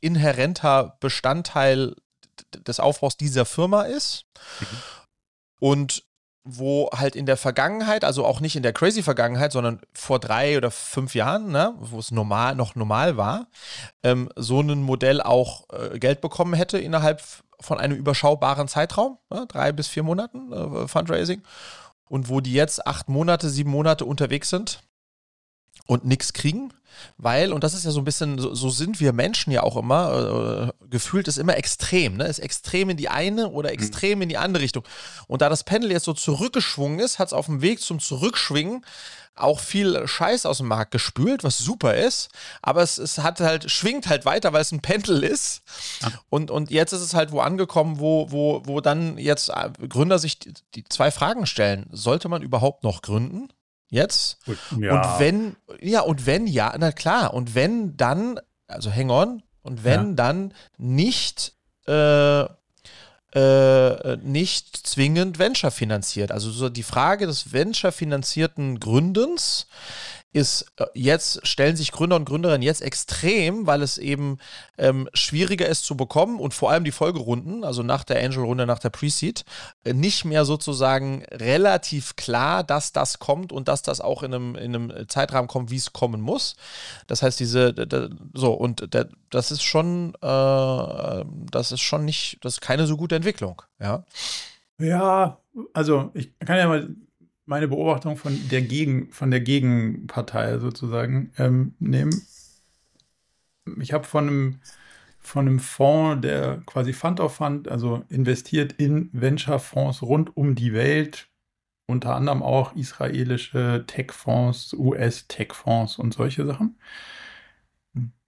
inhärenter 0.00 0.96
Bestandteil 1.00 1.96
des 2.52 2.78
Aufbaus 2.78 3.16
dieser 3.16 3.44
Firma 3.44 3.82
ist. 3.82 4.26
Mhm. 4.60 4.66
Und 5.58 6.04
wo 6.44 6.90
halt 6.92 7.16
in 7.16 7.24
der 7.24 7.38
Vergangenheit, 7.38 8.04
also 8.04 8.24
auch 8.26 8.40
nicht 8.40 8.54
in 8.54 8.62
der 8.62 8.74
crazy 8.74 9.02
Vergangenheit, 9.02 9.52
sondern 9.52 9.80
vor 9.94 10.18
drei 10.18 10.58
oder 10.58 10.70
fünf 10.70 11.14
Jahren, 11.14 11.50
ne, 11.50 11.74
wo 11.78 11.98
es 11.98 12.10
normal, 12.10 12.54
noch 12.54 12.74
normal 12.74 13.16
war, 13.16 13.48
ähm, 14.02 14.28
so 14.36 14.60
ein 14.60 14.82
Modell 14.82 15.22
auch 15.22 15.64
äh, 15.70 15.98
Geld 15.98 16.20
bekommen 16.20 16.52
hätte 16.52 16.78
innerhalb 16.78 17.22
von 17.60 17.78
einem 17.78 17.96
überschaubaren 17.96 18.68
Zeitraum, 18.68 19.18
ne, 19.30 19.46
drei 19.48 19.72
bis 19.72 19.88
vier 19.88 20.02
Monaten 20.02 20.52
äh, 20.52 20.86
Fundraising. 20.86 21.42
und 22.08 22.28
wo 22.28 22.40
die 22.40 22.52
jetzt 22.52 22.86
acht 22.86 23.08
Monate, 23.08 23.48
sieben 23.48 23.70
Monate 23.70 24.04
unterwegs 24.04 24.50
sind 24.50 24.82
und 25.86 26.04
nichts 26.04 26.32
kriegen, 26.32 26.72
weil, 27.18 27.52
und 27.52 27.64
das 27.64 27.74
ist 27.74 27.84
ja 27.84 27.90
so 27.90 28.00
ein 28.00 28.04
bisschen, 28.04 28.38
so, 28.38 28.54
so 28.54 28.70
sind 28.70 29.00
wir 29.00 29.12
Menschen 29.12 29.52
ja 29.52 29.62
auch 29.62 29.76
immer, 29.76 30.72
äh, 30.80 30.86
gefühlt 30.88 31.28
ist 31.28 31.38
immer 31.38 31.56
extrem, 31.56 32.16
ne? 32.16 32.24
Ist 32.24 32.38
extrem 32.38 32.90
in 32.90 32.96
die 32.96 33.08
eine 33.08 33.48
oder 33.48 33.70
mhm. 33.70 33.74
extrem 33.74 34.22
in 34.22 34.28
die 34.28 34.38
andere 34.38 34.62
Richtung. 34.62 34.84
Und 35.26 35.42
da 35.42 35.48
das 35.48 35.64
Pendel 35.64 35.90
jetzt 35.90 36.04
so 36.04 36.12
zurückgeschwungen 36.12 36.98
ist, 37.00 37.18
hat 37.18 37.28
es 37.28 37.32
auf 37.32 37.46
dem 37.46 37.62
Weg 37.62 37.80
zum 37.80 38.00
Zurückschwingen 38.00 38.84
auch 39.36 39.58
viel 39.58 40.06
Scheiß 40.06 40.46
aus 40.46 40.58
dem 40.58 40.68
Markt 40.68 40.92
gespült, 40.92 41.42
was 41.42 41.58
super 41.58 41.94
ist, 41.94 42.28
aber 42.62 42.82
es, 42.82 42.98
es 42.98 43.18
hat 43.18 43.40
halt, 43.40 43.68
schwingt 43.68 44.06
halt 44.08 44.24
weiter, 44.24 44.52
weil 44.52 44.62
es 44.62 44.70
ein 44.70 44.80
Pendel 44.80 45.24
ist. 45.24 45.62
Ja. 46.02 46.12
Und, 46.30 46.52
und 46.52 46.70
jetzt 46.70 46.92
ist 46.92 47.00
es 47.00 47.14
halt 47.14 47.32
wo 47.32 47.40
angekommen, 47.40 47.98
wo, 47.98 48.30
wo, 48.30 48.62
wo 48.64 48.80
dann 48.80 49.18
jetzt 49.18 49.48
äh, 49.48 49.70
Gründer 49.88 50.20
sich 50.20 50.38
die, 50.38 50.54
die 50.76 50.84
zwei 50.84 51.10
Fragen 51.10 51.46
stellen. 51.46 51.88
Sollte 51.90 52.28
man 52.28 52.42
überhaupt 52.42 52.84
noch 52.84 53.02
gründen? 53.02 53.48
Jetzt? 53.88 54.38
Ja. 54.78 54.94
Und 54.94 55.20
wenn, 55.20 55.56
ja, 55.80 56.00
und 56.00 56.26
wenn 56.26 56.46
ja, 56.46 56.74
na 56.78 56.92
klar, 56.92 57.34
und 57.34 57.54
wenn 57.54 57.96
dann, 57.96 58.40
also 58.66 58.92
hang 58.92 59.10
on, 59.10 59.42
und 59.62 59.84
wenn 59.84 60.08
ja. 60.08 60.14
dann 60.14 60.54
nicht 60.78 61.52
äh, 61.86 62.44
äh, 63.34 64.16
nicht 64.18 64.76
zwingend 64.86 65.38
Venture 65.38 65.72
finanziert. 65.72 66.30
Also 66.30 66.50
so 66.50 66.68
die 66.68 66.84
Frage 66.84 67.26
des 67.26 67.52
Venture 67.52 67.90
finanzierten 67.90 68.78
Gründens 68.78 69.66
ist 70.34 70.66
äh, 70.78 70.86
jetzt, 70.94 71.46
stellen 71.46 71.76
sich 71.76 71.92
Gründer 71.92 72.16
und 72.16 72.24
Gründerinnen 72.24 72.62
jetzt 72.62 72.82
extrem, 72.82 73.66
weil 73.66 73.82
es 73.82 73.98
eben 73.98 74.38
ähm, 74.76 75.08
schwieriger 75.14 75.66
ist 75.66 75.84
zu 75.84 75.96
bekommen 75.96 76.40
und 76.40 76.52
vor 76.52 76.70
allem 76.70 76.84
die 76.84 76.92
Folgerunden, 76.92 77.64
also 77.64 77.82
nach 77.82 78.02
der 78.04 78.22
Angel-Runde, 78.22 78.66
nach 78.66 78.80
der 78.80 78.90
Pre-Seed, 78.90 79.44
äh, 79.84 79.94
nicht 79.94 80.24
mehr 80.24 80.44
sozusagen 80.44 81.24
relativ 81.30 82.16
klar, 82.16 82.64
dass 82.64 82.92
das 82.92 83.20
kommt 83.20 83.52
und 83.52 83.68
dass 83.68 83.82
das 83.82 84.00
auch 84.00 84.22
in 84.24 84.34
einem, 84.34 84.56
in 84.56 84.74
einem 84.74 85.08
Zeitrahmen 85.08 85.48
kommt, 85.48 85.70
wie 85.70 85.76
es 85.76 85.92
kommen 85.92 86.20
muss. 86.20 86.56
Das 87.06 87.22
heißt, 87.22 87.38
diese, 87.38 87.74
so, 88.32 88.52
und 88.52 88.88
das 89.30 89.50
ist 89.52 89.62
schon, 89.62 90.14
äh, 90.20 91.24
das 91.50 91.70
ist 91.70 91.80
schon 91.80 92.04
nicht, 92.04 92.38
das 92.42 92.54
ist 92.54 92.60
keine 92.60 92.86
so 92.86 92.96
gute 92.96 93.14
Entwicklung, 93.14 93.62
ja. 93.80 94.04
Ja, 94.78 95.38
also 95.72 96.10
ich 96.14 96.36
kann 96.40 96.58
ja 96.58 96.66
mal 96.66 96.88
meine 97.46 97.68
Beobachtung 97.68 98.16
von 98.16 98.38
der, 98.48 98.62
Gegen, 98.62 99.10
von 99.12 99.30
der 99.30 99.40
Gegenpartei 99.40 100.58
sozusagen 100.58 101.32
ähm, 101.38 101.74
nehmen. 101.78 102.26
Ich 103.80 103.92
habe 103.92 104.04
von 104.04 104.28
einem, 104.28 104.60
von 105.18 105.46
einem 105.46 105.58
Fonds, 105.58 106.22
der 106.22 106.62
quasi 106.66 106.92
Fund 106.92 107.20
of 107.20 107.34
Fund, 107.34 107.68
also 107.68 108.04
investiert 108.08 108.72
in 108.72 109.10
Venture-Fonds 109.12 110.02
rund 110.02 110.36
um 110.36 110.54
die 110.54 110.72
Welt, 110.72 111.28
unter 111.86 112.14
anderem 112.14 112.42
auch 112.42 112.74
israelische 112.76 113.84
Tech-Fonds, 113.86 114.74
US-Tech-Fonds 114.74 115.98
und 115.98 116.14
solche 116.14 116.46
Sachen. 116.46 116.78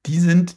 Die 0.05 0.19
sind, 0.19 0.57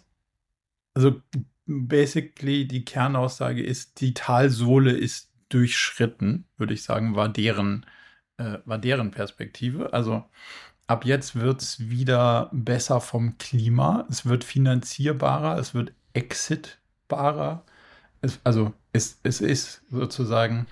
also 0.93 1.21
basically 1.65 2.67
die 2.67 2.83
Kernaussage 2.83 3.63
ist, 3.63 4.01
die 4.01 4.13
Talsohle 4.13 4.91
ist 4.91 5.31
durchschritten, 5.49 6.45
würde 6.57 6.73
ich 6.73 6.83
sagen, 6.83 7.15
war 7.15 7.29
deren 7.29 7.83
äh, 7.83 7.98
war 8.65 8.77
deren 8.77 9.11
Perspektive. 9.11 9.93
Also 9.93 10.23
ab 10.87 11.05
jetzt 11.05 11.35
wird 11.35 11.61
es 11.61 11.89
wieder 11.89 12.49
besser 12.51 13.01
vom 13.01 13.37
Klima. 13.37 14.05
Es 14.09 14.25
wird 14.25 14.43
finanzierbarer, 14.43 15.57
es 15.57 15.73
wird 15.73 15.93
exitbarer. 16.13 17.63
Es, 18.21 18.39
also 18.43 18.73
es, 18.93 19.19
es 19.23 19.41
ist 19.41 19.83
sozusagen 19.91 20.67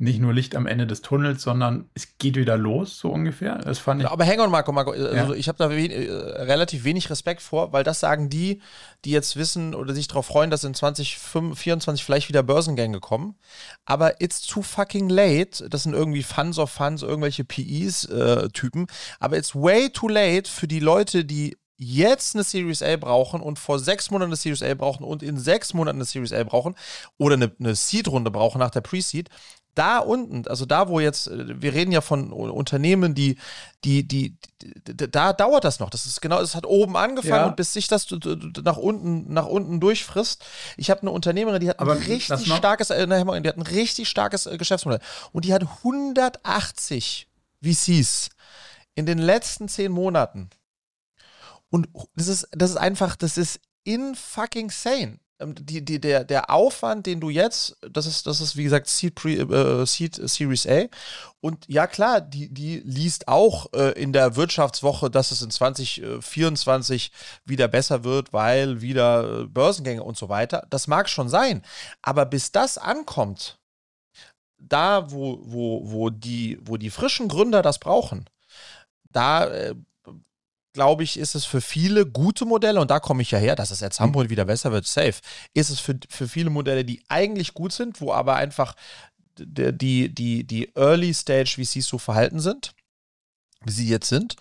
nicht 0.00 0.20
nur 0.20 0.32
Licht 0.32 0.54
am 0.54 0.68
Ende 0.68 0.86
des 0.86 1.02
Tunnels, 1.02 1.42
sondern 1.42 1.90
es 1.94 2.16
geht 2.18 2.36
wieder 2.36 2.56
los, 2.56 2.98
so 3.00 3.10
ungefähr. 3.10 3.58
Das 3.58 3.80
fand 3.80 4.00
ich. 4.00 4.08
Aber 4.08 4.24
hang 4.24 4.38
on, 4.38 4.50
Marco, 4.50 4.70
Marco. 4.70 4.92
Also 4.92 5.32
ja. 5.32 5.38
ich 5.38 5.48
habe 5.48 5.58
da 5.58 5.70
we 5.70 5.88
äh, 5.88 6.42
relativ 6.42 6.84
wenig 6.84 7.10
Respekt 7.10 7.42
vor, 7.42 7.72
weil 7.72 7.82
das 7.82 7.98
sagen 7.98 8.30
die, 8.30 8.62
die 9.04 9.10
jetzt 9.10 9.34
wissen 9.34 9.74
oder 9.74 9.94
sich 9.94 10.06
darauf 10.06 10.26
freuen, 10.26 10.50
dass 10.50 10.62
in 10.62 10.72
2024 10.72 12.04
vielleicht 12.04 12.28
wieder 12.28 12.44
Börsengänge 12.44 13.00
kommen. 13.00 13.34
Aber 13.86 14.20
it's 14.20 14.42
too 14.42 14.62
fucking 14.62 15.08
late. 15.08 15.68
Das 15.68 15.82
sind 15.82 15.94
irgendwie 15.94 16.22
Funds 16.22 16.60
of 16.60 16.70
Funds, 16.70 17.02
irgendwelche 17.02 17.44
PEs-Typen. 17.44 18.82
Äh, 18.84 18.92
Aber 19.18 19.36
it's 19.36 19.56
way 19.56 19.90
too 19.90 20.08
late 20.08 20.48
für 20.48 20.68
die 20.68 20.80
Leute, 20.80 21.24
die 21.24 21.56
jetzt 21.76 22.34
eine 22.34 22.44
Series 22.44 22.82
A 22.82 22.96
brauchen 22.96 23.40
und 23.40 23.58
vor 23.58 23.78
sechs 23.78 24.10
Monaten 24.10 24.30
eine 24.30 24.36
Series 24.36 24.62
A 24.62 24.74
brauchen 24.74 25.04
und 25.04 25.22
in 25.22 25.38
sechs 25.38 25.74
Monaten 25.74 25.98
eine 25.98 26.04
Series 26.04 26.32
A 26.32 26.42
brauchen 26.42 26.74
oder 27.18 27.34
eine, 27.34 27.52
eine 27.58 27.74
Seed-Runde 27.74 28.30
brauchen 28.32 28.58
nach 28.58 28.70
der 28.70 28.80
Pre-Seed, 28.80 29.28
da 29.78 29.98
unten, 29.98 30.46
also 30.48 30.66
da, 30.66 30.88
wo 30.88 31.00
jetzt, 31.00 31.28
äh, 31.28 31.62
wir 31.62 31.72
reden 31.72 31.92
ja 31.92 32.00
von 32.00 32.32
Unternehmen, 32.32 33.14
die, 33.14 33.38
die, 33.84 34.06
die, 34.06 34.36
die 34.60 34.96
da 34.96 35.32
dauert 35.32 35.64
das 35.64 35.78
noch. 35.78 35.90
Das 35.90 36.06
ist 36.06 36.20
genau, 36.20 36.40
es 36.40 36.54
hat 36.54 36.66
oben 36.66 36.96
angefangen 36.96 37.42
ja. 37.42 37.46
und 37.46 37.56
bis 37.56 37.72
sich 37.72 37.86
das 37.86 38.08
nach 38.64 38.76
unten, 38.76 39.32
nach 39.32 39.46
unten 39.46 39.80
durchfrisst. 39.80 40.44
Ich 40.76 40.90
habe 40.90 41.02
eine 41.02 41.12
Unternehmerin, 41.12 41.60
die 41.60 41.68
hat 41.68 41.78
ein 41.78 41.88
richtig 41.88 42.52
starkes, 42.52 42.90
äh, 42.90 43.06
die 43.06 43.48
hat 43.48 43.56
ein 43.56 43.62
richtig 43.62 44.08
starkes 44.08 44.46
äh, 44.46 44.58
Geschäftsmodell 44.58 45.00
und 45.32 45.44
die 45.44 45.54
hat 45.54 45.62
180 45.62 47.28
VCs 47.62 48.30
in 48.94 49.06
den 49.06 49.18
letzten 49.18 49.68
zehn 49.68 49.92
Monaten. 49.92 50.50
Und 51.70 51.88
das 52.16 52.28
ist, 52.28 52.48
das 52.52 52.70
ist 52.70 52.76
einfach, 52.76 53.14
das 53.14 53.38
ist 53.38 53.60
in 53.84 54.14
fucking 54.14 54.70
sane. 54.70 55.20
Ähm, 55.40 55.54
die, 55.54 55.84
die, 55.84 56.00
der, 56.00 56.24
der 56.24 56.50
Aufwand, 56.50 57.06
den 57.06 57.20
du 57.20 57.30
jetzt, 57.30 57.76
das 57.88 58.06
ist, 58.06 58.26
das 58.26 58.40
ist 58.40 58.56
wie 58.56 58.64
gesagt 58.64 58.88
Seed, 58.88 59.14
Pre, 59.14 59.30
äh, 59.30 59.86
Seed 59.86 60.14
Series 60.28 60.66
A. 60.66 60.86
Und 61.40 61.64
ja, 61.68 61.86
klar, 61.86 62.20
die, 62.20 62.52
die 62.52 62.80
liest 62.80 63.28
auch 63.28 63.72
äh, 63.72 63.92
in 63.92 64.12
der 64.12 64.36
Wirtschaftswoche, 64.36 65.10
dass 65.10 65.30
es 65.30 65.42
in 65.42 65.50
2024 65.50 67.12
wieder 67.44 67.68
besser 67.68 68.02
wird, 68.04 68.32
weil 68.32 68.80
wieder 68.80 69.42
äh, 69.42 69.44
Börsengänge 69.46 70.02
und 70.02 70.16
so 70.16 70.28
weiter. 70.28 70.66
Das 70.70 70.88
mag 70.88 71.08
schon 71.08 71.28
sein. 71.28 71.62
Aber 72.02 72.26
bis 72.26 72.50
das 72.50 72.76
ankommt, 72.78 73.58
da, 74.58 75.10
wo, 75.12 75.38
wo, 75.42 75.82
wo, 75.84 76.10
die, 76.10 76.58
wo 76.62 76.76
die 76.76 76.90
frischen 76.90 77.28
Gründer 77.28 77.62
das 77.62 77.78
brauchen, 77.78 78.28
da 79.12 79.46
äh, 79.46 79.74
glaube 80.78 81.02
ich, 81.02 81.18
ist 81.18 81.34
es 81.34 81.44
für 81.44 81.60
viele 81.60 82.06
gute 82.06 82.44
Modelle, 82.44 82.80
und 82.80 82.88
da 82.88 83.00
komme 83.00 83.22
ich 83.22 83.32
ja 83.32 83.38
her, 83.38 83.56
dass 83.56 83.72
es 83.72 83.80
jetzt 83.80 83.98
Hamburg 83.98 84.30
wieder 84.30 84.44
besser 84.44 84.70
wird, 84.70 84.86
safe, 84.86 85.14
ist 85.52 85.70
es 85.70 85.80
für, 85.80 85.98
für 86.08 86.28
viele 86.28 86.50
Modelle, 86.50 86.84
die 86.84 87.02
eigentlich 87.08 87.52
gut 87.52 87.72
sind, 87.72 88.00
wo 88.00 88.12
aber 88.12 88.36
einfach 88.36 88.76
die, 89.36 90.14
die, 90.14 90.44
die 90.44 90.72
Early 90.76 91.12
Stage 91.12 91.56
VCs 91.60 91.88
so 91.88 91.98
verhalten 91.98 92.38
sind, 92.38 92.74
wie 93.64 93.72
sie 93.72 93.88
jetzt 93.88 94.08
sind, 94.08 94.36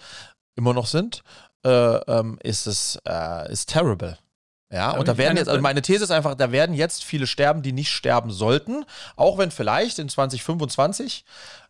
immer 0.56 0.76
noch 0.76 0.86
sind, 0.86 1.24
äh, 1.66 1.70
ähm, 1.70 2.38
ist 2.44 2.68
es 2.68 3.00
äh, 3.08 3.52
ist 3.52 3.70
terrible. 3.70 4.20
Ja, 4.72 4.92
und 4.92 5.08
da 5.08 5.18
werden 5.18 5.38
jetzt, 5.38 5.48
also 5.48 5.62
meine 5.62 5.82
These 5.82 6.04
ist 6.04 6.12
einfach, 6.12 6.36
da 6.36 6.52
werden 6.52 6.76
jetzt 6.76 7.04
viele 7.04 7.26
sterben, 7.26 7.64
die 7.64 7.72
nicht 7.72 7.90
sterben 7.90 8.30
sollten, 8.30 8.86
auch 9.16 9.40
wenn 9.40 9.50
vielleicht 9.50 9.98
in 9.98 10.08
2025 10.08 11.26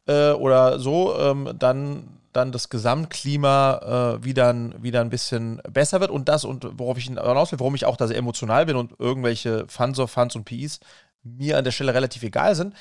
äh, 0.08 0.32
oder 0.32 0.80
so 0.80 1.18
ähm, 1.20 1.53
dann 1.58 2.18
dann 2.34 2.51
das 2.51 2.70
Gesamtklima 2.70 4.18
äh, 4.20 4.24
wieder, 4.24 4.53
wieder 4.82 5.01
ein 5.01 5.10
bisschen 5.10 5.60
besser 5.72 5.99
wird 5.99 6.12
und 6.12 6.30
das 6.30 6.45
und 6.45 6.68
worauf 6.78 6.97
ich 6.97 7.05
hinaus 7.05 7.51
will, 7.51 7.60
warum 7.60 7.74
ich 7.74 7.86
auch 7.86 7.97
da 7.97 8.08
sehr 8.08 8.18
emotional 8.18 8.68
bin 8.68 8.76
und 8.76 8.93
irgendwelche 8.99 9.66
Fans 9.68 9.97
of 9.97 10.12
Fans 10.12 10.36
und 10.36 10.45
PIs 10.45 10.80
mir 11.24 11.58
an 11.58 11.64
der 11.64 11.72
Stelle 11.72 11.93
relativ 11.93 12.24
egal 12.24 12.55
sind, 12.55 12.76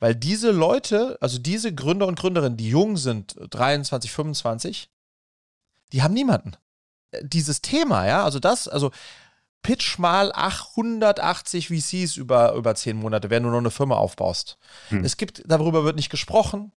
weil 0.00 0.14
diese 0.14 0.50
Leute, 0.50 1.18
also 1.20 1.38
diese 1.38 1.74
Gründer 1.74 2.06
und 2.06 2.18
Gründerinnen, 2.18 2.56
die 2.56 2.70
jung 2.70 2.96
sind, 2.96 3.36
23, 3.50 4.10
25, 4.10 4.90
die 5.92 6.02
haben 6.02 6.14
niemanden. 6.14 6.56
Dieses 7.20 7.60
Thema, 7.60 8.06
ja, 8.06 8.24
also 8.24 8.40
das, 8.40 8.66
also 8.66 8.90
pitch 9.62 9.98
mal 9.98 10.32
880 10.34 11.68
VCs 11.68 12.16
über, 12.16 12.52
über 12.54 12.74
10 12.74 12.96
Monate, 12.96 13.30
wenn 13.30 13.42
du 13.42 13.50
noch 13.50 13.58
eine 13.58 13.70
Firma 13.70 13.96
aufbaust. 13.96 14.58
Hm. 14.88 15.04
Es 15.04 15.16
gibt, 15.16 15.42
darüber 15.46 15.84
wird 15.84 15.96
nicht 15.96 16.10
gesprochen. 16.10 16.72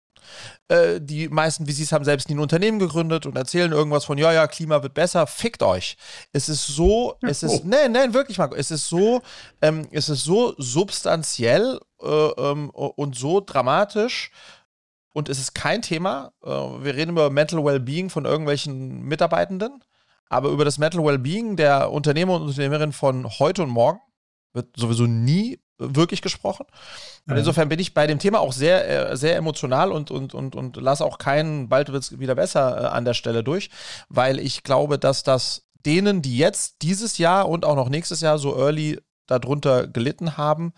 Äh, 0.67 1.01
die 1.01 1.27
meisten 1.27 1.65
VCs 1.65 1.91
haben 1.91 2.05
selbst 2.05 2.29
nie 2.29 2.35
ein 2.35 2.39
Unternehmen 2.39 2.79
gegründet 2.79 3.25
und 3.25 3.37
erzählen 3.37 3.71
irgendwas 3.71 4.05
von, 4.05 4.17
ja, 4.17 4.31
ja, 4.31 4.47
Klima 4.47 4.81
wird 4.83 4.93
besser, 4.93 5.27
fickt 5.27 5.63
euch. 5.63 5.97
Es 6.31 6.49
ist 6.49 6.67
so, 6.67 7.15
es 7.21 7.43
ist, 7.43 7.51
oh. 7.51 7.61
nein, 7.65 7.91
nein, 7.91 8.13
wirklich, 8.13 8.37
Marco, 8.37 8.55
es 8.55 8.71
ist 8.71 8.87
so, 8.87 9.21
ähm, 9.61 9.87
es 9.91 10.09
ist 10.09 10.23
so 10.23 10.55
substanziell 10.57 11.79
äh, 12.01 12.07
ähm, 12.07 12.69
und 12.69 13.15
so 13.15 13.41
dramatisch, 13.41 14.31
und 15.13 15.29
es 15.29 15.39
ist 15.39 15.53
kein 15.53 15.81
Thema. 15.81 16.33
Äh, 16.43 16.49
wir 16.49 16.95
reden 16.95 17.11
über 17.11 17.29
Mental 17.29 17.63
Wellbeing 17.63 18.09
von 18.09 18.25
irgendwelchen 18.25 19.03
Mitarbeitenden, 19.03 19.83
aber 20.29 20.49
über 20.49 20.65
das 20.65 20.77
Mental 20.77 21.03
Wellbeing 21.03 21.55
der 21.55 21.91
Unternehmer 21.91 22.35
und 22.35 22.43
Unternehmerin 22.43 22.91
von 22.91 23.27
heute 23.39 23.63
und 23.63 23.69
morgen 23.69 23.99
wird 24.53 24.75
sowieso 24.77 25.05
nie 25.05 25.59
wirklich 25.77 26.21
gesprochen. 26.21 26.65
Und 27.27 27.37
insofern 27.37 27.69
bin 27.69 27.79
ich 27.79 27.93
bei 27.93 28.07
dem 28.07 28.19
Thema 28.19 28.39
auch 28.39 28.53
sehr, 28.53 29.11
äh, 29.11 29.17
sehr 29.17 29.35
emotional 29.35 29.91
und, 29.91 30.11
und, 30.11 30.33
und, 30.33 30.55
und 30.55 30.77
lasse 30.77 31.03
auch 31.03 31.17
keinen, 31.17 31.69
bald 31.69 31.91
wird 31.91 32.03
es 32.03 32.19
wieder 32.19 32.35
besser 32.35 32.81
äh, 32.81 32.85
an 32.87 33.05
der 33.05 33.13
Stelle 33.13 33.43
durch, 33.43 33.69
weil 34.09 34.39
ich 34.39 34.63
glaube, 34.63 34.99
dass 34.99 35.23
das 35.23 35.65
denen, 35.85 36.21
die 36.21 36.37
jetzt 36.37 36.81
dieses 36.81 37.17
Jahr 37.17 37.49
und 37.49 37.65
auch 37.65 37.75
noch 37.75 37.89
nächstes 37.89 38.21
Jahr 38.21 38.37
so 38.37 38.57
early 38.57 38.99
darunter 39.27 39.87
gelitten 39.87 40.37
haben, 40.37 40.73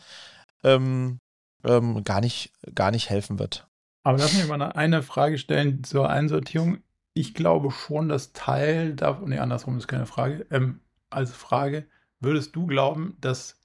ähm, 0.63 1.19
ähm, 1.63 2.03
gar, 2.03 2.21
nicht, 2.21 2.53
gar 2.73 2.91
nicht 2.91 3.09
helfen 3.09 3.39
wird. 3.39 3.67
Aber 4.03 4.17
lass 4.17 4.33
mich 4.33 4.47
mal 4.47 4.61
eine 4.61 5.01
Frage 5.01 5.37
stellen 5.37 5.83
zur 5.83 6.09
Einsortierung. 6.09 6.77
Ich 7.18 7.34
glaube 7.34 7.72
schon, 7.72 8.09
dass 8.09 8.34
Teil 8.34 8.93
davon, 8.93 9.30
nee, 9.30 9.39
andersrum 9.39 9.78
ist 9.78 9.88
keine 9.88 10.05
Frage, 10.05 10.45
ähm, 10.51 10.82
als 11.09 11.32
Frage, 11.32 11.88
würdest 12.20 12.55
du 12.55 12.68
glauben, 12.68 13.18
dass 13.22 13.57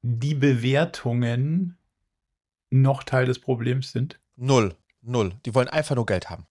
die 0.00 0.34
Bewertungen 0.34 1.76
noch 2.70 3.04
Teil 3.04 3.26
des 3.26 3.38
Problems 3.38 3.92
sind? 3.92 4.18
Null. 4.34 4.74
Null. 5.02 5.34
Die 5.44 5.54
wollen 5.54 5.68
einfach 5.68 5.94
nur 5.94 6.06
Geld 6.06 6.30
haben. 6.30 6.46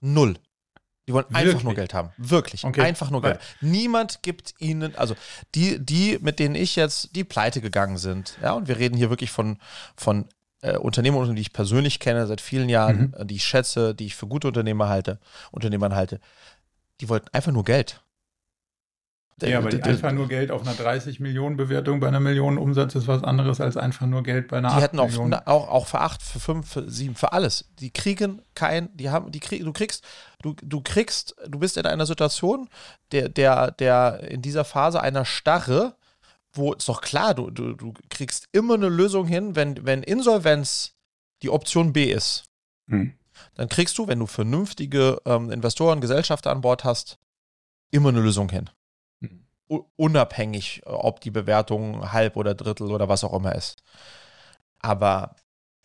Null. 0.00 0.38
Die 1.06 1.12
wollen 1.12 1.26
Wirklich? 1.26 1.48
einfach 1.48 1.62
nur 1.64 1.74
Geld 1.74 1.92
haben. 1.92 2.10
Wirklich. 2.16 2.64
Okay. 2.64 2.80
Einfach 2.80 3.10
nur 3.10 3.20
Geld. 3.20 3.38
Weil 3.60 3.70
Niemand 3.70 4.22
gibt 4.22 4.54
ihnen, 4.58 4.96
also 4.96 5.14
die, 5.54 5.78
die, 5.84 6.18
mit 6.22 6.38
denen 6.38 6.54
ich 6.54 6.76
jetzt, 6.76 7.14
die 7.14 7.24
pleite 7.24 7.60
gegangen 7.60 7.98
sind, 7.98 8.38
ja, 8.42 8.52
und 8.52 8.68
wir 8.68 8.78
reden 8.78 8.96
hier 8.96 9.10
wirklich 9.10 9.30
von, 9.30 9.58
von 9.96 10.28
äh, 10.64 10.78
Unternehmern, 10.78 11.34
die 11.34 11.42
ich 11.42 11.52
persönlich 11.52 12.00
kenne 12.00 12.26
seit 12.26 12.40
vielen 12.40 12.68
Jahren, 12.68 13.14
mhm. 13.18 13.26
die 13.26 13.36
ich 13.36 13.44
schätze, 13.44 13.94
die 13.94 14.06
ich 14.06 14.16
für 14.16 14.26
gute 14.26 14.48
Unternehmer 14.48 14.88
halte, 14.88 15.18
Unternehmern 15.50 15.94
halte, 15.94 16.20
die 17.00 17.08
wollten 17.08 17.28
einfach 17.32 17.52
nur 17.52 17.64
Geld. 17.64 18.00
Ja, 19.42 19.58
aber 19.58 19.68
einfach 19.68 20.12
nur 20.12 20.28
Geld 20.28 20.52
auf 20.52 20.62
einer 20.62 20.74
30 20.74 21.18
Millionen 21.18 21.56
Bewertung 21.56 21.98
bei 21.98 22.06
einer 22.06 22.20
Million 22.20 22.56
Umsatz 22.56 22.94
ist 22.94 23.08
was 23.08 23.24
anderes 23.24 23.60
als 23.60 23.76
einfach 23.76 24.06
nur 24.06 24.22
Geld 24.22 24.46
bei 24.46 24.58
einer 24.58 24.68
Die 24.76 24.80
hätten 24.80 25.00
auch, 25.00 25.10
auch, 25.46 25.68
auch 25.68 25.86
für 25.88 26.00
8, 26.00 26.22
für 26.22 26.38
5, 26.38 26.68
für 26.68 26.88
7, 26.88 27.16
für 27.16 27.32
alles. 27.32 27.68
Die 27.80 27.90
kriegen 27.90 28.42
kein, 28.54 28.96
die 28.96 29.10
haben, 29.10 29.32
die 29.32 29.40
krieg, 29.40 29.64
du 29.64 29.72
kriegst, 29.72 30.04
du, 30.40 30.54
du 30.62 30.80
kriegst, 30.80 31.34
du 31.48 31.58
bist 31.58 31.76
in 31.76 31.84
einer 31.84 32.06
Situation, 32.06 32.68
der, 33.10 33.28
der, 33.28 33.72
der 33.72 34.20
in 34.30 34.40
dieser 34.40 34.64
Phase 34.64 35.00
einer 35.02 35.24
Starre, 35.24 35.96
wo 36.54 36.72
ist 36.72 36.88
doch 36.88 37.00
klar, 37.00 37.34
du, 37.34 37.50
du, 37.50 37.74
du 37.74 37.92
kriegst 38.08 38.48
immer 38.52 38.74
eine 38.74 38.88
Lösung 38.88 39.26
hin, 39.26 39.56
wenn, 39.56 39.84
wenn 39.84 40.02
Insolvenz 40.02 40.94
die 41.42 41.50
Option 41.50 41.92
B 41.92 42.04
ist. 42.04 42.44
Hm. 42.88 43.14
Dann 43.54 43.68
kriegst 43.68 43.98
du, 43.98 44.06
wenn 44.06 44.20
du 44.20 44.26
vernünftige 44.26 45.20
ähm, 45.24 45.50
Investoren, 45.50 46.00
Gesellschafter 46.00 46.50
an 46.50 46.60
Bord 46.60 46.84
hast, 46.84 47.18
immer 47.90 48.10
eine 48.10 48.20
Lösung 48.20 48.48
hin 48.48 48.70
unabhängig, 49.96 50.82
ob 50.84 51.20
die 51.20 51.30
Bewertung 51.30 52.12
halb 52.12 52.36
oder 52.36 52.54
Drittel 52.54 52.90
oder 52.90 53.08
was 53.08 53.24
auch 53.24 53.32
immer 53.32 53.54
ist. 53.54 53.82
Aber 54.78 55.36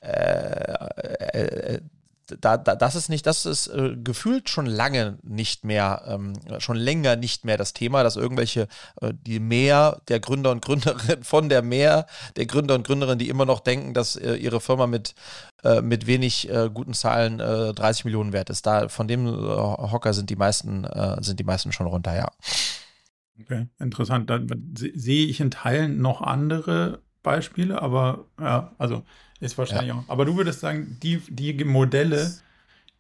äh, 0.02 1.76
äh, 1.76 1.82
da, 2.42 2.58
da, 2.58 2.76
das 2.76 2.96
ist 2.96 3.10
nicht, 3.10 3.26
das 3.26 3.46
ist 3.46 3.68
äh, 3.68 3.96
gefühlt 3.96 4.50
schon 4.50 4.66
lange 4.66 5.18
nicht 5.24 5.66
mehr, 5.66 6.04
ähm, 6.08 6.34
schon 6.60 6.78
länger 6.78 7.16
nicht 7.16 7.46
mehr 7.46 7.58
das 7.58 7.74
Thema, 7.74 8.04
dass 8.04 8.16
irgendwelche, 8.16 8.68
äh, 9.02 9.14
die 9.14 9.40
Mehr 9.40 10.02
der 10.08 10.20
Gründer 10.20 10.52
und 10.52 10.64
Gründerinnen, 10.64 11.24
von 11.24 11.50
der 11.50 11.62
Mehr 11.62 12.06
der 12.36 12.46
Gründer 12.46 12.76
und 12.76 12.86
Gründerinnen, 12.86 13.20
die 13.20 13.30
immer 13.30 13.46
noch 13.46 13.60
denken, 13.60 13.94
dass 13.94 14.16
äh, 14.16 14.36
ihre 14.36 14.62
Firma 14.62 14.88
mit, 14.88 15.16
äh, 15.64 15.82
mit 15.82 16.08
wenig 16.08 16.50
äh, 16.50 16.70
guten 16.74 16.94
Zahlen 16.94 17.40
30 17.40 18.06
Millionen 18.06 18.34
wert 18.34 18.50
ist. 18.50 18.66
Da 18.66 18.90
von 18.90 19.08
dem 19.08 19.28
Hocker 19.28 20.14
sind 20.14 20.30
die 20.30 20.36
meisten, 20.36 20.86
sind 21.22 21.40
die 21.40 21.44
meisten 21.44 21.72
schon 21.72 21.88
runter, 21.88 22.16
ja. 22.16 22.32
Okay, 23.42 23.68
interessant. 23.80 24.30
Da 24.30 24.40
sehe 24.76 25.28
ich 25.28 25.40
in 25.40 25.52
Teilen 25.52 26.02
noch 26.02 26.22
andere 26.22 27.02
Beispiele, 27.24 27.82
aber 27.82 28.26
ja, 28.40 28.74
also 28.78 29.04
ist 29.40 29.58
wahrscheinlich 29.58 29.90
ja. 29.90 29.96
auch. 29.96 30.04
Aber 30.08 30.26
du 30.26 30.36
würdest 30.36 30.60
sagen, 30.60 30.98
die, 31.02 31.22
die 31.30 31.64
Modelle, 31.64 32.34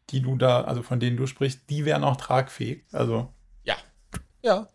die 0.09 0.21
du 0.21 0.35
da, 0.35 0.61
also 0.61 0.83
von 0.83 0.99
denen 0.99 1.17
du 1.17 1.27
sprichst, 1.27 1.61
die 1.69 1.85
wären 1.85 2.03
auch 2.03 2.17
tragfähig. 2.17 2.83
Also. 2.91 3.31
Ja. 3.63 3.75
Ja, 4.41 4.67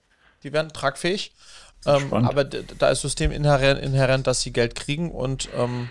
die 0.42 0.52
wären 0.52 0.68
tragfähig. 0.70 1.34
Ähm, 1.86 2.12
aber 2.12 2.44
da 2.44 2.88
ist 2.88 3.02
System 3.02 3.30
inhärent, 3.30 3.80
inhärent, 3.80 4.26
dass 4.26 4.40
sie 4.40 4.52
Geld 4.52 4.74
kriegen 4.74 5.10
und 5.10 5.50
ähm, 5.54 5.88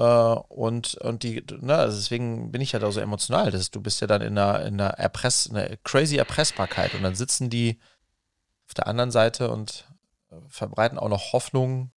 äh, 0.00 0.02
und, 0.02 0.94
und 0.94 1.22
die, 1.22 1.44
ne, 1.60 1.76
also 1.76 1.98
deswegen 1.98 2.50
bin 2.50 2.62
ich 2.62 2.72
ja 2.72 2.78
da 2.78 2.90
so 2.90 3.00
emotional. 3.00 3.50
Das, 3.50 3.70
du 3.70 3.80
bist 3.80 4.00
ja 4.00 4.06
dann 4.06 4.22
in 4.22 4.38
einer, 4.38 4.64
in 4.64 4.80
einer 4.80 4.90
Erpress, 4.90 5.50
einer 5.50 5.76
crazy 5.84 6.16
Erpressbarkeit 6.16 6.94
und 6.94 7.02
dann 7.02 7.14
sitzen 7.14 7.50
die 7.50 7.78
auf 8.66 8.74
der 8.74 8.86
anderen 8.86 9.10
Seite 9.10 9.50
und 9.50 9.86
äh, 10.30 10.36
verbreiten 10.48 10.98
auch 10.98 11.10
noch 11.10 11.32
Hoffnung. 11.32 11.92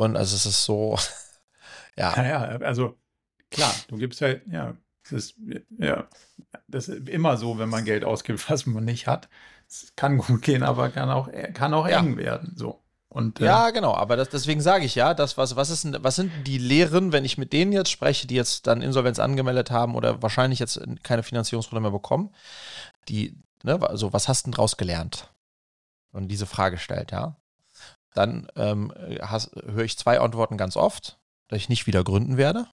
Und 0.00 0.16
also 0.16 0.34
es 0.34 0.46
ist 0.46 0.64
so, 0.64 0.96
ja. 1.96 2.24
Ja, 2.24 2.40
also 2.60 2.98
klar, 3.50 3.74
du 3.88 3.98
gibst 3.98 4.20
ja, 4.20 4.36
ja, 4.50 4.74
es 5.04 5.12
ist, 5.12 5.34
ja, 5.76 6.08
das 6.68 6.88
ist 6.88 7.06
immer 7.06 7.36
so, 7.36 7.58
wenn 7.58 7.68
man 7.68 7.84
Geld 7.84 8.04
ausgibt, 8.04 8.48
was 8.50 8.64
man 8.64 8.86
nicht 8.86 9.06
hat. 9.06 9.28
Es 9.68 9.92
kann 9.96 10.16
gut 10.16 10.40
gehen, 10.40 10.62
aber 10.62 10.88
kann 10.88 11.10
auch, 11.10 11.28
kann 11.52 11.74
auch 11.74 11.86
ja. 11.86 11.98
eng 11.98 12.16
werden. 12.16 12.54
So. 12.56 12.82
Und, 13.10 13.40
äh, 13.40 13.44
ja, 13.44 13.70
genau, 13.72 13.94
aber 13.94 14.16
das, 14.16 14.30
deswegen 14.30 14.62
sage 14.62 14.86
ich 14.86 14.94
ja, 14.94 15.12
das, 15.12 15.36
was, 15.36 15.54
was, 15.56 15.68
ist, 15.68 15.86
was 16.02 16.16
sind 16.16 16.32
die 16.46 16.56
Lehren, 16.56 17.12
wenn 17.12 17.26
ich 17.26 17.36
mit 17.36 17.52
denen 17.52 17.72
jetzt 17.72 17.90
spreche, 17.90 18.26
die 18.26 18.36
jetzt 18.36 18.66
dann 18.66 18.80
Insolvenz 18.80 19.18
angemeldet 19.18 19.70
haben 19.70 19.96
oder 19.96 20.22
wahrscheinlich 20.22 20.60
jetzt 20.60 20.80
keine 21.02 21.22
Finanzierungsprobleme 21.22 21.90
mehr 21.90 21.98
bekommen, 21.98 22.34
die, 23.10 23.36
ne, 23.64 23.78
also 23.82 24.14
was 24.14 24.28
hast 24.28 24.46
du 24.46 24.50
denn 24.50 24.56
draus 24.56 24.78
gelernt? 24.78 25.28
und 26.12 26.28
diese 26.28 26.46
Frage 26.46 26.78
stellt, 26.78 27.12
ja, 27.12 27.36
dann 28.14 28.48
ähm, 28.56 28.92
höre 28.96 29.84
ich 29.84 29.98
zwei 29.98 30.20
Antworten 30.20 30.56
ganz 30.56 30.76
oft, 30.76 31.18
dass 31.48 31.58
ich 31.58 31.68
nicht 31.68 31.86
wieder 31.86 32.04
gründen 32.04 32.36
werde. 32.36 32.66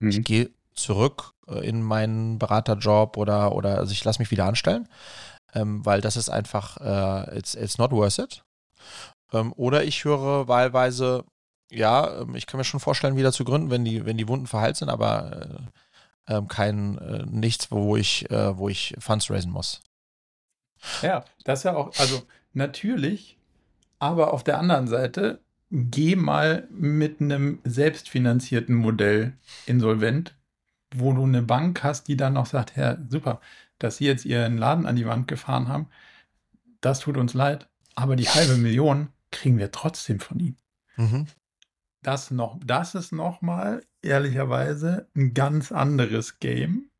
Mhm. 0.00 0.10
Ich 0.10 0.24
gehe 0.24 0.50
zurück 0.74 1.32
äh, 1.48 1.66
in 1.66 1.82
meinen 1.82 2.38
Beraterjob 2.38 3.16
oder, 3.16 3.52
oder 3.52 3.78
also 3.78 3.92
ich 3.92 4.04
lasse 4.04 4.20
mich 4.20 4.30
wieder 4.30 4.46
anstellen, 4.46 4.88
ähm, 5.54 5.84
weil 5.84 6.00
das 6.00 6.16
ist 6.16 6.28
einfach, 6.28 6.76
äh, 6.78 7.38
it's, 7.38 7.54
it's 7.54 7.78
not 7.78 7.90
worth 7.92 8.18
it. 8.18 8.44
Ähm, 9.32 9.52
oder 9.56 9.84
ich 9.84 10.04
höre 10.04 10.48
wahlweise, 10.48 11.24
ja, 11.70 12.20
ähm, 12.20 12.34
ich 12.34 12.46
kann 12.46 12.58
mir 12.58 12.64
schon 12.64 12.80
vorstellen, 12.80 13.16
wieder 13.16 13.32
zu 13.32 13.44
gründen, 13.44 13.70
wenn 13.70 13.84
die, 13.84 14.04
wenn 14.04 14.18
die 14.18 14.28
Wunden 14.28 14.46
verheilt 14.46 14.76
sind, 14.76 14.88
aber 14.88 15.70
äh, 16.26 16.34
ähm, 16.34 16.48
kein, 16.48 16.98
äh, 16.98 17.24
nichts, 17.26 17.70
wo 17.70 17.96
ich, 17.96 18.30
äh, 18.30 18.56
wo 18.56 18.68
ich 18.68 18.94
Funds 18.98 19.30
raisen 19.30 19.50
muss. 19.50 19.80
Ja, 21.02 21.24
das 21.44 21.60
ist 21.60 21.64
ja 21.64 21.76
auch, 21.76 21.96
also 21.98 22.22
natürlich, 22.52 23.38
aber 24.04 24.34
auf 24.34 24.44
der 24.44 24.58
anderen 24.58 24.86
Seite, 24.86 25.40
geh 25.70 26.14
mal 26.14 26.68
mit 26.70 27.22
einem 27.22 27.60
selbstfinanzierten 27.64 28.74
Modell 28.74 29.32
insolvent, 29.64 30.36
wo 30.94 31.14
du 31.14 31.24
eine 31.24 31.40
Bank 31.40 31.82
hast, 31.82 32.06
die 32.06 32.16
dann 32.16 32.34
noch 32.34 32.44
sagt, 32.44 32.76
ja, 32.76 32.98
super, 33.08 33.40
dass 33.78 33.96
Sie 33.96 34.04
jetzt 34.04 34.26
Ihren 34.26 34.58
Laden 34.58 34.84
an 34.84 34.96
die 34.96 35.06
Wand 35.06 35.26
gefahren 35.26 35.68
haben, 35.68 35.86
das 36.82 37.00
tut 37.00 37.16
uns 37.16 37.32
leid, 37.32 37.66
aber 37.94 38.14
die 38.14 38.28
halbe 38.28 38.58
Million 38.58 39.08
kriegen 39.30 39.56
wir 39.56 39.72
trotzdem 39.72 40.20
von 40.20 40.38
Ihnen. 40.38 40.58
Mhm. 40.96 41.26
Das, 42.02 42.30
noch, 42.30 42.60
das 42.62 42.94
ist 42.94 43.12
nochmal, 43.12 43.82
ehrlicherweise, 44.02 45.08
ein 45.16 45.32
ganz 45.32 45.72
anderes 45.72 46.40
Game 46.40 46.90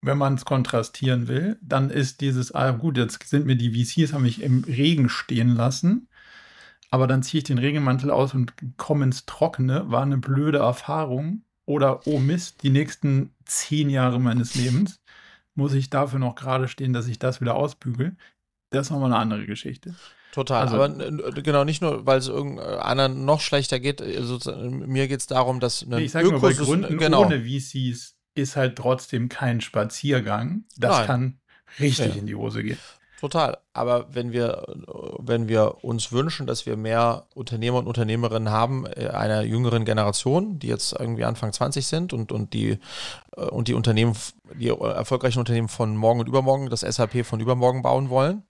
wenn 0.00 0.18
man 0.18 0.34
es 0.34 0.44
kontrastieren 0.44 1.28
will, 1.28 1.58
dann 1.60 1.90
ist 1.90 2.20
dieses, 2.20 2.54
ah 2.54 2.70
gut, 2.70 2.96
jetzt 2.96 3.28
sind 3.28 3.46
mir 3.46 3.56
die 3.56 3.72
VCs, 3.72 4.12
haben 4.12 4.22
mich 4.22 4.42
im 4.42 4.64
Regen 4.64 5.08
stehen 5.08 5.54
lassen, 5.54 6.08
aber 6.90 7.06
dann 7.06 7.22
ziehe 7.22 7.38
ich 7.38 7.44
den 7.44 7.58
Regenmantel 7.58 8.10
aus 8.10 8.34
und 8.34 8.54
komme 8.76 9.04
ins 9.04 9.26
Trockene, 9.26 9.90
war 9.90 10.02
eine 10.02 10.18
blöde 10.18 10.58
Erfahrung. 10.58 11.42
Oder, 11.66 12.06
oh 12.06 12.18
Mist, 12.18 12.62
die 12.62 12.70
nächsten 12.70 13.34
zehn 13.44 13.90
Jahre 13.90 14.18
meines 14.18 14.54
Lebens 14.54 15.00
muss 15.54 15.74
ich 15.74 15.90
dafür 15.90 16.18
noch 16.18 16.34
gerade 16.34 16.68
stehen, 16.68 16.92
dass 16.92 17.08
ich 17.08 17.18
das 17.18 17.40
wieder 17.40 17.56
ausbügel. 17.56 18.16
Das 18.70 18.86
ist 18.86 18.90
nochmal 18.90 19.12
eine 19.12 19.20
andere 19.20 19.44
Geschichte. 19.44 19.94
Total, 20.32 20.62
also, 20.62 20.76
aber 20.76 21.32
genau, 21.42 21.64
nicht 21.64 21.82
nur, 21.82 22.06
weil 22.06 22.18
es 22.18 22.30
anderen 22.30 23.24
noch 23.24 23.40
schlechter 23.40 23.80
geht, 23.80 24.00
also, 24.00 24.38
mir 24.70 25.08
geht 25.08 25.20
es 25.20 25.26
darum, 25.26 25.58
dass 25.58 25.82
eine 25.82 26.00
ich 26.00 26.12
sage 26.12 26.30
nur, 26.30 26.40
bei 26.40 26.52
Gründen 26.52 26.98
genau. 26.98 27.24
ohne 27.24 27.44
VCs 27.44 28.14
ist 28.34 28.56
halt 28.56 28.76
trotzdem 28.76 29.28
kein 29.28 29.60
Spaziergang. 29.60 30.64
Das 30.76 30.98
Nein. 30.98 31.06
kann 31.06 31.40
richtig 31.80 32.14
ja. 32.14 32.20
in 32.20 32.26
die 32.26 32.34
Hose 32.34 32.62
gehen. 32.62 32.78
Total. 33.20 33.58
Aber 33.72 34.06
wenn 34.14 34.30
wir, 34.30 34.64
wenn 35.18 35.48
wir 35.48 35.82
uns 35.82 36.12
wünschen, 36.12 36.46
dass 36.46 36.66
wir 36.66 36.76
mehr 36.76 37.26
Unternehmer 37.34 37.78
und 37.78 37.88
Unternehmerinnen 37.88 38.50
haben, 38.50 38.86
äh, 38.86 39.08
einer 39.08 39.42
jüngeren 39.42 39.84
Generation, 39.84 40.60
die 40.60 40.68
jetzt 40.68 40.92
irgendwie 40.92 41.24
Anfang 41.24 41.52
20 41.52 41.84
sind 41.84 42.12
und, 42.12 42.30
und 42.30 42.52
die, 42.52 42.78
äh, 43.36 43.40
und 43.40 43.66
die 43.66 43.74
Unternehmen, 43.74 44.14
die 44.54 44.68
erfolgreichen 44.68 45.40
Unternehmen 45.40 45.68
von 45.68 45.96
morgen 45.96 46.20
und 46.20 46.28
übermorgen, 46.28 46.70
das 46.70 46.80
SAP 46.80 47.24
von 47.26 47.40
übermorgen 47.40 47.82
bauen 47.82 48.08
wollen, 48.08 48.44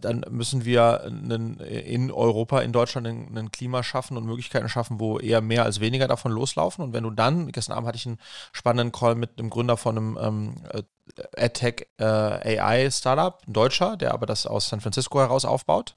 dann 0.00 0.24
müssen 0.30 0.64
wir 0.64 1.02
einen, 1.02 1.60
in 1.60 2.10
Europa, 2.10 2.60
in 2.60 2.72
Deutschland 2.72 3.06
ein 3.06 3.52
Klima 3.52 3.84
schaffen 3.84 4.16
und 4.16 4.26
Möglichkeiten 4.26 4.68
schaffen, 4.68 4.98
wo 4.98 5.18
eher 5.18 5.40
mehr 5.40 5.64
als 5.64 5.78
weniger 5.78 6.08
davon 6.08 6.32
loslaufen. 6.32 6.82
Und 6.82 6.92
wenn 6.92 7.04
du 7.04 7.10
dann, 7.10 7.52
gestern 7.52 7.76
Abend 7.76 7.86
hatte 7.86 7.96
ich 7.96 8.06
einen 8.06 8.18
spannenden 8.52 8.92
Call 8.92 9.14
mit 9.14 9.38
einem 9.38 9.50
Gründer 9.50 9.76
von 9.76 9.96
einem 9.96 10.18
ähm, 10.20 10.54
äh, 10.72 11.44
AdTech 11.44 11.86
äh, 11.98 12.58
AI 12.58 12.90
Startup, 12.90 13.40
ein 13.46 13.52
Deutscher, 13.52 13.96
der 13.96 14.14
aber 14.14 14.26
das 14.26 14.46
aus 14.46 14.68
San 14.68 14.80
Francisco 14.80 15.20
heraus 15.20 15.44
aufbaut. 15.44 15.96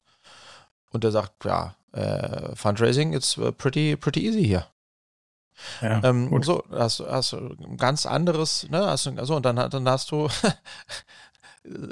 Und 0.92 1.04
der 1.04 1.12
sagt, 1.12 1.44
ja, 1.46 1.76
äh, 1.94 2.56
Fundraising 2.56 3.14
it's 3.14 3.38
uh, 3.38 3.52
pretty, 3.52 3.96
pretty 3.96 4.26
easy 4.26 4.46
hier. 4.46 4.68
Ja, 5.82 6.04
ähm, 6.04 6.42
so, 6.44 6.64
hast, 6.72 7.02
hast 7.02 7.34
ein 7.34 7.78
ganz 7.78 8.06
anderes, 8.06 8.68
ne, 8.70 8.86
hast, 8.86 9.08
also, 9.08 9.36
und 9.36 9.46
dann, 9.46 9.56
dann 9.56 9.90
hast 9.90 10.12
du 10.12 10.28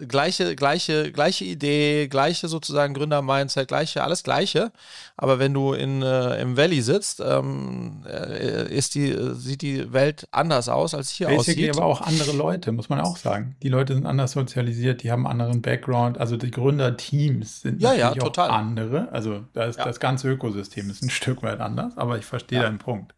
gleiche, 0.07 0.55
gleiche, 0.55 1.11
gleiche 1.11 1.45
Idee, 1.45 2.07
gleiche 2.07 2.47
sozusagen 2.47 2.93
Gründer-Mindset, 2.93 3.67
gleiche, 3.67 4.03
alles 4.03 4.23
gleiche. 4.23 4.71
Aber 5.15 5.39
wenn 5.39 5.53
du 5.53 5.73
in, 5.73 6.01
äh, 6.01 6.41
im 6.41 6.57
Valley 6.57 6.81
sitzt, 6.81 7.19
ähm, 7.19 8.03
äh, 8.07 8.73
ist 8.73 8.95
die, 8.95 9.15
sieht 9.33 9.61
die 9.61 9.93
Welt 9.93 10.27
anders 10.31 10.69
aus, 10.69 10.93
als 10.93 11.09
hier 11.09 11.27
Basically 11.27 11.69
aussieht. 11.69 11.77
aber 11.77 11.85
auch 11.85 12.01
andere 12.01 12.31
Leute, 12.31 12.71
muss 12.71 12.89
man 12.89 12.99
auch 12.99 13.17
sagen. 13.17 13.55
Die 13.61 13.69
Leute 13.69 13.93
sind 13.93 14.05
anders 14.05 14.31
sozialisiert, 14.31 15.03
die 15.03 15.11
haben 15.11 15.27
einen 15.27 15.41
anderen 15.41 15.61
Background. 15.61 16.17
Also 16.17 16.35
die 16.35 16.51
Gründerteams 16.51 17.61
sind 17.61 17.81
ja, 17.81 17.93
ja, 17.93 18.11
total. 18.15 18.49
andere. 18.49 19.11
Also 19.11 19.41
das, 19.53 19.77
ja. 19.77 19.85
das 19.85 19.99
ganze 19.99 20.29
Ökosystem 20.29 20.89
ist 20.89 21.03
ein 21.03 21.09
Stück 21.09 21.43
weit 21.43 21.59
anders, 21.59 21.97
aber 21.97 22.17
ich 22.17 22.25
verstehe 22.25 22.59
ja. 22.59 22.65
deinen 22.65 22.79
Punkt. 22.79 23.13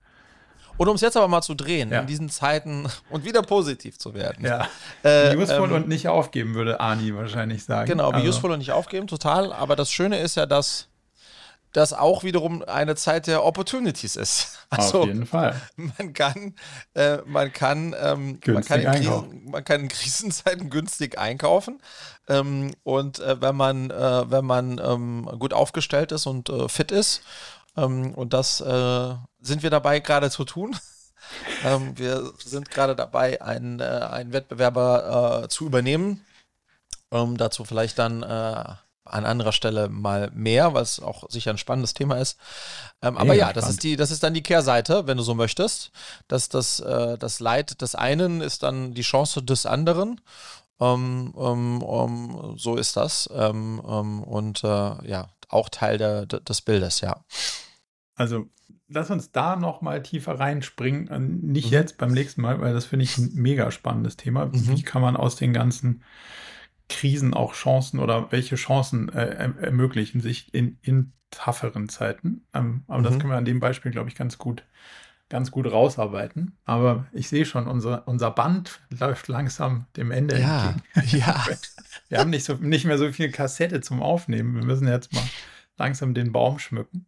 Und 0.77 0.87
um 0.87 0.95
es 0.95 1.01
jetzt 1.01 1.17
aber 1.17 1.27
mal 1.27 1.41
zu 1.41 1.53
drehen, 1.53 1.91
ja. 1.91 2.01
in 2.01 2.07
diesen 2.07 2.29
Zeiten 2.29 2.87
und 3.09 3.25
wieder 3.25 3.41
positiv 3.41 3.97
zu 3.97 4.13
werden. 4.13 4.45
Ja. 4.45 4.67
Äh, 5.03 5.35
useful 5.35 5.69
ähm, 5.69 5.75
und 5.75 5.87
nicht 5.87 6.07
aufgeben, 6.07 6.55
würde 6.55 6.79
Ani 6.79 7.15
wahrscheinlich 7.15 7.63
sagen. 7.63 7.87
Genau, 7.87 8.11
also. 8.11 8.27
useful 8.27 8.51
und 8.51 8.59
nicht 8.59 8.71
aufgeben, 8.71 9.07
total. 9.07 9.53
Aber 9.53 9.75
das 9.75 9.91
Schöne 9.91 10.19
ist 10.19 10.35
ja, 10.35 10.45
dass 10.45 10.87
das 11.73 11.93
auch 11.93 12.23
wiederum 12.23 12.63
eine 12.63 12.95
Zeit 12.95 13.27
der 13.27 13.43
Opportunities 13.43 14.15
ist. 14.15 14.57
Also, 14.73 15.01
Auf 15.01 15.07
jeden 15.07 15.25
Fall. 15.25 15.61
Man 15.75 16.13
kann, 16.13 16.55
äh, 16.93 17.17
man 17.25 17.51
kann, 17.51 17.93
ähm, 18.01 18.39
man 18.47 18.63
kann, 18.63 18.79
in 18.79 18.89
Krisen, 18.89 19.51
man 19.51 19.65
kann 19.65 19.81
in 19.81 19.87
Krisenzeiten 19.89 20.69
günstig 20.69 21.19
einkaufen. 21.19 21.81
Ähm, 22.29 22.71
und 22.83 23.19
äh, 23.19 23.41
wenn 23.41 23.57
man, 23.57 23.91
äh, 23.91 24.31
wenn 24.31 24.45
man 24.45 24.79
ähm, 24.81 25.29
gut 25.39 25.53
aufgestellt 25.53 26.13
ist 26.13 26.25
und 26.25 26.49
äh, 26.49 26.69
fit 26.69 26.93
ist 26.93 27.21
ähm, 27.75 28.13
und 28.13 28.31
das 28.31 28.61
äh, 28.61 29.13
sind 29.41 29.63
wir 29.63 29.69
dabei 29.69 29.99
gerade 29.99 30.29
zu 30.29 30.45
tun. 30.45 30.75
ähm, 31.65 31.97
wir 31.97 32.33
sind 32.43 32.69
gerade 32.69 32.95
dabei, 32.95 33.41
einen, 33.41 33.79
äh, 33.79 33.83
einen 33.83 34.33
Wettbewerber 34.33 35.43
äh, 35.43 35.47
zu 35.49 35.65
übernehmen. 35.65 36.25
Ähm, 37.11 37.37
dazu 37.37 37.65
vielleicht 37.65 37.99
dann 37.99 38.23
äh, 38.23 38.63
an 39.03 39.25
anderer 39.25 39.51
Stelle 39.51 39.89
mal 39.89 40.31
mehr, 40.33 40.73
weil 40.73 40.83
es 40.83 40.99
auch 40.99 41.29
sicher 41.29 41.51
ein 41.51 41.57
spannendes 41.57 41.93
Thema 41.93 42.17
ist. 42.17 42.37
Ähm, 43.01 43.17
aber 43.17 43.33
ja, 43.33 43.51
das 43.51 43.69
ist 43.69 43.83
die, 43.83 43.95
das 43.95 44.11
ist 44.11 44.23
dann 44.23 44.33
die 44.33 44.43
Kehrseite, 44.43 45.07
wenn 45.07 45.17
du 45.17 45.23
so 45.23 45.35
möchtest. 45.35 45.91
Dass 46.27 46.49
das, 46.49 46.79
äh, 46.79 47.17
das 47.17 47.39
Leid 47.39 47.81
des 47.81 47.95
einen 47.95 48.41
ist 48.41 48.63
dann 48.63 48.93
die 48.93 49.01
Chance 49.01 49.43
des 49.43 49.65
anderen. 49.65 50.21
Um, 50.77 51.29
um, 51.35 51.83
um, 51.83 52.57
so 52.57 52.75
ist 52.75 52.97
das. 52.97 53.27
und 53.27 54.63
äh, 54.63 54.67
ja, 54.67 55.27
auch 55.47 55.69
Teil 55.69 55.99
der, 55.99 56.25
des 56.25 56.61
Bildes, 56.61 57.01
ja. 57.01 57.23
Also 58.15 58.47
lass 58.93 59.09
uns 59.09 59.31
da 59.31 59.55
noch 59.55 59.81
mal 59.81 60.03
tiefer 60.03 60.39
reinspringen. 60.39 61.07
Äh, 61.07 61.19
nicht 61.19 61.67
mhm. 61.67 61.73
jetzt, 61.73 61.97
beim 61.97 62.11
nächsten 62.11 62.41
Mal, 62.41 62.61
weil 62.61 62.73
das 62.73 62.85
finde 62.85 63.03
ich 63.03 63.17
ein 63.17 63.31
mega 63.33 63.71
spannendes 63.71 64.17
Thema. 64.17 64.45
Mhm. 64.45 64.77
Wie 64.77 64.83
kann 64.83 65.01
man 65.01 65.15
aus 65.15 65.35
den 65.35 65.53
ganzen 65.53 66.03
Krisen 66.89 67.33
auch 67.33 67.53
Chancen 67.53 67.99
oder 67.99 68.31
welche 68.31 68.55
Chancen 68.55 69.09
äh, 69.09 69.51
ermöglichen 69.61 70.21
sich 70.21 70.53
in, 70.53 70.77
in 70.81 71.13
tougheren 71.31 71.89
Zeiten? 71.89 72.45
Ähm, 72.53 72.83
aber 72.87 72.99
mhm. 72.99 73.03
das 73.03 73.19
können 73.19 73.31
wir 73.31 73.37
an 73.37 73.45
dem 73.45 73.59
Beispiel, 73.59 73.91
glaube 73.91 74.09
ich, 74.09 74.15
ganz 74.15 74.37
gut, 74.37 74.63
ganz 75.29 75.51
gut 75.51 75.71
rausarbeiten. 75.71 76.57
Aber 76.65 77.05
ich 77.13 77.29
sehe 77.29 77.45
schon, 77.45 77.67
unser, 77.67 78.07
unser 78.07 78.31
Band 78.31 78.81
läuft 78.89 79.29
langsam 79.29 79.85
dem 79.95 80.11
Ende 80.11 80.39
ja. 80.39 80.75
entgegen. 80.95 81.17
Ja. 81.19 81.45
wir 82.09 82.19
haben 82.19 82.29
nicht, 82.29 82.43
so, 82.43 82.55
nicht 82.55 82.85
mehr 82.85 82.97
so 82.97 83.11
viel 83.11 83.31
Kassette 83.31 83.81
zum 83.81 84.01
Aufnehmen. 84.01 84.55
Wir 84.55 84.65
müssen 84.65 84.87
jetzt 84.87 85.13
mal 85.13 85.23
langsam 85.77 86.13
den 86.13 86.31
Baum 86.31 86.59
schmücken. 86.59 87.05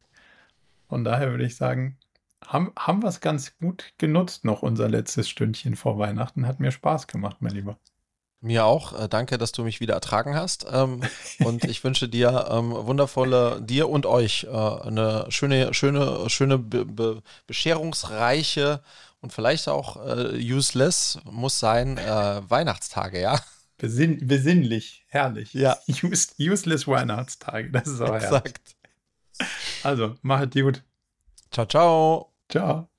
Von 0.87 1.03
daher 1.03 1.31
würde 1.31 1.45
ich 1.45 1.55
sagen, 1.55 1.97
haben, 2.45 2.71
haben 2.77 3.01
wir 3.01 3.09
es 3.09 3.21
ganz 3.21 3.57
gut 3.57 3.93
genutzt 3.97 4.45
noch, 4.45 4.61
unser 4.61 4.89
letztes 4.89 5.29
Stündchen 5.29 5.75
vor 5.75 5.97
Weihnachten. 5.97 6.47
Hat 6.47 6.59
mir 6.59 6.71
Spaß 6.71 7.07
gemacht, 7.07 7.37
mein 7.39 7.53
Lieber. 7.53 7.77
Mir 8.41 8.65
auch. 8.65 8.99
Äh, 8.99 9.07
danke, 9.07 9.37
dass 9.37 9.53
du 9.53 9.63
mich 9.63 9.79
wieder 9.79 9.93
ertragen 9.93 10.35
hast. 10.35 10.65
Ähm, 10.69 11.01
und 11.39 11.63
ich 11.63 11.83
wünsche 11.83 12.09
dir 12.09 12.47
ähm, 12.51 12.71
wundervolle, 12.71 13.61
dir 13.61 13.89
und 13.89 14.05
euch 14.05 14.43
äh, 14.43 14.49
eine 14.49 15.25
schöne, 15.29 15.73
schöne, 15.73 16.29
schöne, 16.29 16.57
be 16.59 16.85
be 16.85 17.23
bescherungsreiche 17.47 18.81
und 19.21 19.31
vielleicht 19.31 19.69
auch 19.69 20.05
äh, 20.05 20.37
useless, 20.37 21.19
muss 21.23 21.59
sein, 21.59 21.97
äh, 21.97 22.41
Weihnachtstage, 22.49 23.21
ja? 23.21 23.39
Besinn 23.77 24.27
besinnlich, 24.27 25.05
herrlich. 25.07 25.53
Ja. 25.53 25.77
Use 25.87 26.27
useless 26.37 26.87
Weihnachtstage, 26.87 27.71
das 27.71 27.87
ist 27.87 28.01
auch 28.01 28.15
Exakt. 28.15 28.72
Also, 29.83 30.15
mach 30.21 30.41
es 30.41 30.49
gut. 30.61 30.83
Ciao, 31.51 31.65
ciao. 31.65 32.33
Ciao. 32.49 32.92